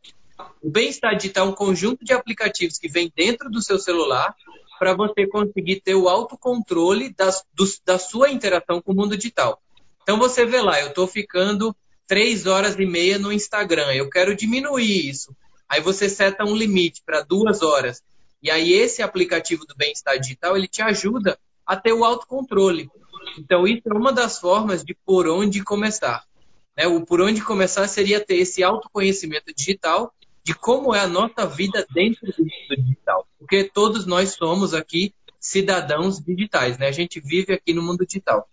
O 0.62 0.70
bem-estar 0.70 1.16
digital 1.16 1.46
é 1.46 1.50
um 1.50 1.54
conjunto 1.54 2.04
de 2.04 2.12
aplicativos 2.12 2.78
que 2.78 2.88
vem 2.88 3.12
dentro 3.14 3.50
do 3.50 3.62
seu 3.62 3.78
celular 3.78 4.34
para 4.78 4.94
você 4.94 5.26
conseguir 5.26 5.80
ter 5.80 5.94
o 5.94 6.08
autocontrole 6.08 7.14
das, 7.14 7.44
do, 7.54 7.64
da 7.84 7.98
sua 7.98 8.30
interação 8.30 8.82
com 8.82 8.92
o 8.92 8.94
mundo 8.94 9.16
digital. 9.16 9.62
Então 10.02 10.18
você 10.18 10.44
vê 10.44 10.60
lá, 10.60 10.80
eu 10.80 10.88
estou 10.88 11.06
ficando 11.06 11.74
três 12.06 12.46
horas 12.46 12.74
e 12.78 12.84
meia 12.84 13.18
no 13.18 13.32
Instagram, 13.32 13.92
eu 13.92 14.10
quero 14.10 14.36
diminuir 14.36 15.08
isso. 15.08 15.34
Aí 15.68 15.80
você 15.80 16.08
seta 16.08 16.44
um 16.44 16.54
limite 16.54 17.02
para 17.04 17.22
duas 17.22 17.62
horas. 17.62 18.02
E 18.44 18.50
aí 18.50 18.74
esse 18.74 19.02
aplicativo 19.02 19.64
do 19.64 19.74
bem-estar 19.74 20.20
digital, 20.20 20.54
ele 20.54 20.68
te 20.68 20.82
ajuda 20.82 21.38
a 21.64 21.74
ter 21.74 21.94
o 21.94 22.04
autocontrole. 22.04 22.90
Então 23.38 23.66
isso 23.66 23.88
é 23.88 23.94
uma 23.94 24.12
das 24.12 24.38
formas 24.38 24.84
de 24.84 24.94
por 24.94 25.26
onde 25.26 25.64
começar. 25.64 26.22
Né? 26.76 26.86
O 26.86 27.00
por 27.00 27.22
onde 27.22 27.40
começar 27.40 27.88
seria 27.88 28.20
ter 28.20 28.36
esse 28.36 28.62
autoconhecimento 28.62 29.50
digital 29.56 30.12
de 30.42 30.52
como 30.52 30.94
é 30.94 31.00
a 31.00 31.06
nossa 31.06 31.46
vida 31.46 31.86
dentro 31.94 32.26
do 32.26 32.42
mundo 32.42 32.82
digital. 32.82 33.26
Porque 33.38 33.64
todos 33.64 34.04
nós 34.04 34.34
somos 34.34 34.74
aqui 34.74 35.14
cidadãos 35.40 36.20
digitais, 36.20 36.76
né? 36.76 36.88
A 36.88 36.92
gente 36.92 37.20
vive 37.20 37.54
aqui 37.54 37.72
no 37.72 37.82
mundo 37.82 38.04
digital. 38.04 38.46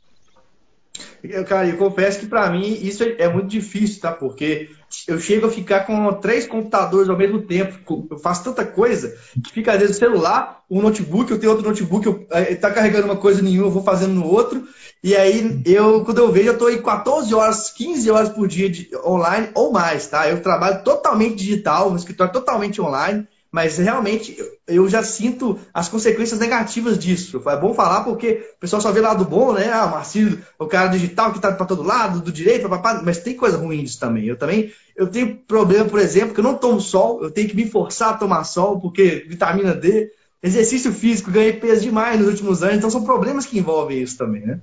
Cara, 1.47 1.67
eu 1.67 1.77
confesso 1.77 2.19
que 2.19 2.25
para 2.25 2.49
mim 2.49 2.79
isso 2.81 3.03
é 3.03 3.27
muito 3.27 3.47
difícil, 3.47 4.01
tá? 4.01 4.11
Porque 4.11 4.69
eu 5.07 5.19
chego 5.19 5.47
a 5.47 5.51
ficar 5.51 5.81
com 5.81 6.13
três 6.13 6.47
computadores 6.47 7.09
ao 7.09 7.17
mesmo 7.17 7.41
tempo. 7.41 8.07
Eu 8.09 8.17
faço 8.17 8.43
tanta 8.43 8.65
coisa 8.65 9.15
que 9.43 9.51
fica 9.51 9.73
às 9.73 9.79
vezes 9.79 9.95
o 9.95 9.99
celular, 9.99 10.63
um 10.69 10.81
notebook, 10.81 11.31
eu 11.31 11.39
tenho 11.39 11.51
outro 11.51 11.67
notebook, 11.67 12.05
eu, 12.05 12.27
é, 12.31 12.55
tá 12.55 12.71
carregando 12.71 13.05
uma 13.05 13.17
coisa 13.17 13.41
nenhuma, 13.41 13.67
eu 13.67 13.71
vou 13.71 13.83
fazendo 13.83 14.13
no 14.13 14.25
outro. 14.25 14.67
E 15.03 15.15
aí 15.15 15.61
eu, 15.65 16.03
quando 16.03 16.19
eu 16.19 16.31
vejo, 16.31 16.49
eu 16.49 16.57
tô 16.57 16.69
em 16.69 16.81
14 16.81 17.33
horas, 17.33 17.71
15 17.71 18.11
horas 18.11 18.29
por 18.29 18.47
dia 18.47 18.69
de, 18.69 18.89
online 19.05 19.49
ou 19.53 19.71
mais, 19.71 20.07
tá? 20.07 20.29
Eu 20.29 20.41
trabalho 20.41 20.83
totalmente 20.83 21.35
digital, 21.35 21.91
um 21.91 21.95
escritório 21.95 22.33
totalmente 22.33 22.81
online 22.81 23.27
mas 23.51 23.77
realmente 23.77 24.37
eu 24.65 24.87
já 24.87 25.03
sinto 25.03 25.59
as 25.73 25.89
consequências 25.89 26.39
negativas 26.39 26.97
disso. 26.97 27.41
É 27.45 27.57
bom 27.57 27.73
falar 27.73 28.05
porque 28.05 28.49
o 28.55 28.59
pessoal 28.61 28.81
só 28.81 28.91
vê 28.91 29.01
lado 29.01 29.25
bom, 29.25 29.51
né? 29.51 29.69
Ah, 29.69 29.87
Marcílio, 29.87 30.41
o 30.57 30.65
cara 30.65 30.87
digital 30.87 31.33
que 31.33 31.39
tá 31.41 31.51
para 31.51 31.65
todo 31.65 31.83
lado, 31.83 32.21
do 32.21 32.31
direito, 32.31 32.69
papapá, 32.69 33.01
mas 33.03 33.17
tem 33.17 33.35
coisa 33.35 33.57
ruim 33.57 33.83
disso 33.83 33.99
também. 33.99 34.25
Eu 34.25 34.37
também 34.37 34.71
eu 34.95 35.07
tenho 35.07 35.35
problema, 35.35 35.85
por 35.85 35.99
exemplo, 35.99 36.33
que 36.33 36.39
eu 36.39 36.43
não 36.43 36.57
tomo 36.57 36.79
sol, 36.79 37.23
eu 37.23 37.31
tenho 37.31 37.49
que 37.49 37.55
me 37.55 37.69
forçar 37.69 38.09
a 38.11 38.17
tomar 38.17 38.43
sol, 38.45 38.79
porque 38.79 39.25
vitamina 39.27 39.73
D, 39.73 40.11
exercício 40.41 40.93
físico, 40.93 41.31
ganhei 41.31 41.53
peso 41.53 41.81
demais 41.81 42.19
nos 42.19 42.29
últimos 42.29 42.63
anos, 42.63 42.77
então 42.77 42.89
são 42.89 43.03
problemas 43.03 43.45
que 43.45 43.57
envolvem 43.57 44.01
isso 44.01 44.17
também, 44.17 44.41
né? 44.41 44.59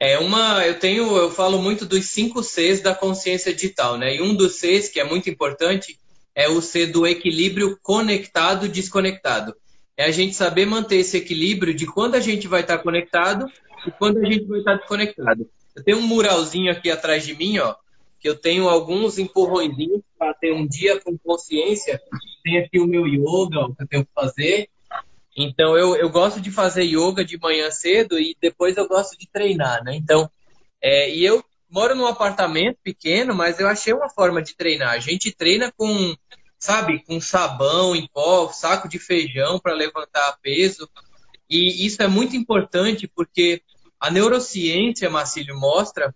É 0.00 0.18
uma, 0.18 0.66
eu 0.66 0.78
tenho, 0.78 1.16
eu 1.16 1.30
falo 1.30 1.60
muito 1.60 1.86
dos 1.86 2.06
cinco 2.06 2.42
Cs 2.42 2.80
da 2.80 2.94
consciência 2.94 3.54
digital, 3.54 3.96
né? 3.96 4.16
E 4.16 4.22
um 4.22 4.34
dos 4.34 4.56
Cs 4.56 4.88
que 4.88 5.00
é 5.00 5.04
muito 5.04 5.30
importante 5.30 5.98
é 6.34 6.48
o 6.48 6.60
ser 6.60 6.86
do 6.86 7.06
equilíbrio 7.06 7.78
conectado-desconectado. 7.82 9.54
É 9.96 10.04
a 10.04 10.10
gente 10.10 10.34
saber 10.34 10.66
manter 10.66 10.96
esse 10.96 11.16
equilíbrio 11.16 11.72
de 11.72 11.86
quando 11.86 12.16
a 12.16 12.20
gente 12.20 12.48
vai 12.48 12.62
estar 12.62 12.78
conectado 12.78 13.46
e 13.86 13.90
quando 13.92 14.18
a 14.18 14.24
gente 14.24 14.44
vai 14.46 14.58
estar 14.58 14.74
desconectado. 14.76 15.48
Eu 15.76 15.84
tenho 15.84 15.98
um 15.98 16.06
muralzinho 16.06 16.70
aqui 16.70 16.90
atrás 16.90 17.24
de 17.24 17.36
mim, 17.36 17.58
ó, 17.58 17.74
que 18.18 18.28
eu 18.28 18.36
tenho 18.36 18.68
alguns 18.68 19.18
empurrõezinhos 19.18 20.00
para 20.18 20.34
ter 20.34 20.52
um 20.52 20.66
dia 20.66 21.00
com 21.00 21.16
consciência. 21.18 22.00
Tem 22.42 22.58
aqui 22.58 22.80
o 22.80 22.86
meu 22.86 23.06
yoga, 23.06 23.66
o 23.66 23.74
que 23.74 23.82
eu 23.82 23.88
tenho 23.88 24.04
que 24.04 24.12
fazer. 24.14 24.68
Então 25.36 25.76
eu, 25.76 25.96
eu 25.96 26.08
gosto 26.10 26.40
de 26.40 26.50
fazer 26.50 26.84
yoga 26.84 27.24
de 27.24 27.38
manhã 27.38 27.70
cedo 27.70 28.18
e 28.18 28.36
depois 28.40 28.76
eu 28.76 28.88
gosto 28.88 29.18
de 29.18 29.28
treinar, 29.28 29.82
né? 29.84 29.94
Então, 29.96 30.30
é, 30.80 31.12
e 31.14 31.24
eu 31.24 31.44
moro 31.74 31.96
num 31.96 32.06
apartamento 32.06 32.78
pequeno, 32.84 33.34
mas 33.34 33.58
eu 33.58 33.66
achei 33.66 33.92
uma 33.92 34.08
forma 34.08 34.40
de 34.40 34.54
treinar. 34.54 34.90
A 34.90 35.00
gente 35.00 35.32
treina 35.32 35.72
com, 35.76 36.16
sabe, 36.56 37.02
com 37.04 37.20
sabão 37.20 37.96
em 37.96 38.06
pó, 38.06 38.48
saco 38.52 38.88
de 38.88 39.00
feijão 39.00 39.58
para 39.58 39.74
levantar 39.74 40.38
peso. 40.40 40.88
E 41.50 41.84
isso 41.84 42.00
é 42.00 42.06
muito 42.06 42.36
importante 42.36 43.08
porque 43.08 43.60
a 43.98 44.08
neurociência, 44.08 45.10
Marcílio, 45.10 45.58
mostra 45.58 46.14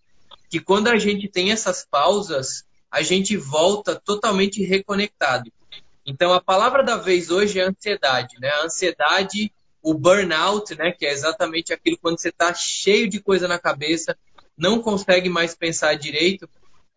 que 0.49 0.61
quando 0.61 0.87
a 0.87 0.97
gente 0.97 1.29
tem 1.29 1.51
essas 1.51 1.85
pausas, 1.85 2.65
a 2.89 3.03
gente 3.03 3.37
volta 3.37 3.97
totalmente 3.97 4.63
reconectado. 4.63 5.51
Então, 6.07 6.33
a 6.33 6.41
palavra 6.41 6.85
da 6.85 6.97
vez 6.97 7.33
hoje 7.33 7.59
é 7.59 7.65
ansiedade, 7.65 8.37
né? 8.41 8.49
A 8.49 8.63
ansiedade, 8.63 9.53
o 9.83 9.93
burnout, 9.93 10.77
né? 10.77 10.93
Que 10.93 11.05
é 11.05 11.13
exatamente 11.13 11.73
aquilo 11.73 11.99
quando 12.01 12.21
você 12.21 12.29
está 12.29 12.55
cheio 12.55 13.09
de 13.09 13.21
coisa 13.21 13.49
na 13.49 13.59
cabeça, 13.59 14.17
não 14.59 14.81
consegue 14.81 15.29
mais 15.29 15.55
pensar 15.55 15.95
direito. 15.95 16.49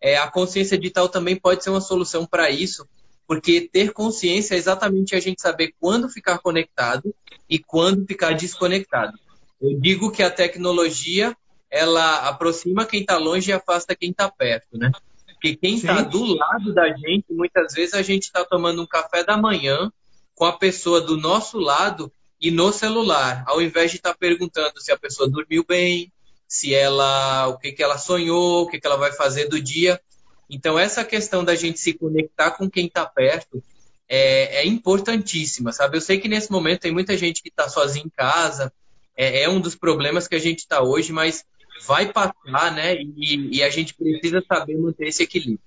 É, 0.01 0.17
a 0.17 0.29
consciência 0.29 0.77
digital 0.77 1.07
também 1.07 1.35
pode 1.35 1.63
ser 1.63 1.69
uma 1.69 1.79
solução 1.79 2.25
para 2.25 2.49
isso, 2.49 2.87
porque 3.27 3.69
ter 3.71 3.93
consciência 3.93 4.55
é 4.55 4.57
exatamente 4.57 5.15
a 5.15 5.19
gente 5.19 5.41
saber 5.41 5.73
quando 5.79 6.09
ficar 6.09 6.39
conectado 6.39 7.13
e 7.49 7.59
quando 7.59 8.05
ficar 8.05 8.33
desconectado. 8.33 9.17
Eu 9.61 9.79
digo 9.79 10.11
que 10.11 10.23
a 10.23 10.31
tecnologia 10.31 11.37
ela 11.69 12.27
aproxima 12.27 12.85
quem 12.85 13.01
está 13.01 13.17
longe 13.17 13.51
e 13.51 13.53
afasta 13.53 13.95
quem 13.95 14.09
está 14.09 14.29
perto, 14.29 14.77
né? 14.77 14.91
Porque 15.25 15.55
quem 15.55 15.75
está 15.75 16.01
do 16.01 16.35
lado 16.35 16.73
da 16.73 16.89
gente, 16.89 17.25
muitas 17.31 17.73
vezes 17.73 17.93
a 17.93 18.01
gente 18.01 18.23
está 18.23 18.43
tomando 18.43 18.81
um 18.81 18.87
café 18.87 19.23
da 19.23 19.37
manhã 19.37 19.91
com 20.35 20.45
a 20.45 20.57
pessoa 20.57 20.99
do 20.99 21.15
nosso 21.15 21.57
lado 21.57 22.11
e 22.39 22.51
no 22.51 22.71
celular, 22.73 23.43
ao 23.47 23.61
invés 23.61 23.91
de 23.91 23.97
estar 23.97 24.11
tá 24.11 24.17
perguntando 24.19 24.81
se 24.81 24.91
a 24.91 24.97
pessoa 24.97 25.29
dormiu 25.29 25.63
bem, 25.63 26.11
se 26.51 26.75
ela, 26.75 27.47
o 27.47 27.57
que, 27.57 27.71
que 27.71 27.81
ela 27.81 27.97
sonhou, 27.97 28.63
o 28.63 28.67
que, 28.67 28.77
que 28.77 28.85
ela 28.85 28.97
vai 28.97 29.13
fazer 29.13 29.47
do 29.47 29.57
dia. 29.57 30.01
Então, 30.49 30.77
essa 30.77 31.01
questão 31.01 31.45
da 31.45 31.55
gente 31.55 31.79
se 31.79 31.93
conectar 31.93 32.51
com 32.51 32.69
quem 32.69 32.87
está 32.87 33.05
perto 33.05 33.63
é, 34.05 34.57
é, 34.57 34.67
importantíssima, 34.67 35.71
sabe? 35.71 35.95
Eu 35.95 36.01
sei 36.01 36.19
que 36.19 36.27
nesse 36.27 36.51
momento 36.51 36.81
tem 36.81 36.91
muita 36.91 37.17
gente 37.17 37.41
que 37.41 37.47
está 37.47 37.69
sozinha 37.69 38.03
em 38.05 38.09
casa, 38.09 38.69
é, 39.15 39.43
é, 39.43 39.49
um 39.49 39.61
dos 39.61 39.75
problemas 39.75 40.27
que 40.27 40.35
a 40.35 40.39
gente 40.39 40.59
está 40.59 40.83
hoje, 40.83 41.13
mas 41.13 41.45
vai 41.87 42.11
passar, 42.11 42.69
né? 42.73 42.95
E, 42.95 43.59
e, 43.59 43.63
a 43.63 43.69
gente 43.69 43.93
precisa 43.93 44.43
saber 44.45 44.77
manter 44.77 45.07
esse 45.07 45.23
equilíbrio. 45.23 45.61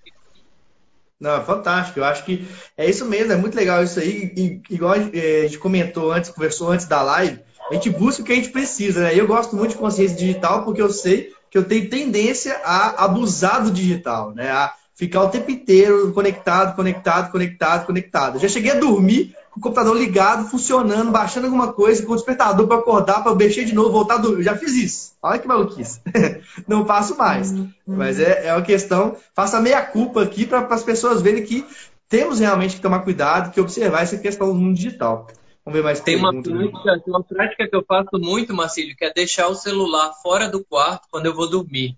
Não, 1.20 1.44
fantástico. 1.44 2.00
Eu 2.00 2.04
acho 2.04 2.24
que 2.24 2.46
é 2.76 2.88
isso 2.88 3.04
mesmo, 3.04 3.32
é 3.32 3.36
muito 3.36 3.54
legal 3.54 3.82
isso 3.82 3.98
aí. 3.98 4.32
E, 4.36 4.62
igual 4.70 4.92
a 4.92 4.98
gente 4.98 5.58
comentou 5.58 6.12
antes, 6.12 6.30
conversou 6.30 6.70
antes 6.70 6.86
da 6.86 7.02
live, 7.02 7.40
a 7.70 7.74
gente 7.74 7.90
busca 7.90 8.22
o 8.22 8.24
que 8.24 8.32
a 8.32 8.36
gente 8.36 8.50
precisa, 8.50 9.00
né? 9.00 9.18
Eu 9.18 9.26
gosto 9.26 9.56
muito 9.56 9.72
de 9.72 9.78
consciência 9.78 10.16
digital 10.16 10.64
porque 10.64 10.82
eu 10.82 10.90
sei 10.90 11.32
que 11.50 11.56
eu 11.56 11.64
tenho 11.64 11.88
tendência 11.88 12.60
a 12.64 13.04
abusar 13.04 13.62
do 13.62 13.70
digital, 13.70 14.34
né? 14.34 14.50
A 14.50 14.74
ficar 14.94 15.22
o 15.22 15.28
tempo 15.28 15.50
inteiro 15.50 16.12
conectado, 16.12 16.76
conectado, 16.76 17.30
conectado, 17.30 17.86
conectado. 17.86 18.36
Eu 18.36 18.40
já 18.40 18.48
cheguei 18.48 18.72
a 18.72 18.78
dormir 18.78 19.34
o 19.56 19.60
computador 19.60 19.96
ligado, 19.96 20.48
funcionando, 20.48 21.10
baixando 21.10 21.46
alguma 21.46 21.72
coisa, 21.72 22.04
com 22.04 22.12
o 22.12 22.16
despertador 22.16 22.66
para 22.66 22.78
acordar, 22.78 23.22
para 23.22 23.34
mexer 23.34 23.64
de 23.64 23.74
novo, 23.74 23.92
voltar 23.92 24.14
a 24.14 24.18
dormir. 24.18 24.38
Eu 24.38 24.42
já 24.42 24.56
fiz 24.56 24.74
isso. 24.74 25.12
Olha 25.22 25.38
que 25.38 25.46
maluquice. 25.46 26.00
Não 26.66 26.84
faço 26.84 27.16
mais. 27.16 27.54
Mas 27.86 28.18
é, 28.18 28.48
é 28.48 28.52
uma 28.52 28.62
questão. 28.62 29.16
Faça 29.34 29.60
meia 29.60 29.82
culpa 29.82 30.22
aqui 30.22 30.44
para 30.44 30.66
as 30.66 30.82
pessoas 30.82 31.22
verem 31.22 31.44
que 31.44 31.64
temos 32.08 32.40
realmente 32.40 32.76
que 32.76 32.82
tomar 32.82 33.00
cuidado, 33.00 33.52
que 33.52 33.60
observar 33.60 34.02
essa 34.02 34.18
questão 34.18 34.48
do 34.48 34.54
mundo 34.54 34.74
digital. 34.74 35.28
Vamos 35.64 35.78
ver 35.78 35.84
mais 35.84 36.00
tem 36.00 36.16
uma, 36.16 36.30
prática, 36.30 37.00
tem 37.00 37.14
uma 37.14 37.22
prática 37.22 37.68
que 37.68 37.74
eu 37.74 37.84
faço 37.86 38.18
muito, 38.18 38.52
Marcílio, 38.52 38.94
que 38.94 39.04
é 39.04 39.12
deixar 39.12 39.48
o 39.48 39.54
celular 39.54 40.12
fora 40.22 40.48
do 40.48 40.62
quarto 40.62 41.08
quando 41.10 41.26
eu 41.26 41.34
vou 41.34 41.48
dormir. 41.48 41.96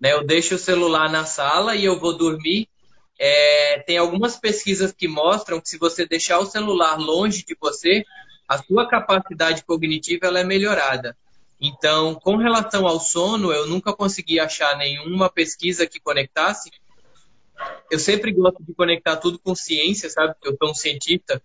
Né, 0.00 0.12
eu 0.12 0.26
deixo 0.26 0.54
o 0.54 0.58
celular 0.58 1.10
na 1.10 1.24
sala 1.24 1.76
e 1.76 1.84
eu 1.84 2.00
vou 2.00 2.16
dormir. 2.16 2.68
É, 3.22 3.80
tem 3.86 3.98
algumas 3.98 4.38
pesquisas 4.38 4.92
que 4.92 5.06
mostram 5.06 5.60
que 5.60 5.68
se 5.68 5.76
você 5.76 6.06
deixar 6.06 6.38
o 6.38 6.46
celular 6.46 6.98
longe 6.98 7.44
de 7.44 7.54
você, 7.60 8.02
a 8.48 8.56
sua 8.56 8.88
capacidade 8.88 9.62
cognitiva 9.62 10.26
ela 10.26 10.40
é 10.40 10.44
melhorada. 10.44 11.14
Então, 11.60 12.14
com 12.14 12.36
relação 12.36 12.86
ao 12.86 12.98
sono, 12.98 13.52
eu 13.52 13.66
nunca 13.66 13.92
consegui 13.92 14.40
achar 14.40 14.74
nenhuma 14.78 15.28
pesquisa 15.28 15.86
que 15.86 16.00
conectasse. 16.00 16.70
Eu 17.90 17.98
sempre 17.98 18.32
gosto 18.32 18.64
de 18.64 18.72
conectar 18.72 19.16
tudo 19.18 19.38
com 19.38 19.54
ciência, 19.54 20.08
sabe? 20.08 20.32
Porque 20.32 20.48
eu 20.48 20.56
sou 20.56 20.70
um 20.70 20.74
cientista 20.74 21.42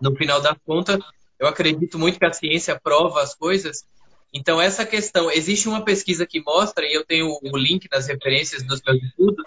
no 0.00 0.16
final 0.16 0.40
das 0.40 0.56
contas, 0.64 0.98
eu 1.38 1.46
acredito 1.46 1.98
muito 1.98 2.18
que 2.18 2.24
a 2.24 2.32
ciência 2.32 2.80
prova 2.82 3.20
as 3.20 3.34
coisas. 3.34 3.84
Então, 4.32 4.58
essa 4.58 4.86
questão, 4.86 5.30
existe 5.30 5.68
uma 5.68 5.84
pesquisa 5.84 6.26
que 6.26 6.40
mostra, 6.40 6.86
e 6.86 6.94
eu 6.94 7.04
tenho 7.04 7.28
o 7.28 7.56
link 7.58 7.86
nas 7.92 8.06
referências 8.06 8.62
dos 8.62 8.80
meus 8.80 9.02
estudos, 9.02 9.44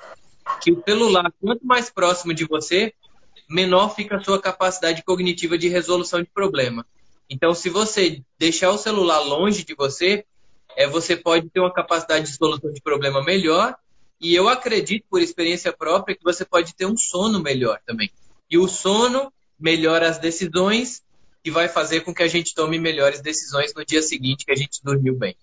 que 0.62 0.72
o 0.72 0.84
celular, 0.84 1.32
quanto 1.42 1.66
mais 1.66 1.90
próximo 1.90 2.34
de 2.34 2.46
você, 2.46 2.94
menor 3.50 3.96
fica 3.96 4.18
a 4.18 4.24
sua 4.24 4.42
capacidade 4.42 5.04
cognitiva 5.04 5.58
de 5.58 5.68
resolução 5.68 6.22
de 6.22 6.30
problema. 6.30 6.86
Então, 7.30 7.54
se 7.54 7.70
você 7.70 8.22
deixar 8.38 8.72
o 8.72 8.78
celular 8.78 9.20
longe 9.20 9.64
de 9.64 9.74
você, 9.76 10.26
é, 10.76 10.88
você 10.88 11.16
pode 11.16 11.50
ter 11.50 11.60
uma 11.60 11.74
capacidade 11.74 12.26
de 12.26 12.36
solução 12.36 12.72
de 12.72 12.82
problema 12.82 13.24
melhor. 13.24 13.76
E 14.20 14.34
eu 14.34 14.48
acredito, 14.48 15.06
por 15.10 15.22
experiência 15.22 15.74
própria, 15.74 16.16
que 16.16 16.24
você 16.24 16.46
pode 16.46 16.76
ter 16.76 16.86
um 16.86 16.98
sono 16.98 17.42
melhor 17.42 17.80
também. 17.86 18.12
E 18.50 18.58
o 18.58 18.68
sono 18.68 19.32
melhora 19.60 20.10
as 20.10 20.18
decisões 20.18 21.04
e 21.44 21.52
vai 21.52 21.68
fazer 21.68 22.02
com 22.02 22.14
que 22.14 22.24
a 22.24 22.28
gente 22.28 22.54
tome 22.54 22.80
melhores 22.80 23.22
decisões 23.22 23.74
no 23.74 23.86
dia 23.86 24.02
seguinte 24.02 24.46
que 24.46 24.52
a 24.52 24.56
gente 24.56 24.84
dormiu 24.84 25.16
bem. 25.16 25.36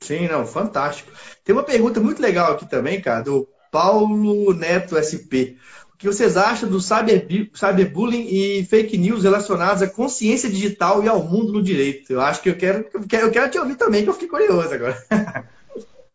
Sim, 0.00 0.28
não, 0.28 0.46
fantástico. 0.46 1.10
Tem 1.42 1.54
uma 1.54 1.62
pergunta 1.62 2.00
muito 2.00 2.20
legal 2.20 2.52
aqui 2.52 2.68
também, 2.68 3.00
cara, 3.00 3.22
do 3.22 3.48
Paulo 3.74 4.54
Neto 4.54 4.94
SP. 4.94 5.58
O 5.92 5.96
que 5.98 6.06
vocês 6.06 6.36
acham 6.36 6.68
do 6.68 6.80
cyber, 6.80 7.26
cyberbullying 7.52 8.28
e 8.28 8.64
fake 8.64 8.96
news 8.96 9.24
relacionados 9.24 9.82
à 9.82 9.88
consciência 9.88 10.48
digital 10.48 11.02
e 11.02 11.08
ao 11.08 11.24
mundo 11.24 11.52
no 11.52 11.62
direito? 11.62 12.12
Eu 12.12 12.20
acho 12.20 12.40
que 12.40 12.50
eu 12.50 12.56
quero, 12.56 12.86
eu 12.94 13.00
quero, 13.08 13.26
eu 13.26 13.32
quero 13.32 13.50
te 13.50 13.58
ouvir 13.58 13.74
também, 13.74 14.04
que 14.04 14.10
eu 14.10 14.14
fiquei 14.14 14.28
curioso 14.28 14.72
agora. 14.72 14.96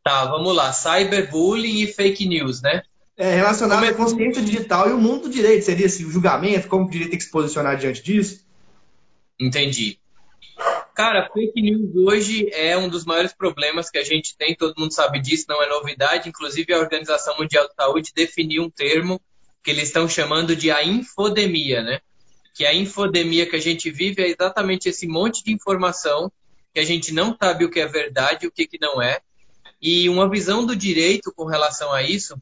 Tá, 0.02 0.26
vamos 0.26 0.56
lá. 0.56 0.72
Cyberbullying 0.72 1.82
e 1.82 1.88
fake 1.88 2.26
news, 2.26 2.62
né? 2.62 2.82
é, 3.20 3.36
relacionado 3.36 3.84
à 3.84 3.94
consciência 3.94 4.42
digital 4.42 4.90
e 4.90 4.94
o 4.94 4.98
mundo 4.98 5.24
do 5.24 5.30
direito. 5.30 5.66
Seria 5.66 5.88
assim, 5.88 6.06
o 6.06 6.10
julgamento, 6.10 6.70
como 6.70 6.86
o 6.86 6.90
direito 6.90 7.10
tem 7.10 7.20
que 7.20 7.26
se 7.26 7.30
posicionar 7.30 7.76
diante 7.76 8.02
disso? 8.02 8.46
Entendi. 9.38 10.00
Cara, 11.00 11.30
fake 11.32 11.62
news 11.62 11.96
hoje 11.96 12.50
é 12.52 12.78
um 12.78 12.90
dos 12.90 13.06
maiores 13.06 13.32
problemas 13.32 13.90
que 13.90 13.98
a 13.98 14.04
gente 14.04 14.36
tem, 14.36 14.54
todo 14.54 14.78
mundo 14.78 14.94
sabe 14.94 15.22
disso, 15.22 15.46
não 15.48 15.64
é 15.64 15.70
novidade. 15.70 16.28
Inclusive, 16.28 16.74
a 16.74 16.78
Organização 16.78 17.38
Mundial 17.38 17.70
de 17.70 17.74
Saúde 17.74 18.12
definiu 18.14 18.64
um 18.64 18.70
termo 18.70 19.22
que 19.64 19.72
eles 19.72 19.84
estão 19.84 20.10
chamando 20.10 20.58
de 20.58 20.70
a 20.70 20.84
infodemia, 20.84 21.82
né? 21.82 22.02
Que 22.54 22.66
a 22.66 22.74
infodemia 22.74 23.50
que 23.50 23.56
a 23.56 23.62
gente 23.62 23.90
vive 23.90 24.22
é 24.22 24.28
exatamente 24.28 24.90
esse 24.90 25.08
monte 25.08 25.42
de 25.42 25.54
informação 25.54 26.30
que 26.74 26.82
a 26.82 26.86
gente 26.86 27.14
não 27.14 27.34
sabe 27.42 27.64
o 27.64 27.72
que 27.72 27.80
é 27.80 27.88
verdade 27.88 28.44
e 28.44 28.50
o 28.50 28.52
que, 28.52 28.68
que 28.68 28.78
não 28.78 29.02
é. 29.02 29.22
E 29.82 30.10
uma 30.10 30.30
visão 30.30 30.66
do 30.66 30.76
direito 30.76 31.32
com 31.34 31.46
relação 31.46 31.94
a 31.94 32.04
isso 32.04 32.38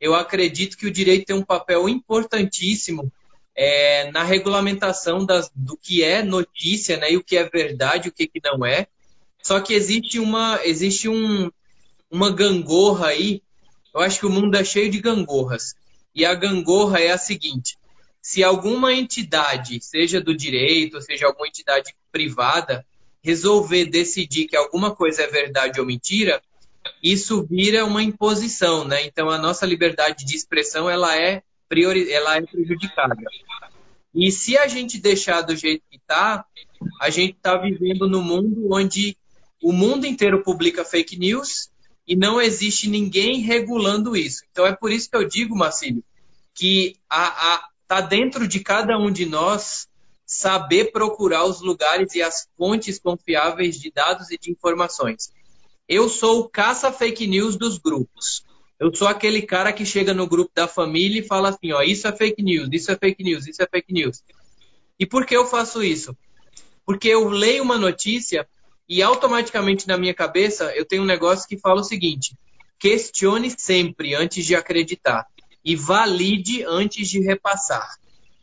eu 0.00 0.16
acredito 0.16 0.76
que 0.76 0.86
o 0.88 0.90
direito 0.90 1.26
tem 1.26 1.36
um 1.36 1.44
papel 1.44 1.88
importantíssimo 1.88 3.12
é, 3.62 4.10
na 4.10 4.24
regulamentação 4.24 5.22
das, 5.22 5.50
do 5.54 5.76
que 5.76 6.02
é 6.02 6.22
notícia 6.22 6.96
né, 6.96 7.12
e 7.12 7.18
o 7.18 7.22
que 7.22 7.36
é 7.36 7.46
verdade 7.46 8.08
o 8.08 8.12
que, 8.12 8.26
que 8.26 8.40
não 8.42 8.64
é. 8.64 8.86
Só 9.42 9.60
que 9.60 9.74
existe 9.74 10.18
uma, 10.18 10.58
existe 10.64 11.10
um, 11.10 11.50
uma 12.10 12.30
gangorra 12.30 13.08
aí. 13.08 13.42
Eu 13.94 14.00
acho 14.00 14.18
que 14.18 14.24
o 14.24 14.30
mundo 14.30 14.56
é 14.56 14.64
cheio 14.64 14.90
de 14.90 14.98
gangorras. 14.98 15.74
E 16.14 16.24
a 16.24 16.34
gangorra 16.34 17.00
é 17.00 17.10
a 17.10 17.18
seguinte: 17.18 17.76
se 18.22 18.42
alguma 18.42 18.94
entidade, 18.94 19.78
seja 19.82 20.22
do 20.22 20.34
direito, 20.34 21.02
seja 21.02 21.26
alguma 21.26 21.46
entidade 21.46 21.94
privada, 22.10 22.82
resolver 23.22 23.84
decidir 23.84 24.46
que 24.46 24.56
alguma 24.56 24.94
coisa 24.94 25.24
é 25.24 25.26
verdade 25.26 25.78
ou 25.78 25.84
mentira, 25.84 26.40
isso 27.02 27.46
vira 27.46 27.84
uma 27.84 28.02
imposição, 28.02 28.86
né? 28.86 29.04
Então 29.04 29.28
a 29.28 29.36
nossa 29.36 29.66
liberdade 29.66 30.24
de 30.24 30.34
expressão 30.34 30.88
ela 30.88 31.14
é 31.14 31.42
priori... 31.70 32.12
ela 32.12 32.36
é 32.36 32.42
prejudicada. 32.42 33.16
E 34.12 34.30
se 34.32 34.58
a 34.58 34.66
gente 34.66 34.98
deixar 34.98 35.40
do 35.42 35.56
jeito 35.56 35.84
que 35.88 35.96
está, 35.96 36.44
a 37.00 37.08
gente 37.08 37.36
está 37.36 37.56
vivendo 37.56 38.08
no 38.08 38.20
mundo 38.20 38.68
onde 38.72 39.16
o 39.62 39.72
mundo 39.72 40.04
inteiro 40.04 40.42
publica 40.42 40.84
fake 40.84 41.16
news 41.16 41.70
e 42.06 42.16
não 42.16 42.40
existe 42.40 42.88
ninguém 42.88 43.40
regulando 43.40 44.16
isso. 44.16 44.42
Então 44.50 44.66
é 44.66 44.74
por 44.74 44.90
isso 44.90 45.08
que 45.08 45.16
eu 45.16 45.26
digo, 45.26 45.56
Marcílio, 45.56 46.02
que 46.54 46.96
a, 47.08 47.54
a, 47.54 47.68
está 47.82 48.00
dentro 48.00 48.48
de 48.48 48.60
cada 48.60 48.98
um 48.98 49.10
de 49.10 49.26
nós 49.26 49.88
saber 50.26 50.90
procurar 50.92 51.44
os 51.44 51.60
lugares 51.60 52.14
e 52.14 52.22
as 52.22 52.48
fontes 52.56 52.98
confiáveis 52.98 53.78
de 53.78 53.92
dados 53.92 54.30
e 54.30 54.38
de 54.38 54.50
informações. 54.50 55.32
Eu 55.88 56.08
sou 56.08 56.40
o 56.40 56.48
caça 56.48 56.92
fake 56.92 57.26
news 57.26 57.56
dos 57.56 57.78
grupos. 57.78 58.44
Eu 58.80 58.94
sou 58.94 59.06
aquele 59.06 59.42
cara 59.42 59.74
que 59.74 59.84
chega 59.84 60.14
no 60.14 60.26
grupo 60.26 60.50
da 60.54 60.66
família 60.66 61.20
e 61.20 61.26
fala 61.26 61.50
assim, 61.50 61.70
ó, 61.70 61.82
isso 61.82 62.08
é 62.08 62.16
fake 62.16 62.42
news, 62.42 62.70
isso 62.72 62.90
é 62.90 62.96
fake 62.96 63.22
news, 63.22 63.46
isso 63.46 63.62
é 63.62 63.66
fake 63.70 63.92
news. 63.92 64.24
E 64.98 65.04
por 65.04 65.26
que 65.26 65.36
eu 65.36 65.46
faço 65.46 65.82
isso? 65.82 66.16
Porque 66.86 67.08
eu 67.08 67.28
leio 67.28 67.62
uma 67.62 67.76
notícia 67.76 68.48
e 68.88 69.02
automaticamente 69.02 69.86
na 69.86 69.98
minha 69.98 70.14
cabeça 70.14 70.74
eu 70.74 70.86
tenho 70.86 71.02
um 71.02 71.06
negócio 71.06 71.46
que 71.46 71.58
fala 71.58 71.82
o 71.82 71.84
seguinte: 71.84 72.34
questione 72.78 73.50
sempre 73.50 74.14
antes 74.14 74.46
de 74.46 74.56
acreditar 74.56 75.26
e 75.62 75.76
valide 75.76 76.64
antes 76.64 77.06
de 77.06 77.20
repassar. 77.20 77.98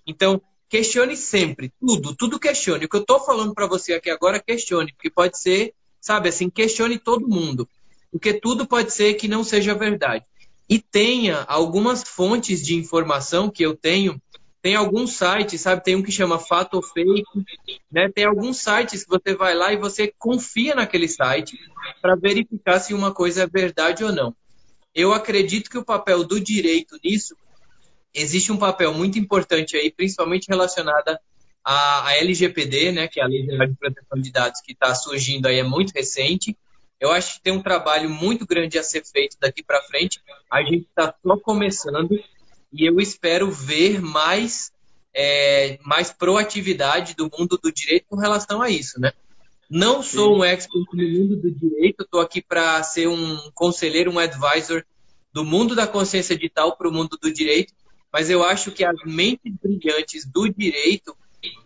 Então, 0.05 0.39
questione 0.69 1.17
sempre, 1.17 1.73
tudo, 1.79 2.15
tudo 2.15 2.39
questione. 2.39 2.85
O 2.85 2.89
que 2.89 2.95
eu 2.95 3.01
estou 3.01 3.19
falando 3.19 3.55
para 3.55 3.65
você 3.65 3.93
aqui 3.93 4.11
agora, 4.11 4.39
questione, 4.39 4.93
porque 4.93 5.09
pode 5.09 5.39
ser, 5.39 5.73
sabe 5.99 6.29
assim, 6.29 6.47
questione 6.47 6.99
todo 6.99 7.27
mundo, 7.27 7.67
porque 8.11 8.33
tudo 8.33 8.67
pode 8.67 8.93
ser 8.93 9.15
que 9.15 9.27
não 9.27 9.43
seja 9.43 9.73
verdade. 9.73 10.25
E 10.69 10.79
tenha 10.79 11.43
algumas 11.47 12.03
fontes 12.03 12.61
de 12.61 12.75
informação 12.75 13.49
que 13.49 13.63
eu 13.63 13.75
tenho 13.75 14.21
tem 14.67 14.75
alguns 14.75 15.11
sites, 15.11 15.61
sabe? 15.61 15.81
Tem 15.81 15.95
um 15.95 16.03
que 16.03 16.11
chama 16.11 16.37
Fato 16.37 16.73
ou 16.73 16.83
Fake, 16.83 17.23
né? 17.89 18.09
Tem 18.09 18.25
alguns 18.25 18.57
sites 18.57 19.03
que 19.03 19.09
você 19.09 19.33
vai 19.33 19.55
lá 19.55 19.71
e 19.71 19.77
você 19.77 20.13
confia 20.19 20.75
naquele 20.75 21.07
site 21.07 21.57
para 22.01 22.15
verificar 22.15 22.79
se 22.81 22.93
uma 22.93 23.13
coisa 23.13 23.43
é 23.43 23.47
verdade 23.47 24.03
ou 24.03 24.11
não. 24.11 24.35
Eu 24.93 25.13
acredito 25.13 25.69
que 25.69 25.77
o 25.77 25.85
papel 25.85 26.23
do 26.25 26.37
direito 26.37 26.99
nisso 27.01 27.33
existe 28.13 28.51
um 28.51 28.57
papel 28.57 28.93
muito 28.93 29.17
importante 29.17 29.77
aí, 29.77 29.89
principalmente 29.89 30.49
relacionada 30.49 31.17
à, 31.63 32.15
LGPD, 32.15 32.91
né? 32.91 33.07
Que 33.07 33.21
é 33.21 33.23
a 33.23 33.27
Lei 33.27 33.43
de 33.45 33.75
Proteção 33.75 34.19
de 34.19 34.31
Dados 34.31 34.59
que 34.59 34.73
está 34.73 34.93
surgindo 34.95 35.45
aí 35.45 35.59
é 35.59 35.63
muito 35.63 35.91
recente. 35.91 36.57
Eu 36.99 37.11
acho 37.11 37.35
que 37.35 37.41
tem 37.41 37.53
um 37.53 37.61
trabalho 37.61 38.09
muito 38.09 38.45
grande 38.45 38.77
a 38.77 38.83
ser 38.83 39.05
feito 39.05 39.37
daqui 39.39 39.63
para 39.63 39.81
frente. 39.83 40.21
A 40.51 40.63
gente 40.63 40.87
está 40.87 41.13
só 41.23 41.37
começando 41.37 42.19
e 42.73 42.85
eu 42.85 42.99
espero 42.99 43.51
ver 43.51 44.01
mais, 44.01 44.71
é, 45.13 45.77
mais 45.83 46.11
proatividade 46.11 47.15
do 47.15 47.29
mundo 47.37 47.57
do 47.61 47.71
direito 47.71 48.05
com 48.09 48.17
relação 48.17 48.61
a 48.61 48.69
isso, 48.69 48.99
né? 48.99 49.11
Não 49.69 50.01
sou 50.01 50.37
um 50.37 50.43
expert 50.43 50.85
no 50.93 51.07
mundo 51.07 51.35
do 51.35 51.51
direito, 51.51 52.03
estou 52.03 52.21
aqui 52.21 52.41
para 52.41 52.81
ser 52.83 53.07
um 53.07 53.51
conselheiro, 53.53 54.11
um 54.11 54.19
advisor 54.19 54.83
do 55.33 55.43
mundo 55.43 55.75
da 55.75 55.85
consciência 55.85 56.35
digital 56.35 56.77
para 56.77 56.87
o 56.87 56.91
mundo 56.91 57.17
do 57.21 57.31
direito, 57.31 57.73
mas 58.11 58.29
eu 58.29 58.43
acho 58.43 58.71
que 58.71 58.85
as 58.85 58.95
mentes 59.05 59.53
brilhantes 59.61 60.25
do 60.25 60.47
direito 60.47 61.15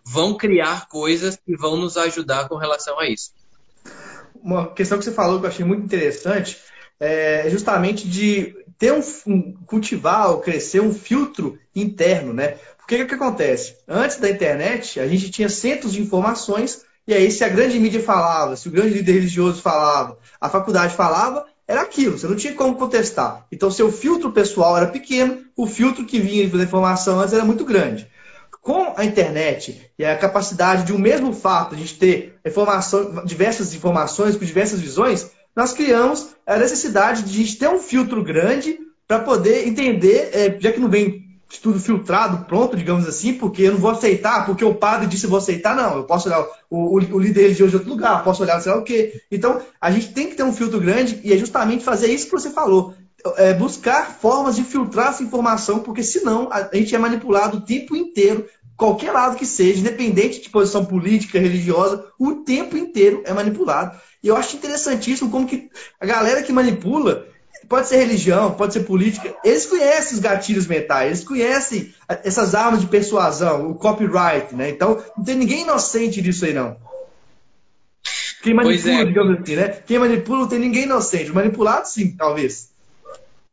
vão 0.04 0.36
criar 0.36 0.88
coisas 0.88 1.36
que 1.36 1.56
vão 1.56 1.76
nos 1.76 1.96
ajudar 1.96 2.48
com 2.48 2.56
relação 2.56 2.98
a 2.98 3.08
isso. 3.08 3.32
Uma 4.42 4.68
questão 4.68 4.98
que 4.98 5.04
você 5.04 5.12
falou 5.12 5.38
que 5.38 5.46
eu 5.46 5.50
achei 5.50 5.64
muito 5.64 5.84
interessante 5.84 6.58
é 6.98 7.48
justamente 7.48 8.08
de 8.08 8.54
ter 8.78 8.92
um, 8.92 9.02
um 9.26 9.52
cultivar 9.66 10.30
ou 10.30 10.40
crescer 10.40 10.80
um 10.80 10.92
filtro 10.92 11.58
interno, 11.74 12.32
né? 12.32 12.56
Porque 12.76 12.96
o 12.96 12.98
que, 12.98 13.06
que 13.06 13.14
acontece? 13.14 13.76
Antes 13.86 14.16
da 14.16 14.28
internet, 14.28 14.98
a 14.98 15.06
gente 15.06 15.30
tinha 15.30 15.48
centros 15.48 15.92
de 15.92 16.02
informações, 16.02 16.84
e 17.06 17.14
aí, 17.14 17.30
se 17.30 17.44
a 17.44 17.48
grande 17.48 17.78
mídia 17.78 18.02
falava, 18.02 18.56
se 18.56 18.68
o 18.68 18.70
grande 18.70 18.94
líder 18.94 19.12
religioso 19.12 19.62
falava, 19.62 20.18
a 20.40 20.48
faculdade 20.48 20.94
falava, 20.94 21.46
era 21.66 21.82
aquilo, 21.82 22.18
você 22.18 22.26
não 22.26 22.36
tinha 22.36 22.54
como 22.54 22.76
contestar. 22.76 23.46
Então, 23.50 23.70
seu 23.70 23.90
filtro 23.90 24.32
pessoal 24.32 24.76
era 24.76 24.86
pequeno, 24.86 25.38
o 25.56 25.66
filtro 25.66 26.04
que 26.04 26.20
vinha 26.20 26.48
da 26.48 26.62
informação 26.62 27.20
antes 27.20 27.32
era 27.32 27.44
muito 27.44 27.64
grande. 27.64 28.08
Com 28.62 28.94
a 28.96 29.04
internet 29.04 29.90
e 29.98 30.04
a 30.04 30.16
capacidade 30.16 30.84
de 30.84 30.92
um 30.92 30.98
mesmo 30.98 31.32
fato, 31.32 31.76
gente 31.76 31.98
ter 31.98 32.38
informação, 32.46 33.24
diversas 33.24 33.74
informações 33.74 34.36
com 34.36 34.44
diversas 34.44 34.80
visões, 34.80 35.30
nós 35.54 35.72
criamos 35.72 36.28
a 36.46 36.56
necessidade 36.56 37.24
de 37.24 37.30
a 37.30 37.44
gente 37.44 37.58
ter 37.58 37.68
um 37.68 37.80
filtro 37.80 38.22
grande 38.22 38.78
para 39.06 39.18
poder 39.18 39.66
entender, 39.66 40.30
é, 40.32 40.56
já 40.60 40.70
que 40.70 40.78
não 40.78 40.88
vem 40.88 41.22
tudo 41.60 41.80
filtrado, 41.80 42.46
pronto, 42.46 42.76
digamos 42.76 43.06
assim, 43.06 43.34
porque 43.34 43.62
eu 43.62 43.72
não 43.72 43.78
vou 43.78 43.90
aceitar, 43.90 44.46
porque 44.46 44.64
o 44.64 44.74
padre 44.74 45.06
disse 45.06 45.26
vou 45.26 45.38
aceitar, 45.38 45.76
não. 45.76 45.96
Eu 45.96 46.04
posso 46.04 46.28
olhar 46.28 46.46
o, 46.70 46.98
o, 46.98 47.16
o 47.16 47.18
líder 47.18 47.52
de 47.52 47.62
outro 47.64 47.88
lugar, 47.88 48.24
posso 48.24 48.42
olhar 48.42 48.60
sei 48.60 48.72
lá 48.72 48.78
o 48.78 48.84
quê. 48.84 49.20
Então, 49.30 49.60
a 49.80 49.90
gente 49.90 50.12
tem 50.12 50.28
que 50.28 50.36
ter 50.36 50.44
um 50.44 50.52
filtro 50.52 50.80
grande 50.80 51.20
e 51.22 51.32
é 51.32 51.36
justamente 51.36 51.84
fazer 51.84 52.10
isso 52.12 52.26
que 52.26 52.32
você 52.32 52.50
falou. 52.50 52.94
É 53.36 53.54
buscar 53.54 54.18
formas 54.20 54.56
de 54.56 54.64
filtrar 54.64 55.10
essa 55.10 55.22
informação, 55.22 55.78
porque 55.78 56.02
senão 56.02 56.48
a 56.50 56.68
gente 56.74 56.94
é 56.94 56.98
manipulado 56.98 57.58
o 57.58 57.60
tempo 57.60 57.94
inteiro 57.94 58.48
qualquer 58.82 59.12
lado 59.12 59.36
que 59.36 59.46
seja, 59.46 59.78
independente 59.78 60.40
de 60.40 60.50
posição 60.50 60.84
política, 60.84 61.38
religiosa, 61.38 62.04
o 62.18 62.36
tempo 62.36 62.76
inteiro 62.76 63.22
é 63.24 63.32
manipulado. 63.32 63.96
E 64.20 64.26
eu 64.26 64.36
acho 64.36 64.56
interessantíssimo 64.56 65.30
como 65.30 65.46
que 65.46 65.70
a 66.00 66.06
galera 66.06 66.42
que 66.42 66.52
manipula, 66.52 67.28
pode 67.68 67.86
ser 67.86 67.98
religião, 67.98 68.54
pode 68.54 68.72
ser 68.72 68.80
política, 68.80 69.34
eles 69.44 69.66
conhecem 69.66 70.14
os 70.14 70.18
gatilhos 70.18 70.66
mentais, 70.66 71.06
eles 71.06 71.24
conhecem 71.24 71.94
essas 72.08 72.56
armas 72.56 72.80
de 72.80 72.88
persuasão, 72.88 73.70
o 73.70 73.74
copyright, 73.76 74.52
né? 74.54 74.70
Então, 74.70 75.00
não 75.16 75.24
tem 75.24 75.36
ninguém 75.36 75.62
inocente 75.62 76.20
disso 76.20 76.44
aí, 76.44 76.52
não. 76.52 76.76
Quem 78.42 78.52
manipula, 78.52 78.94
é. 78.94 79.04
digamos 79.04 79.40
assim, 79.40 79.54
né? 79.54 79.68
Quem 79.86 79.98
manipula 80.00 80.40
não 80.40 80.48
tem 80.48 80.58
ninguém 80.58 80.82
inocente. 80.82 81.30
Manipulado, 81.30 81.86
sim, 81.86 82.16
talvez. 82.16 82.71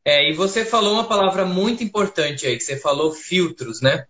É, 0.10 0.28
e 0.28 0.34
você 0.34 0.66
falou 0.66 0.94
uma 0.94 1.04
palavra 1.04 1.46
muito 1.46 1.84
importante 1.84 2.48
aí, 2.48 2.58
que 2.58 2.64
você 2.64 2.76
falou 2.76 3.12
filtros, 3.12 3.80
né? 3.80 4.08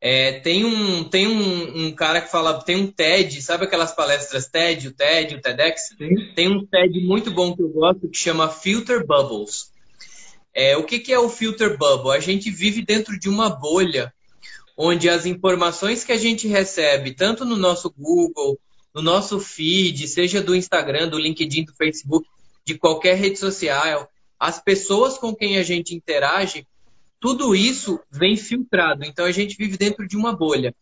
É, 0.00 0.38
tem 0.38 0.64
um, 0.64 1.02
tem 1.02 1.26
um, 1.26 1.86
um, 1.86 1.92
cara 1.92 2.20
que 2.20 2.30
fala, 2.30 2.62
tem 2.62 2.76
um 2.76 2.86
TED, 2.86 3.42
sabe 3.42 3.64
aquelas 3.64 3.92
palestras 3.92 4.46
TED, 4.46 4.86
o 4.86 4.92
TED, 4.92 5.34
o 5.34 5.40
TEDx? 5.40 5.88
Sim. 5.98 6.32
Tem 6.36 6.48
um 6.48 6.64
TED 6.64 7.00
muito 7.00 7.32
bom 7.32 7.52
que 7.52 7.62
eu 7.62 7.68
gosto 7.68 8.08
que 8.08 8.16
chama 8.16 8.48
Filter 8.48 9.04
Bubbles. 9.04 9.72
É, 10.54 10.76
o 10.76 10.84
que, 10.84 11.00
que 11.00 11.12
é 11.12 11.18
o 11.18 11.28
filter 11.28 11.76
bubble? 11.76 12.12
A 12.12 12.20
gente 12.20 12.48
vive 12.48 12.80
dentro 12.80 13.18
de 13.18 13.28
uma 13.28 13.50
bolha 13.50 14.14
onde 14.76 15.08
as 15.08 15.26
informações 15.26 16.04
que 16.04 16.12
a 16.12 16.16
gente 16.16 16.46
recebe, 16.46 17.12
tanto 17.12 17.44
no 17.44 17.56
nosso 17.56 17.92
Google, 17.98 18.56
no 18.94 19.02
nosso 19.02 19.40
feed, 19.40 20.06
seja 20.06 20.40
do 20.40 20.54
Instagram, 20.54 21.08
do 21.08 21.18
LinkedIn, 21.18 21.64
do 21.64 21.74
Facebook, 21.74 22.24
de 22.64 22.78
qualquer 22.78 23.16
rede 23.16 23.36
social, 23.36 24.08
as 24.38 24.60
pessoas 24.60 25.18
com 25.18 25.34
quem 25.34 25.58
a 25.58 25.62
gente 25.62 25.94
interage, 25.94 26.66
tudo 27.20 27.54
isso 27.54 28.00
vem 28.10 28.36
filtrado. 28.36 29.04
Então 29.04 29.24
a 29.24 29.32
gente 29.32 29.56
vive 29.56 29.76
dentro 29.76 30.06
de 30.06 30.16
uma 30.16 30.34
bolha. 30.34 30.74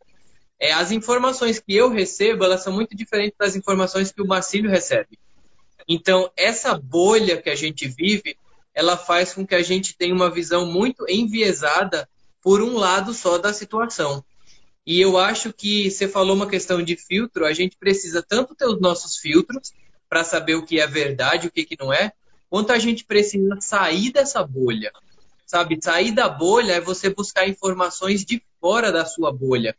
É, 0.59 0.73
as 0.73 0.93
informações 0.93 1.59
que 1.59 1.75
eu 1.75 1.91
recebo, 1.91 2.45
elas 2.45 2.63
são 2.63 2.73
muito 2.73 2.97
diferentes 2.97 3.37
das 3.39 3.57
informações 3.57 4.13
que 4.13 4.23
o 4.23 4.27
Marcílio 4.27 4.71
recebe. 4.71 5.19
Então, 5.89 6.31
essa 6.37 6.79
bolha 6.79 7.41
que 7.41 7.51
a 7.51 7.57
gente 7.57 7.89
vive, 7.89 8.37
ela 8.73 8.97
faz 8.97 9.35
com 9.35 9.47
que 9.47 9.55
a 9.55 9.63
gente 9.63 9.97
tenha 9.97 10.15
uma 10.15 10.31
visão 10.31 10.65
muito 10.65 11.05
enviesada 11.09 12.09
por 12.41 12.63
um 12.63 12.77
lado 12.77 13.13
só 13.13 13.39
da 13.39 13.53
situação. 13.53 14.25
E 14.87 15.01
eu 15.01 15.17
acho 15.17 15.53
que 15.53 15.91
você 15.91 16.09
falou 16.09 16.35
uma 16.35 16.49
questão 16.49 16.83
de 16.83 16.97
filtro, 16.97 17.47
a 17.47 17.53
gente 17.53 17.77
precisa 17.77 18.23
tanto 18.23 18.55
ter 18.55 18.67
os 18.67 18.81
nossos 18.81 19.17
filtros 19.17 19.73
para 20.09 20.25
saber 20.25 20.57
o 20.57 20.65
que 20.65 20.81
é 20.81 20.87
verdade, 20.87 21.47
o 21.47 21.51
que, 21.51 21.65
que 21.65 21.77
não 21.79 21.93
é, 21.93 22.13
quanto 22.53 22.71
a 22.71 22.79
gente 22.79 23.03
precisa 23.07 23.57
sair 23.61 24.13
dessa 24.13 24.45
bolha 24.45 24.93
sabe? 25.53 25.79
Sair 25.83 26.13
da 26.13 26.31
bolha 26.31 26.73
é 26.73 26.81
você 26.81 27.11
buscar 27.11 27.47
informações 27.47 28.25
de 28.25 28.43
fora 28.59 28.91
da 28.91 29.05
sua 29.05 29.31
bolha. 29.31 29.77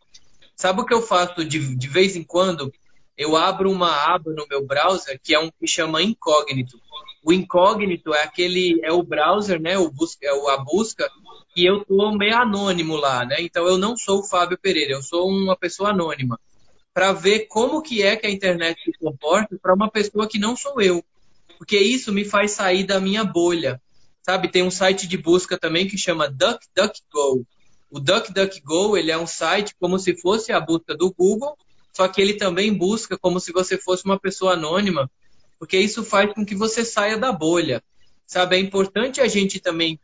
Sabe 0.56 0.82
o 0.82 0.86
que 0.86 0.94
eu 0.94 1.02
faço 1.02 1.44
de, 1.44 1.76
de 1.76 1.88
vez 1.88 2.16
em 2.16 2.24
quando? 2.24 2.72
Eu 3.18 3.36
abro 3.36 3.72
uma 3.72 3.92
aba 4.14 4.32
no 4.32 4.46
meu 4.48 4.64
browser 4.64 5.20
que 5.22 5.34
é 5.34 5.40
um 5.40 5.50
que 5.50 5.66
chama 5.66 6.04
incógnito. 6.04 6.80
O 7.26 7.34
incógnito 7.34 8.14
é 8.14 8.22
aquele 8.22 8.80
é 8.84 8.92
o 8.92 9.02
browser, 9.02 9.60
né? 9.60 9.80
O 9.80 9.90
busca, 9.90 10.24
é 10.24 10.30
a 10.30 10.58
busca 10.58 11.10
e 11.56 11.66
eu 11.66 11.84
tô 11.84 12.12
meio 12.16 12.38
anônimo 12.38 12.96
lá, 12.96 13.26
né? 13.26 13.38
Então 13.40 13.66
eu 13.66 13.80
não 13.80 13.98
sou 13.98 14.20
o 14.20 14.24
Fábio 14.24 14.60
Pereira, 14.60 14.94
eu 14.94 15.02
sou 15.02 15.28
uma 15.28 15.58
pessoa 15.58 15.90
anônima 15.90 16.40
para 16.94 17.12
ver 17.14 17.48
como 17.48 17.82
que 17.82 18.04
é 18.04 18.16
que 18.16 18.28
a 18.28 18.30
internet 18.30 18.80
se 18.84 18.92
comporta 19.00 19.58
para 19.60 19.74
uma 19.74 19.90
pessoa 19.90 20.28
que 20.28 20.38
não 20.38 20.56
sou 20.56 20.80
eu, 20.80 21.04
porque 21.58 21.78
isso 21.78 22.12
me 22.12 22.26
faz 22.26 22.52
sair 22.52 22.84
da 22.84 23.00
minha 23.00 23.24
bolha. 23.24 23.82
Sabe, 24.22 24.50
tem 24.50 24.64
um 24.64 24.72
site 24.72 25.08
de 25.08 25.18
busca 25.18 25.58
também 25.58 25.88
que 25.88 25.98
chama 25.98 26.30
DuckDuckGo. 26.30 27.46
O 27.92 28.00
DuckDuckGo, 28.00 28.98
ele 28.98 29.12
é 29.12 29.18
um 29.18 29.28
site 29.28 29.76
como 29.80 30.00
se 30.00 30.16
fosse 30.16 30.52
a 30.52 30.60
busca 30.60 30.96
do 30.96 31.14
Google, 31.14 31.58
só 31.94 32.08
que 32.08 32.22
ele 32.22 32.34
também 32.34 32.74
busca 32.74 33.18
como 33.18 33.40
se 33.40 33.52
você 33.52 33.78
fosse 33.78 34.06
uma 34.06 34.20
pessoa 34.20 34.54
anônima, 34.54 35.12
porque 35.60 35.78
isso 35.78 36.04
faz 36.04 36.34
com 36.34 36.46
que 36.46 36.56
você 36.56 36.84
saia 36.84 37.18
da 37.18 37.32
bolha. 37.32 37.84
Sabe, 38.26 38.56
é 38.56 38.60
importante 38.60 39.22
a 39.22 39.28
gente 39.28 39.60
também 39.60 40.00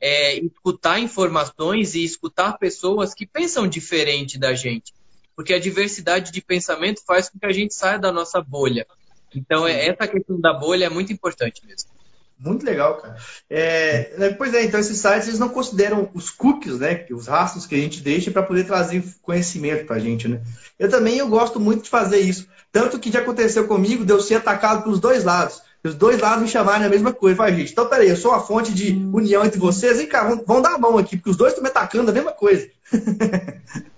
é, 0.00 0.38
escutar 0.38 1.00
informações 1.00 1.94
e 1.94 2.04
escutar 2.04 2.58
pessoas 2.58 3.14
que 3.14 3.26
pensam 3.26 3.66
diferente 3.66 4.38
da 4.38 4.54
gente, 4.54 4.92
porque 5.34 5.54
a 5.54 5.58
diversidade 5.58 6.30
de 6.30 6.40
pensamento 6.40 7.02
faz 7.04 7.28
com 7.28 7.38
que 7.38 7.46
a 7.46 7.52
gente 7.52 7.74
saia 7.74 7.98
da 7.98 8.12
nossa 8.12 8.40
bolha. 8.40 8.86
Então, 9.34 9.66
é, 9.66 9.86
essa 9.86 10.06
questão 10.06 10.40
da 10.40 10.52
bolha 10.52 10.86
é 10.86 10.90
muito 10.90 11.12
importante 11.12 11.62
mesmo. 11.66 11.90
Muito 12.38 12.66
legal, 12.66 12.96
cara. 12.96 13.16
É, 13.48 14.12
né, 14.18 14.30
pois 14.30 14.52
é, 14.52 14.64
então 14.64 14.78
esses 14.80 14.98
sites 14.98 15.28
eles 15.28 15.38
não 15.38 15.48
consideram 15.48 16.10
os 16.12 16.30
cookies, 16.30 16.78
né, 16.78 17.06
os 17.10 17.26
rastros 17.26 17.64
que 17.64 17.74
a 17.74 17.78
gente 17.78 18.00
deixa 18.00 18.30
para 18.30 18.42
poder 18.42 18.64
trazer 18.64 19.04
conhecimento 19.22 19.86
para 19.86 19.96
a 19.96 20.00
gente, 20.00 20.26
né? 20.26 20.42
Eu 20.78 20.90
também 20.90 21.16
eu 21.16 21.28
gosto 21.28 21.60
muito 21.60 21.84
de 21.84 21.90
fazer 21.90 22.18
isso, 22.18 22.48
tanto 22.72 22.98
que 22.98 23.10
já 23.10 23.20
aconteceu 23.20 23.68
comigo 23.68 24.04
de 24.04 24.12
eu 24.12 24.20
ser 24.20 24.34
atacado 24.34 24.82
pelos 24.82 24.98
dois 24.98 25.22
lados. 25.22 25.62
Os 25.84 25.94
dois 25.94 26.18
lados 26.18 26.42
me 26.42 26.48
chamarem 26.48 26.86
a 26.86 26.90
mesma 26.90 27.12
coisa. 27.12 27.36
Fala, 27.36 27.52
gente, 27.52 27.72
então 27.72 27.86
peraí, 27.86 28.08
eu 28.08 28.16
sou 28.16 28.32
a 28.32 28.40
fonte 28.40 28.72
de 28.72 28.92
união 29.12 29.44
entre 29.44 29.60
vocês, 29.60 29.98
vem 29.98 30.06
cá, 30.06 30.24
vão, 30.24 30.42
vão 30.44 30.62
dar 30.62 30.74
a 30.74 30.78
mão 30.78 30.98
aqui, 30.98 31.16
porque 31.16 31.30
os 31.30 31.36
dois 31.36 31.52
estão 31.52 31.62
me 31.62 31.68
atacando 31.68 32.10
a 32.10 32.14
mesma 32.14 32.32
coisa. 32.32 32.68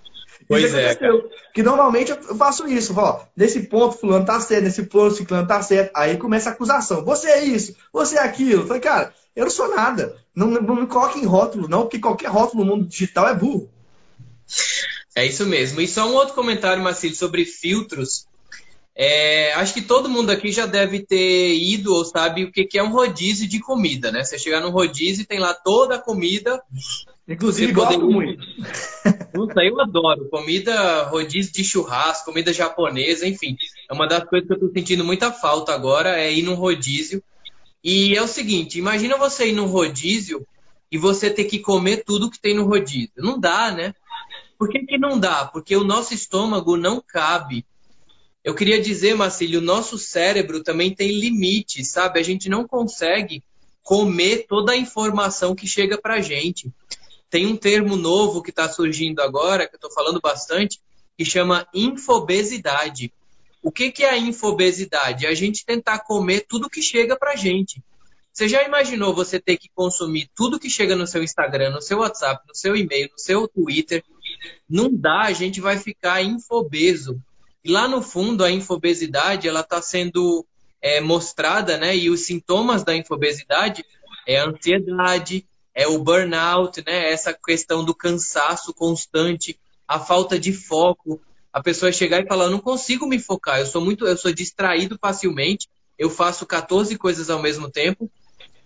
Pois 0.47 0.73
é. 0.73 0.97
Que 1.53 1.61
normalmente 1.61 2.11
eu 2.11 2.35
faço 2.35 2.67
isso, 2.67 2.93
ó. 2.97 3.25
Nesse 3.35 3.61
ponto, 3.63 3.97
fulano 3.97 4.25
tá 4.25 4.39
certo, 4.39 4.63
nesse 4.63 4.83
ponto, 4.83 5.25
fulano 5.25 5.47
tá 5.47 5.61
certo. 5.61 5.91
Aí 5.95 6.17
começa 6.17 6.49
a 6.49 6.53
acusação. 6.53 7.03
Você 7.03 7.27
é 7.27 7.43
isso, 7.43 7.75
você 7.91 8.15
é 8.15 8.21
aquilo. 8.21 8.61
Eu 8.61 8.67
falei, 8.67 8.81
cara, 8.81 9.13
eu 9.35 9.43
não 9.43 9.51
sou 9.51 9.75
nada. 9.75 10.15
Não, 10.33 10.47
não 10.47 10.75
me 10.75 10.87
coloque 10.87 11.19
em 11.19 11.25
rótulo, 11.25 11.67
não, 11.67 11.81
porque 11.81 11.99
qualquer 11.99 12.29
rótulo 12.29 12.63
no 12.63 12.71
mundo 12.71 12.87
digital 12.87 13.27
é 13.27 13.35
burro. 13.35 13.69
É 15.15 15.25
isso 15.25 15.45
mesmo. 15.45 15.81
E 15.81 15.87
só 15.87 16.07
um 16.07 16.13
outro 16.13 16.33
comentário, 16.33 16.81
Marcelo, 16.81 17.15
sobre 17.15 17.43
filtros. 17.43 18.25
É, 18.95 19.53
acho 19.53 19.73
que 19.73 19.81
todo 19.81 20.09
mundo 20.09 20.31
aqui 20.31 20.51
já 20.51 20.65
deve 20.65 21.05
ter 21.05 21.55
ido 21.55 21.93
ou 21.93 22.05
sabe 22.05 22.45
o 22.45 22.51
que 22.51 22.67
é 22.77 22.83
um 22.83 22.91
rodízio 22.91 23.47
de 23.47 23.59
comida, 23.59 24.11
né? 24.11 24.23
Você 24.23 24.39
chegar 24.39 24.61
num 24.61 24.71
rodízio 24.71 25.23
e 25.23 25.25
tem 25.25 25.39
lá 25.39 25.53
toda 25.53 25.95
a 25.95 26.01
comida 26.01 26.61
Inclusive, 27.27 27.73
gosto 27.73 28.09
muito. 28.09 28.41
Puta, 29.33 29.61
eu 29.61 29.79
adoro. 29.81 30.29
Comida, 30.29 31.03
rodízio 31.03 31.51
de 31.51 31.63
churrasco, 31.63 32.25
comida 32.25 32.53
japonesa, 32.53 33.27
enfim. 33.27 33.57
É 33.89 33.93
uma 33.93 34.07
das 34.07 34.23
coisas 34.23 34.47
que 34.47 34.53
eu 34.53 34.59
tô 34.59 34.71
sentindo 34.71 35.03
muita 35.03 35.31
falta 35.31 35.73
agora, 35.73 36.17
é 36.17 36.31
ir 36.31 36.43
num 36.43 36.55
rodízio. 36.55 37.21
E 37.83 38.15
é 38.15 38.21
o 38.21 38.27
seguinte, 38.27 38.79
imagina 38.79 39.17
você 39.17 39.49
ir 39.49 39.53
num 39.53 39.67
rodízio 39.67 40.45
e 40.91 40.97
você 40.97 41.29
ter 41.29 41.45
que 41.45 41.59
comer 41.59 42.03
tudo 42.05 42.31
que 42.31 42.39
tem 42.39 42.55
no 42.55 42.65
rodízio. 42.65 43.11
Não 43.17 43.37
dá, 43.37 43.71
né? 43.71 43.93
Por 44.57 44.69
que, 44.69 44.79
que 44.79 44.97
não 44.97 45.19
dá? 45.19 45.45
Porque 45.45 45.75
o 45.75 45.83
nosso 45.83 46.13
estômago 46.13 46.77
não 46.77 47.01
cabe. 47.05 47.65
Eu 48.43 48.55
queria 48.55 48.81
dizer, 48.81 49.13
Marcílio, 49.15 49.59
o 49.59 49.63
nosso 49.63 49.97
cérebro 49.97 50.63
também 50.63 50.95
tem 50.95 51.19
limites, 51.19 51.89
sabe? 51.89 52.19
A 52.19 52.23
gente 52.23 52.49
não 52.49 52.65
consegue 52.65 53.43
comer 53.83 54.45
toda 54.47 54.71
a 54.71 54.77
informação 54.77 55.53
que 55.53 55.67
chega 55.67 55.97
pra 55.97 56.21
gente. 56.21 56.71
Tem 57.29 57.45
um 57.45 57.55
termo 57.55 57.95
novo 57.95 58.41
que 58.41 58.49
está 58.49 58.69
surgindo 58.69 59.21
agora, 59.21 59.67
que 59.67 59.75
eu 59.75 59.77
estou 59.77 59.91
falando 59.91 60.19
bastante, 60.21 60.79
que 61.17 61.25
chama 61.25 61.67
infobesidade. 61.73 63.11
O 63.61 63.71
que, 63.71 63.91
que 63.91 64.03
é 64.03 64.11
a 64.11 64.17
infobesidade? 64.17 65.25
É 65.25 65.29
a 65.29 65.33
gente 65.33 65.65
tentar 65.65 65.99
comer 65.99 66.45
tudo 66.47 66.69
que 66.69 66.81
chega 66.81 67.17
para 67.17 67.35
gente. 67.35 67.83
Você 68.31 68.47
já 68.47 68.63
imaginou 68.63 69.15
você 69.15 69.39
ter 69.39 69.57
que 69.57 69.67
consumir 69.73 70.29
tudo 70.35 70.59
que 70.59 70.69
chega 70.69 70.95
no 70.95 71.07
seu 71.07 71.23
Instagram, 71.23 71.71
no 71.71 71.81
seu 71.81 71.97
WhatsApp, 71.99 72.47
no 72.47 72.55
seu 72.55 72.75
e-mail, 72.75 73.09
no 73.11 73.17
seu 73.17 73.47
Twitter? 73.47 74.03
Não 74.69 74.89
dá, 74.93 75.23
a 75.23 75.33
gente 75.33 75.59
vai 75.59 75.77
ficar 75.77 76.21
infobeso. 76.21 77.19
E 77.63 77.71
lá 77.71 77.87
no 77.87 78.01
fundo, 78.01 78.43
a 78.43 78.51
infobesidade 78.51 79.47
ela 79.47 79.61
está 79.61 79.81
sendo 79.81 80.45
é, 80.79 81.01
mostrada, 81.01 81.77
né? 81.77 81.97
E 81.97 82.09
os 82.09 82.27
sintomas 82.27 82.83
da 82.83 82.95
infobesidade 82.95 83.83
é 84.27 84.39
a 84.39 84.47
ansiedade, 84.47 85.45
é 85.77 85.87
o 85.87 85.99
burnout, 85.99 86.83
né? 86.83 87.11
Essa 87.11 87.31
questão 87.31 87.85
do 87.85 87.93
cansaço 87.93 88.73
constante, 88.73 89.59
a 89.87 89.99
falta 89.99 90.39
de 90.39 90.51
foco, 90.51 91.21
a 91.53 91.61
pessoa 91.61 91.91
chegar 91.91 92.19
e 92.19 92.27
falar, 92.27 92.45
eu 92.45 92.51
não 92.51 92.59
consigo 92.59 93.05
me 93.05 93.19
focar, 93.19 93.59
eu 93.59 93.67
sou 93.67 93.79
muito, 93.79 94.07
eu 94.07 94.17
sou 94.17 94.33
distraído 94.33 94.97
facilmente, 94.99 95.69
eu 95.95 96.09
faço 96.09 96.47
14 96.47 96.97
coisas 96.97 97.29
ao 97.29 97.39
mesmo 97.39 97.69
tempo. 97.69 98.09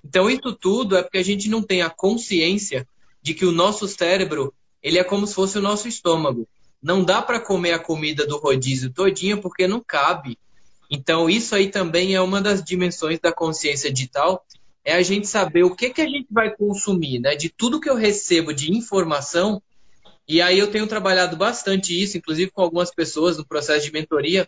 Então 0.05 0.29
isso 0.29 0.53
tudo 0.53 0.95
é 0.95 1.03
porque 1.03 1.17
a 1.17 1.23
gente 1.23 1.49
não 1.49 1.61
tem 1.61 1.81
a 1.81 1.89
consciência 1.89 2.87
de 3.21 3.33
que 3.33 3.45
o 3.45 3.51
nosso 3.51 3.89
cérebro, 3.89 4.53
ele 4.81 4.97
é 4.97 5.03
como 5.03 5.27
se 5.27 5.35
fosse 5.35 5.57
o 5.57 5.61
nosso 5.61 5.89
estômago. 5.89 6.47
Não 6.81 7.03
dá 7.03 7.21
para 7.21 7.41
comer 7.41 7.73
a 7.73 7.79
comida 7.79 8.25
do 8.25 8.37
rodízio 8.37 8.89
todinha 8.89 9.35
porque 9.35 9.67
não 9.67 9.83
cabe. 9.85 10.39
Então 10.89 11.29
isso 11.29 11.55
aí 11.55 11.69
também 11.69 12.15
é 12.15 12.21
uma 12.21 12.41
das 12.41 12.63
dimensões 12.63 13.19
da 13.19 13.33
consciência 13.33 13.91
digital 13.91 14.45
é 14.83 14.93
a 14.93 15.01
gente 15.01 15.27
saber 15.27 15.63
o 15.63 15.75
que, 15.75 15.89
que 15.91 16.01
a 16.01 16.07
gente 16.07 16.27
vai 16.29 16.55
consumir, 16.55 17.19
né? 17.19 17.35
De 17.35 17.49
tudo 17.49 17.79
que 17.79 17.89
eu 17.89 17.95
recebo 17.95 18.53
de 18.53 18.71
informação. 18.71 19.61
E 20.27 20.41
aí 20.41 20.57
eu 20.57 20.71
tenho 20.71 20.87
trabalhado 20.87 21.35
bastante 21.35 21.99
isso, 21.99 22.17
inclusive 22.17 22.51
com 22.51 22.61
algumas 22.61 22.91
pessoas 22.91 23.37
no 23.37 23.45
processo 23.45 23.85
de 23.85 23.91
mentoria, 23.91 24.47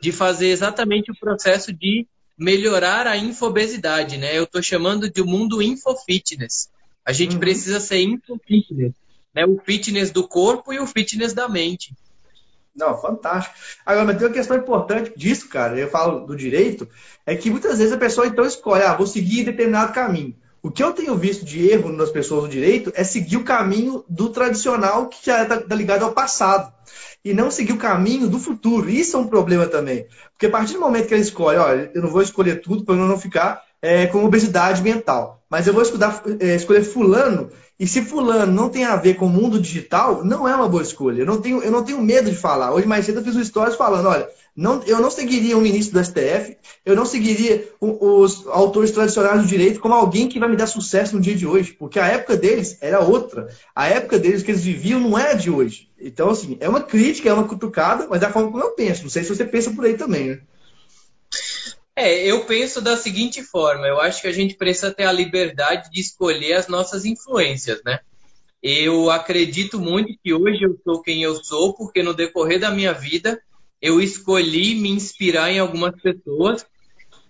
de 0.00 0.12
fazer 0.12 0.48
exatamente 0.48 1.10
o 1.10 1.18
processo 1.18 1.72
de 1.72 2.06
melhorar 2.38 3.06
a 3.06 3.16
infobesidade, 3.16 4.16
né? 4.16 4.36
Eu 4.36 4.44
estou 4.44 4.62
chamando 4.62 5.10
de 5.10 5.22
mundo 5.22 5.62
infofitness. 5.62 6.68
A 7.04 7.12
gente 7.12 7.34
uhum. 7.34 7.40
precisa 7.40 7.78
ser 7.78 8.00
infofitness, 8.00 8.94
né? 9.34 9.44
O 9.44 9.60
fitness 9.64 10.10
do 10.10 10.26
corpo 10.26 10.72
e 10.72 10.78
o 10.78 10.86
fitness 10.86 11.32
da 11.32 11.48
mente. 11.48 11.94
Não, 12.74 13.00
fantástico. 13.00 13.54
Agora, 13.86 14.06
mas 14.06 14.16
tem 14.18 14.26
uma 14.26 14.32
questão 14.34 14.56
importante 14.56 15.12
disso, 15.16 15.48
cara. 15.48 15.78
Eu 15.78 15.88
falo 15.88 16.26
do 16.26 16.36
direito, 16.36 16.88
é 17.24 17.36
que 17.36 17.50
muitas 17.50 17.78
vezes 17.78 17.92
a 17.92 17.98
pessoa 17.98 18.26
então 18.26 18.44
escolhe, 18.44 18.82
ah, 18.82 18.94
vou 18.94 19.06
seguir 19.06 19.44
determinado 19.44 19.92
caminho. 19.92 20.34
O 20.60 20.70
que 20.70 20.82
eu 20.82 20.92
tenho 20.92 21.14
visto 21.14 21.44
de 21.44 21.68
erro 21.68 21.92
nas 21.92 22.10
pessoas 22.10 22.44
do 22.44 22.48
direito 22.48 22.90
é 22.96 23.04
seguir 23.04 23.36
o 23.36 23.44
caminho 23.44 24.02
do 24.08 24.30
tradicional 24.30 25.08
que 25.08 25.26
já 25.26 25.42
está 25.42 25.60
tá 25.60 25.74
ligado 25.74 26.04
ao 26.04 26.12
passado. 26.12 26.72
E 27.22 27.32
não 27.32 27.50
seguir 27.50 27.74
o 27.74 27.78
caminho 27.78 28.28
do 28.28 28.38
futuro. 28.38 28.88
Isso 28.88 29.16
é 29.16 29.20
um 29.20 29.26
problema 29.26 29.66
também. 29.66 30.06
Porque 30.32 30.46
a 30.46 30.50
partir 30.50 30.72
do 30.72 30.80
momento 30.80 31.06
que 31.06 31.14
ele 31.14 31.22
escolhe, 31.22 31.58
olha, 31.58 31.90
eu 31.94 32.02
não 32.02 32.08
vou 32.08 32.22
escolher 32.22 32.62
tudo 32.62 32.84
para 32.84 32.94
não 32.94 33.18
ficar 33.18 33.62
é, 33.80 34.06
com 34.06 34.24
obesidade 34.24 34.82
mental. 34.82 35.42
Mas 35.50 35.66
eu 35.66 35.74
vou 35.74 35.82
estudar, 35.82 36.22
é, 36.40 36.54
escolher 36.54 36.82
fulano 36.82 37.50
e 37.78 37.86
se 37.86 38.02
fulano 38.02 38.52
não 38.52 38.68
tem 38.68 38.84
a 38.84 38.96
ver 38.96 39.14
com 39.14 39.26
o 39.26 39.30
mundo 39.30 39.60
digital, 39.60 40.24
não 40.24 40.48
é 40.48 40.54
uma 40.54 40.68
boa 40.68 40.82
escolha. 40.82 41.20
Eu 41.20 41.26
não 41.26 41.40
tenho, 41.40 41.62
eu 41.62 41.72
não 41.72 41.82
tenho 41.82 42.00
medo 42.00 42.30
de 42.30 42.36
falar. 42.36 42.72
Hoje 42.72 42.86
mais 42.86 43.04
cedo 43.04 43.18
eu 43.18 43.24
fiz 43.24 43.34
um 43.34 43.44
stories 43.44 43.74
falando, 43.74 44.08
olha, 44.08 44.28
não, 44.56 44.80
eu 44.84 45.00
não 45.00 45.10
seguiria 45.10 45.56
um 45.58 45.60
ministro 45.60 45.98
do 45.98 46.04
STF, 46.04 46.56
eu 46.86 46.94
não 46.94 47.04
seguiria 47.04 47.68
os 47.80 48.46
autores 48.46 48.92
tradicionais 48.92 49.42
do 49.42 49.48
direito 49.48 49.80
como 49.80 49.94
alguém 49.94 50.28
que 50.28 50.38
vai 50.38 50.48
me 50.48 50.56
dar 50.56 50.68
sucesso 50.68 51.16
no 51.16 51.20
dia 51.20 51.34
de 51.34 51.44
hoje, 51.44 51.72
porque 51.72 51.98
a 51.98 52.06
época 52.06 52.36
deles 52.36 52.78
era 52.80 53.00
outra. 53.00 53.48
A 53.74 53.88
época 53.88 54.16
deles 54.16 54.44
que 54.44 54.52
eles 54.52 54.62
viviam 54.62 55.00
não 55.00 55.18
é 55.18 55.32
a 55.32 55.34
de 55.34 55.50
hoje. 55.50 55.88
Então, 56.00 56.30
assim, 56.30 56.56
é 56.60 56.68
uma 56.68 56.80
crítica, 56.80 57.28
é 57.28 57.32
uma 57.32 57.48
cutucada, 57.48 58.06
mas 58.08 58.22
é 58.22 58.26
a 58.26 58.32
forma 58.32 58.52
como 58.52 58.62
eu 58.62 58.70
penso. 58.70 59.02
Não 59.02 59.10
sei 59.10 59.24
se 59.24 59.34
você 59.34 59.44
pensa 59.44 59.72
por 59.72 59.84
aí 59.84 59.94
também, 59.94 60.28
né? 60.28 60.40
É, 61.96 62.26
eu 62.26 62.44
penso 62.44 62.80
da 62.80 62.96
seguinte 62.96 63.42
forma: 63.42 63.86
eu 63.86 64.00
acho 64.00 64.20
que 64.20 64.28
a 64.28 64.32
gente 64.32 64.54
precisa 64.56 64.92
ter 64.92 65.04
a 65.04 65.12
liberdade 65.12 65.90
de 65.90 66.00
escolher 66.00 66.54
as 66.54 66.66
nossas 66.66 67.04
influências, 67.04 67.80
né? 67.84 68.00
Eu 68.62 69.10
acredito 69.10 69.78
muito 69.78 70.18
que 70.22 70.32
hoje 70.32 70.62
eu 70.62 70.78
sou 70.82 71.02
quem 71.02 71.22
eu 71.22 71.42
sou, 71.44 71.74
porque 71.74 72.02
no 72.02 72.14
decorrer 72.14 72.58
da 72.58 72.70
minha 72.70 72.92
vida 72.92 73.40
eu 73.80 74.00
escolhi 74.00 74.74
me 74.74 74.88
inspirar 74.88 75.50
em 75.50 75.58
algumas 75.58 76.00
pessoas. 76.00 76.64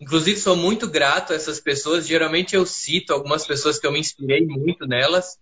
Inclusive, 0.01 0.39
sou 0.39 0.57
muito 0.57 0.89
grato 0.89 1.33
a 1.33 1.37
essas 1.37 1.59
pessoas. 1.59 2.07
Geralmente 2.07 2.55
eu 2.55 2.65
cito 2.65 3.13
algumas 3.13 3.45
pessoas 3.47 3.79
que 3.79 3.87
eu 3.87 3.93
me 3.93 3.99
inspirei 3.99 4.47
muito 4.47 4.87
nelas. 4.87 5.37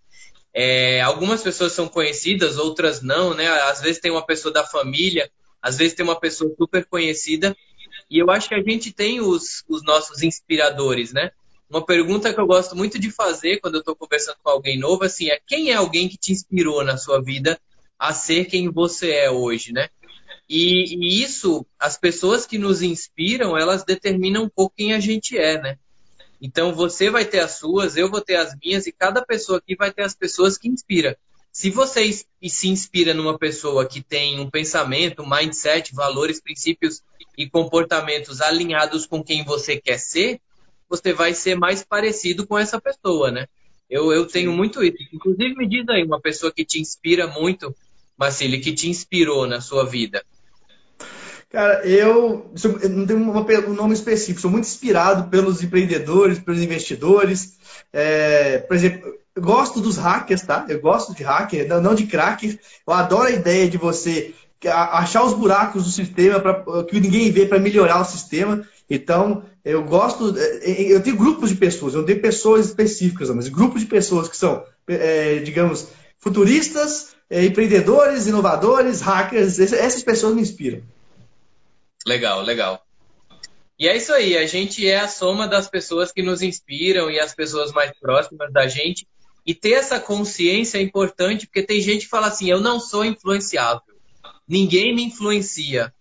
É, 0.53 1.01
algumas 1.01 1.41
pessoas 1.41 1.73
são 1.73 1.87
conhecidas, 1.87 2.57
outras 2.57 3.01
não, 3.01 3.33
né? 3.33 3.47
Às 3.47 3.79
vezes 3.79 4.01
tem 4.01 4.11
uma 4.11 4.25
pessoa 4.25 4.53
da 4.53 4.63
família, 4.63 5.29
às 5.61 5.77
vezes 5.77 5.93
tem 5.93 6.03
uma 6.03 6.19
pessoa 6.19 6.53
super 6.57 6.85
conhecida 6.85 7.55
e 8.09 8.19
eu 8.19 8.29
acho 8.29 8.47
que 8.47 8.55
a 8.55 8.61
gente 8.61 8.91
tem 8.91 9.21
os, 9.21 9.63
os 9.67 9.83
nossos 9.83 10.21
inspiradores, 10.23 11.13
né? 11.13 11.31
Uma 11.69 11.85
pergunta 11.85 12.33
que 12.33 12.39
eu 12.39 12.45
gosto 12.45 12.75
muito 12.75 12.99
de 12.99 13.09
fazer 13.09 13.59
quando 13.59 13.75
eu 13.75 13.79
estou 13.79 13.95
conversando 13.95 14.37
com 14.43 14.49
alguém 14.49 14.77
novo, 14.77 15.03
assim, 15.03 15.29
é 15.29 15.39
quem 15.45 15.71
é 15.71 15.73
alguém 15.73 16.07
que 16.07 16.17
te 16.17 16.31
inspirou 16.31 16.83
na 16.83 16.97
sua 16.97 17.21
vida 17.21 17.59
a 17.97 18.13
ser 18.13 18.45
quem 18.45 18.69
você 18.69 19.11
é 19.11 19.31
hoje, 19.31 19.71
né? 19.71 19.89
E, 20.47 20.95
e, 20.95 21.23
isso, 21.23 21.65
as 21.79 21.97
pessoas 21.97 22.45
que 22.45 22.57
nos 22.57 22.81
inspiram, 22.81 23.57
elas 23.57 23.83
determinam 23.83 24.43
um 24.43 24.49
pouco 24.49 24.75
quem 24.75 24.93
a 24.93 24.99
gente 24.99 25.37
é, 25.37 25.59
né? 25.59 25.77
Então 26.41 26.75
você 26.75 27.09
vai 27.09 27.23
ter 27.23 27.39
as 27.39 27.51
suas, 27.51 27.95
eu 27.95 28.09
vou 28.09 28.19
ter 28.19 28.35
as 28.35 28.53
minhas, 28.61 28.85
e 28.85 28.91
cada 28.91 29.25
pessoa 29.25 29.59
aqui 29.59 29.75
vai 29.75 29.91
ter 29.91 30.03
as 30.03 30.13
pessoas 30.13 30.57
que 30.57 30.67
inspira. 30.67 31.17
Se 31.51 31.69
você 31.69 32.11
se 32.11 32.67
inspira 32.67 33.13
numa 33.13 33.37
pessoa 33.37 33.87
que 33.87 34.01
tem 34.01 34.39
um 34.39 34.49
pensamento, 34.49 35.21
um 35.21 35.29
mindset, 35.29 35.93
valores, 35.93 36.41
princípios 36.41 37.01
e 37.37 37.49
comportamentos 37.49 38.41
alinhados 38.41 39.05
com 39.05 39.23
quem 39.23 39.43
você 39.43 39.77
quer 39.77 39.97
ser, 39.97 40.39
você 40.89 41.13
vai 41.13 41.33
ser 41.33 41.55
mais 41.55 41.83
parecido 41.83 42.45
com 42.45 42.57
essa 42.57 42.79
pessoa, 42.79 43.31
né? 43.31 43.47
Eu, 43.89 44.11
eu 44.11 44.25
tenho 44.25 44.51
muito 44.51 44.83
isso. 44.83 44.97
Inclusive, 45.11 45.55
me 45.55 45.67
diz 45.67 45.87
aí 45.89 46.03
uma 46.03 46.19
pessoa 46.19 46.51
que 46.51 46.65
te 46.65 46.79
inspira 46.79 47.27
muito, 47.27 47.75
Marcílio, 48.17 48.61
que 48.61 48.73
te 48.73 48.89
inspirou 48.89 49.47
na 49.47 49.61
sua 49.61 49.85
vida. 49.85 50.23
Cara, 51.49 51.85
eu, 51.85 52.51
eu 52.81 52.89
não 52.89 53.05
tenho 53.05 53.19
uma, 53.19 53.41
um 53.41 53.73
nome 53.73 53.93
específico, 53.93 54.41
sou 54.41 54.49
muito 54.49 54.65
inspirado 54.65 55.29
pelos 55.29 55.61
empreendedores, 55.61 56.39
pelos 56.39 56.61
investidores. 56.61 57.57
É, 57.91 58.57
por 58.57 58.75
exemplo, 58.75 59.13
eu 59.35 59.41
gosto 59.41 59.79
dos 59.79 59.97
hackers, 59.97 60.41
tá? 60.41 60.65
Eu 60.67 60.81
gosto 60.81 61.13
de 61.13 61.23
hacker, 61.23 61.67
não, 61.67 61.79
não 61.79 61.95
de 61.95 62.07
crackers. 62.07 62.57
Eu 62.87 62.93
adoro 62.93 63.27
a 63.27 63.31
ideia 63.31 63.69
de 63.69 63.77
você 63.77 64.33
achar 64.67 65.23
os 65.23 65.33
buracos 65.33 65.83
do 65.83 65.89
sistema 65.89 66.39
pra, 66.39 66.83
que 66.83 66.99
ninguém 66.99 67.31
vê 67.31 67.45
para 67.45 67.59
melhorar 67.59 68.01
o 68.01 68.05
sistema. 68.05 68.67
Então, 68.89 69.43
Eu 69.65 69.81
gosto, 69.83 70.35
eu 70.37 71.01
tenho 71.01 71.15
grupos 71.15 71.49
de 71.49 71.55
pessoas, 71.55 71.93
eu 71.93 72.01
não 72.01 72.05
tenho 72.05 72.21
pessoas 72.21 72.65
específicas, 72.65 73.29
mas 73.29 73.47
grupos 73.47 73.81
de 73.81 73.87
pessoas 73.87 74.27
que 74.27 74.35
são, 74.35 74.61
é, 74.87 75.37
digamos, 75.39 75.87
futuristas, 76.19 77.15
é, 77.29 77.45
empreendedores, 77.45 78.27
inovadores, 78.27 78.99
hackers, 78.99 79.59
essas 79.59 80.03
pessoas 80.03 80.35
me 80.35 80.41
inspiram. 80.41 80.81
Legal, 82.05 82.41
legal. 82.41 82.85
E 83.79 83.87
é 83.87 83.95
isso 83.95 84.11
aí, 84.11 84.37
a 84.37 84.45
gente 84.45 84.85
é 84.85 84.99
a 84.99 85.07
soma 85.07 85.47
das 85.47 85.69
pessoas 85.69 86.11
que 86.11 86.21
nos 86.21 86.41
inspiram 86.41 87.09
e 87.09 87.17
as 87.19 87.33
pessoas 87.33 87.71
mais 87.71 87.97
próximas 87.97 88.51
da 88.51 88.67
gente. 88.67 89.07
E 89.45 89.55
ter 89.55 89.73
essa 89.73 89.99
consciência 89.99 90.77
é 90.77 90.81
importante, 90.81 91.47
porque 91.47 91.63
tem 91.63 91.81
gente 91.81 92.03
que 92.03 92.09
fala 92.09 92.27
assim: 92.27 92.49
eu 92.49 92.59
não 92.59 92.79
sou 92.79 93.03
influenciável, 93.05 93.92
ninguém 94.47 94.95
me 94.95 95.03
influencia. 95.03 95.93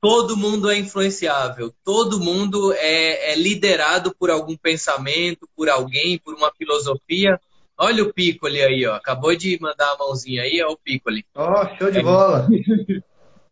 Todo 0.00 0.36
mundo 0.36 0.70
é 0.70 0.78
influenciável, 0.78 1.74
todo 1.84 2.20
mundo 2.20 2.72
é, 2.74 3.32
é 3.32 3.34
liderado 3.34 4.14
por 4.14 4.30
algum 4.30 4.56
pensamento, 4.56 5.48
por 5.56 5.68
alguém, 5.68 6.18
por 6.18 6.34
uma 6.34 6.52
filosofia. 6.52 7.40
Olha 7.78 8.04
o 8.04 8.12
Piccoli 8.12 8.62
aí, 8.62 8.86
ó. 8.86 8.94
Acabou 8.94 9.34
de 9.34 9.58
mandar 9.60 9.92
a 9.92 9.98
mãozinha 9.98 10.42
aí, 10.42 10.62
ó, 10.62 10.72
o 10.72 10.78
Piccoli. 10.78 11.24
Ó, 11.34 11.62
oh, 11.62 11.78
show 11.78 11.90
de 11.90 12.02
bola. 12.02 12.48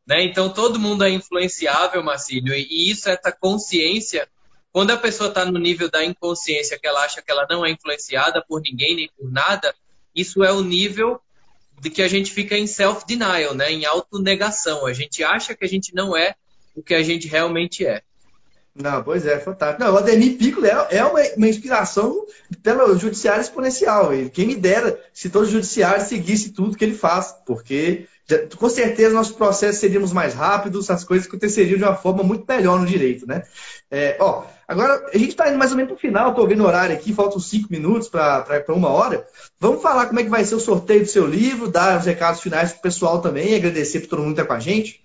Né? 0.06 0.22
Então 0.24 0.50
todo 0.50 0.78
mundo 0.78 1.02
é 1.02 1.10
influenciável, 1.10 2.02
Marcílio, 2.02 2.52
e 2.54 2.90
isso, 2.90 3.08
essa 3.08 3.32
consciência, 3.32 4.28
quando 4.70 4.90
a 4.90 4.98
pessoa 4.98 5.28
está 5.28 5.44
no 5.46 5.58
nível 5.58 5.90
da 5.90 6.04
inconsciência, 6.04 6.78
que 6.78 6.86
ela 6.86 7.02
acha 7.04 7.22
que 7.22 7.30
ela 7.30 7.46
não 7.48 7.64
é 7.64 7.70
influenciada 7.70 8.44
por 8.46 8.60
ninguém 8.60 8.96
nem 8.96 9.10
por 9.16 9.32
nada, 9.32 9.74
isso 10.14 10.44
é 10.44 10.52
o 10.52 10.62
nível 10.62 11.20
de 11.80 11.90
que 11.90 12.02
a 12.02 12.08
gente 12.08 12.32
fica 12.32 12.56
em 12.56 12.66
self-denial, 12.66 13.54
né? 13.54 13.70
em 13.70 13.84
autonegação. 13.84 14.86
A 14.86 14.92
gente 14.92 15.22
acha 15.22 15.54
que 15.54 15.64
a 15.64 15.68
gente 15.68 15.94
não 15.94 16.16
é 16.16 16.34
o 16.74 16.82
que 16.82 16.94
a 16.94 17.02
gente 17.02 17.28
realmente 17.28 17.86
é. 17.86 18.02
Não, 18.74 19.04
pois 19.04 19.24
é, 19.24 19.38
fantástico. 19.38 19.84
Não, 19.84 19.94
o 19.94 19.98
Ademir 19.98 20.36
Piccolo 20.36 20.66
é, 20.66 20.88
é 20.90 21.04
uma, 21.04 21.20
uma, 21.36 21.48
inspiração 21.48 22.26
pelo 22.60 22.98
judiciário 22.98 23.40
exponencial. 23.40 24.10
Quem 24.32 24.48
me 24.48 24.56
dera 24.56 25.00
se 25.12 25.30
todo 25.30 25.48
judiciário 25.48 26.04
seguisse 26.04 26.50
tudo 26.50 26.76
que 26.76 26.84
ele 26.84 26.94
faz, 26.94 27.32
porque 27.46 28.08
com 28.56 28.68
certeza 28.70 29.14
nossos 29.14 29.36
processos 29.36 29.80
seriam 29.80 30.06
mais 30.08 30.34
rápidos, 30.34 30.90
as 30.90 31.04
coisas 31.04 31.26
aconteceriam 31.26 31.76
de 31.76 31.84
uma 31.84 31.94
forma 31.94 32.22
muito 32.22 32.44
melhor 32.48 32.78
no 32.78 32.86
direito, 32.86 33.26
né? 33.26 33.42
É, 33.90 34.16
ó, 34.18 34.44
agora 34.66 35.10
a 35.12 35.18
gente 35.18 35.30
está 35.30 35.48
indo 35.48 35.58
mais 35.58 35.70
ou 35.72 35.76
menos 35.76 35.92
para 35.92 35.96
o 35.96 36.00
final, 36.00 36.30
estou 36.30 36.48
vendo 36.48 36.62
o 36.62 36.66
horário 36.66 36.96
aqui, 36.96 37.12
faltam 37.12 37.38
cinco 37.38 37.68
minutos 37.70 38.08
para 38.08 38.64
uma 38.68 38.88
hora. 38.88 39.26
Vamos 39.60 39.82
falar 39.82 40.06
como 40.06 40.20
é 40.20 40.24
que 40.24 40.30
vai 40.30 40.44
ser 40.44 40.54
o 40.54 40.60
sorteio 40.60 41.00
do 41.00 41.08
seu 41.08 41.26
livro, 41.26 41.70
dar 41.70 41.98
os 41.98 42.06
recados 42.06 42.40
finais 42.40 42.72
para 42.72 42.78
o 42.78 42.82
pessoal 42.82 43.20
também, 43.20 43.54
agradecer 43.54 44.00
por 44.00 44.08
todo 44.08 44.22
mundo 44.22 44.34
que 44.34 44.40
está 44.40 44.46
com 44.46 44.54
a 44.54 44.60
gente. 44.60 45.02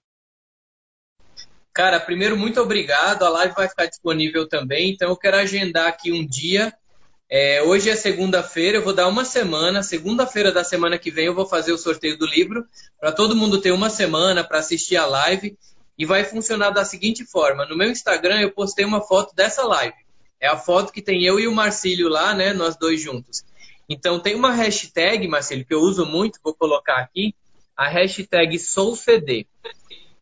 Cara, 1.74 1.99
primeiro, 1.99 2.36
muito 2.38 2.59
obrigado. 2.59 3.24
A 3.24 3.30
live 3.30 3.53
vai 3.53 3.67
ficar 3.67 3.86
disponível 3.86 4.47
também, 4.47 4.91
então 4.91 5.09
eu 5.09 5.17
quero 5.17 5.38
agendar 5.38 5.88
aqui 5.88 6.11
um 6.11 6.26
dia 6.26 6.74
é, 7.30 7.62
hoje 7.62 7.92
é 7.92 7.96
segunda-feira, 7.96 8.80
eu 8.80 8.84
vou 8.84 8.94
dar 8.94 9.08
uma 9.08 9.24
semana. 9.24 9.84
Segunda-feira 9.84 10.52
da 10.52 10.64
semana 10.64 10.98
que 10.98 11.12
vem 11.12 11.26
eu 11.28 11.36
vou 11.36 11.46
fazer 11.46 11.72
o 11.72 11.78
sorteio 11.78 12.18
do 12.18 12.26
livro 12.26 12.66
para 13.00 13.12
todo 13.12 13.36
mundo 13.36 13.62
ter 13.62 13.72
uma 13.72 13.90
semana 13.90 14.44
para 14.44 14.58
assistir 14.58 14.98
a 14.98 15.06
live 15.06 15.56
e 15.96 16.06
vai 16.06 16.24
funcionar 16.24 16.72
da 16.72 16.84
seguinte 16.84 17.24
forma: 17.24 17.68
no 17.68 17.78
meu 17.78 17.92
Instagram 17.92 18.40
eu 18.40 18.52
postei 18.52 18.84
uma 18.84 19.02
foto 19.02 19.36
dessa 19.36 19.64
live. 19.64 19.96
É 20.42 20.48
a 20.48 20.58
foto 20.58 20.92
que 20.92 21.04
tem 21.04 21.24
eu 21.24 21.40
e 21.40 21.48
o 21.48 21.54
Marcílio 21.54 22.10
lá, 22.10 22.34
né? 22.34 22.52
Nós 22.52 22.76
dois 22.76 23.00
juntos. 23.00 23.44
Então 23.88 24.20
tem 24.20 24.34
uma 24.34 24.52
hashtag, 24.52 25.28
Marcílio, 25.28 25.66
que 25.66 25.74
eu 25.74 25.82
uso 25.82 26.06
muito, 26.06 26.40
vou 26.44 26.56
colocar 26.56 26.98
aqui, 26.98 27.36
a 27.78 27.88
hashtag 27.88 28.58
SouCD. 28.58 29.46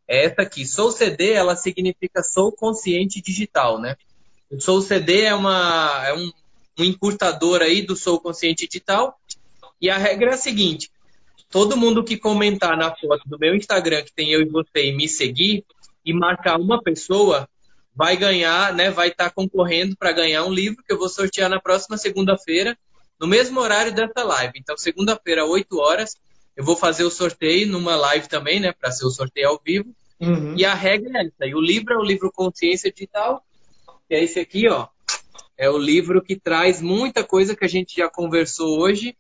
É 0.07 0.25
essa 0.25 0.41
aqui, 0.41 0.65
SouCD, 0.65 1.31
ela 1.31 1.55
significa 1.55 2.23
Sou 2.23 2.51
Consciente 2.51 3.21
Digital, 3.21 3.79
né? 3.79 3.95
SouCD 4.59 5.23
é, 5.23 5.35
uma, 5.35 6.03
é 6.05 6.13
um 6.13 6.31
um 6.77 6.83
encurtador 6.83 7.61
aí 7.61 7.81
do 7.81 7.95
Sou 7.95 8.19
Consciente 8.19 8.67
Digital. 8.67 9.19
E 9.81 9.89
a 9.89 9.97
regra 9.97 10.31
é 10.31 10.33
a 10.33 10.37
seguinte: 10.37 10.91
todo 11.49 11.77
mundo 11.77 12.03
que 12.03 12.17
comentar 12.17 12.77
na 12.77 12.95
foto 12.95 13.27
do 13.27 13.37
meu 13.39 13.55
Instagram, 13.55 14.03
que 14.03 14.13
tem 14.13 14.31
eu 14.31 14.41
e 14.41 14.45
você, 14.45 14.87
e 14.87 14.95
me 14.95 15.07
seguir, 15.07 15.65
e 16.05 16.13
marcar 16.13 16.59
uma 16.59 16.81
pessoa, 16.81 17.47
vai 17.95 18.15
ganhar, 18.15 18.73
né? 18.73 18.89
Vai 18.89 19.09
estar 19.09 19.25
tá 19.25 19.31
concorrendo 19.31 19.95
para 19.97 20.11
ganhar 20.11 20.43
um 20.43 20.53
livro 20.53 20.83
que 20.83 20.93
eu 20.93 20.97
vou 20.97 21.09
sortear 21.09 21.49
na 21.49 21.59
próxima 21.59 21.97
segunda-feira, 21.97 22.77
no 23.19 23.27
mesmo 23.27 23.59
horário 23.59 23.93
dessa 23.93 24.23
live. 24.23 24.53
Então, 24.55 24.77
segunda-feira, 24.77 25.45
8 25.45 25.79
horas, 25.79 26.15
eu 26.55 26.63
vou 26.63 26.75
fazer 26.75 27.03
o 27.03 27.11
sorteio 27.11 27.67
numa 27.67 27.95
live 27.95 28.27
também, 28.27 28.59
né? 28.59 28.71
Para 28.71 28.91
ser 28.91 29.05
o 29.05 29.09
sorteio 29.09 29.49
ao 29.49 29.61
vivo. 29.63 29.93
Uhum. 30.19 30.55
E 30.55 30.65
a 30.65 30.73
regra 30.73 31.19
é 31.19 31.25
essa. 31.25 31.45
E 31.45 31.55
o 31.55 31.61
livro 31.61 31.93
é 31.93 31.97
o 31.97 32.03
livro 32.03 32.31
Consciência 32.31 32.91
Digital, 32.91 33.43
que 34.07 34.15
é 34.15 34.23
esse 34.23 34.39
aqui, 34.39 34.67
ó. 34.67 34.87
É 35.57 35.69
o 35.69 35.77
livro 35.77 36.21
que 36.21 36.35
traz 36.35 36.81
muita 36.81 37.23
coisa 37.23 37.55
que 37.55 37.65
a 37.65 37.67
gente 37.67 37.95
já 37.95 38.09
conversou 38.09 38.79
hoje. 38.79 39.15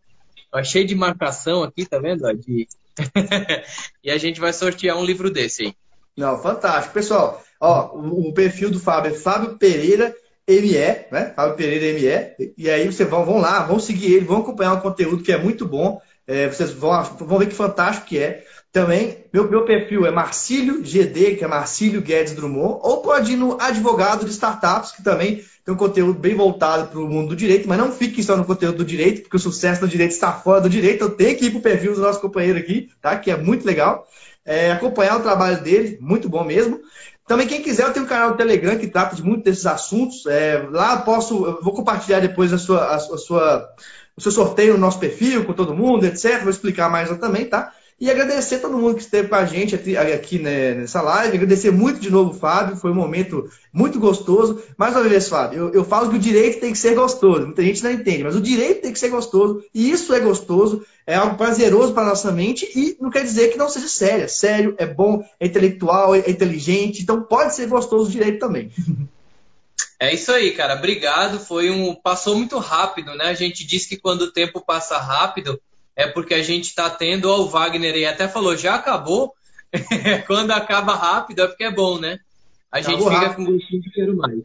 Tá 0.51 0.63
cheio 0.63 0.85
de 0.85 0.95
marcação 0.95 1.63
aqui, 1.63 1.85
tá 1.85 1.99
vendo? 1.99 2.31
De... 2.35 2.67
e 4.03 4.11
a 4.11 4.17
gente 4.17 4.39
vai 4.39 4.53
sortear 4.53 4.97
um 4.97 5.03
livro 5.03 5.29
desse 5.29 5.63
aí. 5.63 5.75
Não, 6.15 6.37
fantástico. 6.41 6.93
Pessoal, 6.93 7.43
ó, 7.59 7.95
o, 7.95 8.29
o 8.29 8.33
perfil 8.33 8.69
do 8.69 8.79
Fábio 8.79 9.11
é 9.11 9.13
Fábio 9.13 9.57
Pereira 9.57 10.15
ME, 10.47 11.05
né? 11.11 11.33
Fábio 11.35 11.55
Pereira 11.55 11.99
ME. 11.99 12.53
E 12.57 12.69
aí 12.69 12.85
vocês 12.85 13.09
vão, 13.09 13.25
vão 13.25 13.37
lá, 13.37 13.63
vão 13.63 13.79
seguir 13.79 14.13
ele, 14.13 14.25
vão 14.25 14.39
acompanhar 14.39 14.73
o 14.73 14.81
conteúdo 14.81 15.23
que 15.23 15.31
é 15.31 15.37
muito 15.37 15.65
bom. 15.65 16.01
É, 16.25 16.47
vocês 16.47 16.71
vão, 16.71 17.03
vão 17.03 17.39
ver 17.39 17.47
que 17.47 17.55
fantástico 17.55 18.07
que 18.07 18.19
é. 18.19 18.45
Também, 18.77 19.25
meu, 19.33 19.49
meu 19.49 19.65
perfil 19.65 20.05
é 20.05 20.11
Marcílio 20.11 20.83
GD, 20.83 21.37
que 21.37 21.43
é 21.43 21.47
Marcílio 21.47 21.99
Guedes 21.99 22.33
Drummond, 22.33 22.79
ou 22.83 23.01
pode 23.01 23.33
ir 23.33 23.35
no 23.35 23.59
Advogado 23.59 24.23
de 24.23 24.29
Startups, 24.29 24.91
que 24.91 25.01
também 25.01 25.43
tem 25.65 25.73
um 25.73 25.75
conteúdo 25.77 26.19
bem 26.19 26.35
voltado 26.35 26.89
para 26.89 26.99
o 26.99 27.09
mundo 27.09 27.29
do 27.29 27.35
direito, 27.35 27.67
mas 27.67 27.79
não 27.79 27.91
fique 27.91 28.21
só 28.21 28.37
no 28.37 28.45
conteúdo 28.45 28.77
do 28.77 28.85
direito, 28.85 29.23
porque 29.23 29.35
o 29.35 29.39
sucesso 29.39 29.81
do 29.81 29.87
direito 29.87 30.11
está 30.11 30.31
fora 30.31 30.61
do 30.61 30.69
direito. 30.69 31.03
Eu 31.03 31.09
tenho 31.09 31.35
que 31.35 31.45
ir 31.45 31.49
para 31.49 31.57
o 31.57 31.61
perfil 31.63 31.95
do 31.95 32.01
nosso 32.01 32.21
companheiro 32.21 32.59
aqui, 32.59 32.91
tá? 33.01 33.17
que 33.17 33.31
é 33.31 33.35
muito 33.35 33.65
legal. 33.65 34.07
É, 34.45 34.71
acompanhar 34.71 35.17
o 35.17 35.23
trabalho 35.23 35.59
dele, 35.63 35.97
muito 35.99 36.29
bom 36.29 36.43
mesmo. 36.43 36.79
Também, 37.25 37.47
quem 37.47 37.63
quiser, 37.63 37.87
eu 37.87 37.93
tenho 37.93 38.05
um 38.05 38.09
canal 38.09 38.29
do 38.29 38.37
Telegram 38.37 38.77
que 38.77 38.85
trata 38.85 39.15
de 39.15 39.23
muitos 39.23 39.43
desses 39.43 39.65
assuntos. 39.65 40.23
É, 40.27 40.67
lá 40.69 40.97
posso, 40.97 41.59
vou 41.63 41.73
compartilhar 41.73 42.19
depois 42.19 42.53
a 42.53 42.59
sua, 42.59 42.93
a 42.93 42.99
sua, 42.99 43.67
o 44.15 44.21
seu 44.21 44.31
sorteio 44.31 44.73
no 44.73 44.79
nosso 44.79 44.99
perfil 44.99 45.45
com 45.45 45.53
todo 45.53 45.73
mundo, 45.73 46.05
etc. 46.05 46.41
Vou 46.41 46.51
explicar 46.51 46.91
mais 46.91 47.09
lá 47.09 47.15
também, 47.15 47.43
tá? 47.45 47.73
E 47.99 48.11
agradecer 48.11 48.59
todo 48.59 48.77
mundo 48.77 48.93
que 48.93 49.01
esteve 49.01 49.27
com 49.27 49.33
a 49.33 49.45
gente 49.45 49.73
aqui, 49.75 50.37
né, 50.37 50.75
nessa 50.75 51.01
live. 51.01 51.35
Agradecer 51.35 51.71
muito 51.71 51.99
de 51.99 52.11
novo, 52.11 52.37
Fábio. 52.37 52.77
Foi 52.77 52.91
um 52.91 52.95
momento 52.95 53.49
muito 53.73 53.99
gostoso. 53.99 54.61
Mais 54.77 54.95
uma 54.95 55.09
vez, 55.09 55.27
Fábio, 55.27 55.57
eu, 55.59 55.73
eu, 55.73 55.83
falo 55.83 56.11
que 56.11 56.15
o 56.15 56.19
direito 56.19 56.59
tem 56.59 56.71
que 56.71 56.77
ser 56.77 56.93
gostoso. 56.93 57.47
Muita 57.47 57.63
gente 57.63 57.83
não 57.83 57.89
entende, 57.89 58.23
mas 58.23 58.35
o 58.35 58.41
direito 58.41 58.83
tem 58.83 58.93
que 58.93 58.99
ser 58.99 59.09
gostoso. 59.09 59.63
E 59.73 59.89
isso 59.89 60.13
é 60.13 60.19
gostoso, 60.19 60.85
é 61.07 61.15
algo 61.15 61.37
prazeroso 61.37 61.91
para 61.91 62.03
a 62.03 62.09
nossa 62.09 62.31
mente. 62.31 62.69
E 62.75 62.95
não 63.01 63.09
quer 63.09 63.23
dizer 63.23 63.47
que 63.47 63.57
não 63.57 63.67
seja 63.67 63.87
sério. 63.87 64.25
É 64.25 64.27
sério, 64.27 64.75
é 64.77 64.85
bom, 64.85 65.25
é 65.39 65.47
intelectual, 65.47 66.13
é 66.13 66.29
inteligente. 66.29 67.01
Então 67.01 67.23
pode 67.23 67.55
ser 67.55 67.67
gostoso 67.67 68.09
o 68.09 68.11
direito 68.11 68.37
também. 68.37 68.71
É 69.99 70.13
isso 70.13 70.31
aí, 70.31 70.51
cara. 70.51 70.75
Obrigado. 70.75 71.39
Foi 71.39 71.71
um. 71.71 71.95
Passou 71.95 72.35
muito 72.35 72.59
rápido, 72.59 73.15
né? 73.15 73.25
A 73.25 73.33
gente 73.33 73.65
diz 73.65 73.87
que 73.87 73.97
quando 73.97 74.23
o 74.23 74.31
tempo 74.31 74.61
passa 74.61 74.97
rápido 74.99 75.59
é 75.97 76.05
porque 76.07 76.35
a 76.35 76.43
gente 76.43 76.65
está 76.65 76.91
tendo, 76.91 77.27
ó, 77.27 77.39
o 77.39 77.49
Wagner 77.49 77.95
aí 77.95 78.05
até 78.05 78.27
falou, 78.27 78.55
já 78.55 78.75
acabou. 78.75 79.33
Quando 80.27 80.51
acaba 80.51 80.93
rápido 80.93 81.41
é 81.41 81.47
porque 81.47 81.63
é 81.63 81.71
bom, 81.71 81.99
né? 81.99 82.19
A 82.71 82.79
gente 82.81 83.03
fica 83.03 83.09
rápido. 83.09 83.35
com 83.35 83.51
gostinho 83.51 83.81
de 83.81 83.89
quero 83.89 84.15
mais. 84.15 84.39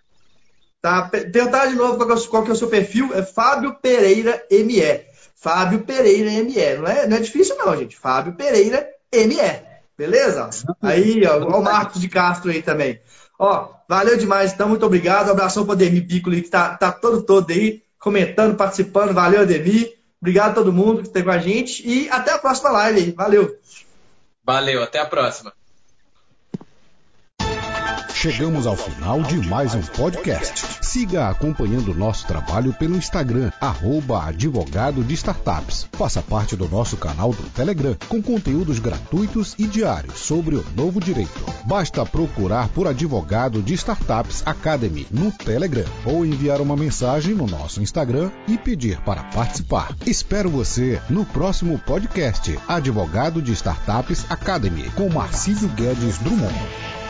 Tá, 0.81 1.09
tentar 1.11 1.67
de 1.67 1.77
novo 1.77 1.97
qual, 1.99 2.19
é 2.19 2.27
qual 2.27 2.43
que 2.43 2.51
é 2.51 2.55
o 2.55 2.57
seu 2.57 2.69
perfil, 2.69 3.13
é 3.13 3.23
Fábio 3.23 3.75
Pereira 3.75 4.43
ME. 4.51 5.05
Fábio 5.37 5.81
Pereira 5.81 6.31
ME. 6.43 6.77
Não 6.79 6.87
é, 6.87 7.07
não 7.07 7.17
é 7.19 7.21
difícil 7.21 7.57
não, 7.59 7.77
gente. 7.77 7.99
Fábio 7.99 8.33
Pereira 8.33 8.89
ME. 9.13 9.63
Beleza? 9.97 10.49
Aí, 10.81 11.23
ó, 11.27 11.39
ó 11.39 11.61
o 11.61 11.63
Marcos 11.63 12.01
de 12.01 12.09
Castro 12.09 12.51
aí 12.51 12.63
também. 12.63 12.99
Ó, 13.39 13.69
valeu 13.87 14.17
demais, 14.17 14.55
então, 14.55 14.71
muito 14.71 14.87
obrigado. 14.87 15.29
Um 15.29 15.33
abração 15.33 15.65
para 15.67 15.73
o 15.73 15.75
Ademir 15.75 16.07
Piccoli, 16.07 16.41
que 16.41 16.49
tá, 16.49 16.77
tá 16.77 16.91
todo 16.91 17.23
todo 17.23 17.51
aí, 17.51 17.83
comentando, 17.99 18.57
participando. 18.57 19.13
Valeu, 19.13 19.43
Ademir. 19.43 20.02
Obrigado 20.23 20.53
a 20.53 20.55
todo 20.55 20.73
mundo 20.73 20.99
que 21.03 21.09
esteve 21.09 21.25
com 21.25 21.33
a 21.33 21.39
gente 21.39 21.83
e 21.85 22.09
até 22.09 22.31
a 22.31 22.39
próxima 22.39 22.71
live. 22.71 23.11
Valeu. 23.11 23.59
Valeu, 24.45 24.81
até 24.81 25.01
a 25.01 25.07
próxima. 25.07 25.53
Chegamos 28.15 28.67
ao 28.67 28.77
final 28.77 29.23
de 29.23 29.37
mais 29.49 29.75
um 29.75 29.81
podcast. 29.81 30.65
Siga 30.81 31.29
acompanhando 31.29 31.95
nosso 31.95 32.27
trabalho 32.27 32.73
pelo 32.73 32.97
Instagram, 32.97 33.51
arroba 33.61 34.27
advogado 34.27 35.03
de 35.03 35.15
startups. 35.15 35.89
Faça 35.93 36.23
parte 36.23 36.55
do 36.55 36.69
nosso 36.69 36.97
canal 36.97 37.33
do 37.33 37.43
Telegram, 37.51 37.97
com 38.09 38.23
conteúdos 38.23 38.79
gratuitos 38.79 39.57
e 39.59 39.67
diários 39.67 40.21
sobre 40.21 40.55
o 40.55 40.65
novo 40.77 41.01
direito. 41.01 41.45
Basta 41.67 42.07
procurar 42.07 42.69
por 42.69 42.87
Advogado 42.87 43.61
de 43.61 43.75
Startups 43.75 44.43
Academy 44.47 45.07
no 45.11 45.33
Telegram 45.33 45.85
ou 46.05 46.25
enviar 46.25 46.61
uma 46.61 46.77
mensagem 46.77 47.35
no 47.35 47.47
nosso 47.47 47.83
Instagram 47.83 48.31
e 48.47 48.57
pedir 48.57 49.01
para 49.01 49.25
participar. 49.25 49.97
Espero 50.07 50.49
você 50.49 51.01
no 51.11 51.25
próximo 51.25 51.77
podcast 51.81 52.57
Advogado 52.69 53.43
de 53.43 53.53
Startups 53.53 54.27
Academy 54.31 54.89
com 54.91 55.09
Marcílio 55.09 55.69
Guedes 55.71 56.19
Drummond. 56.19 57.02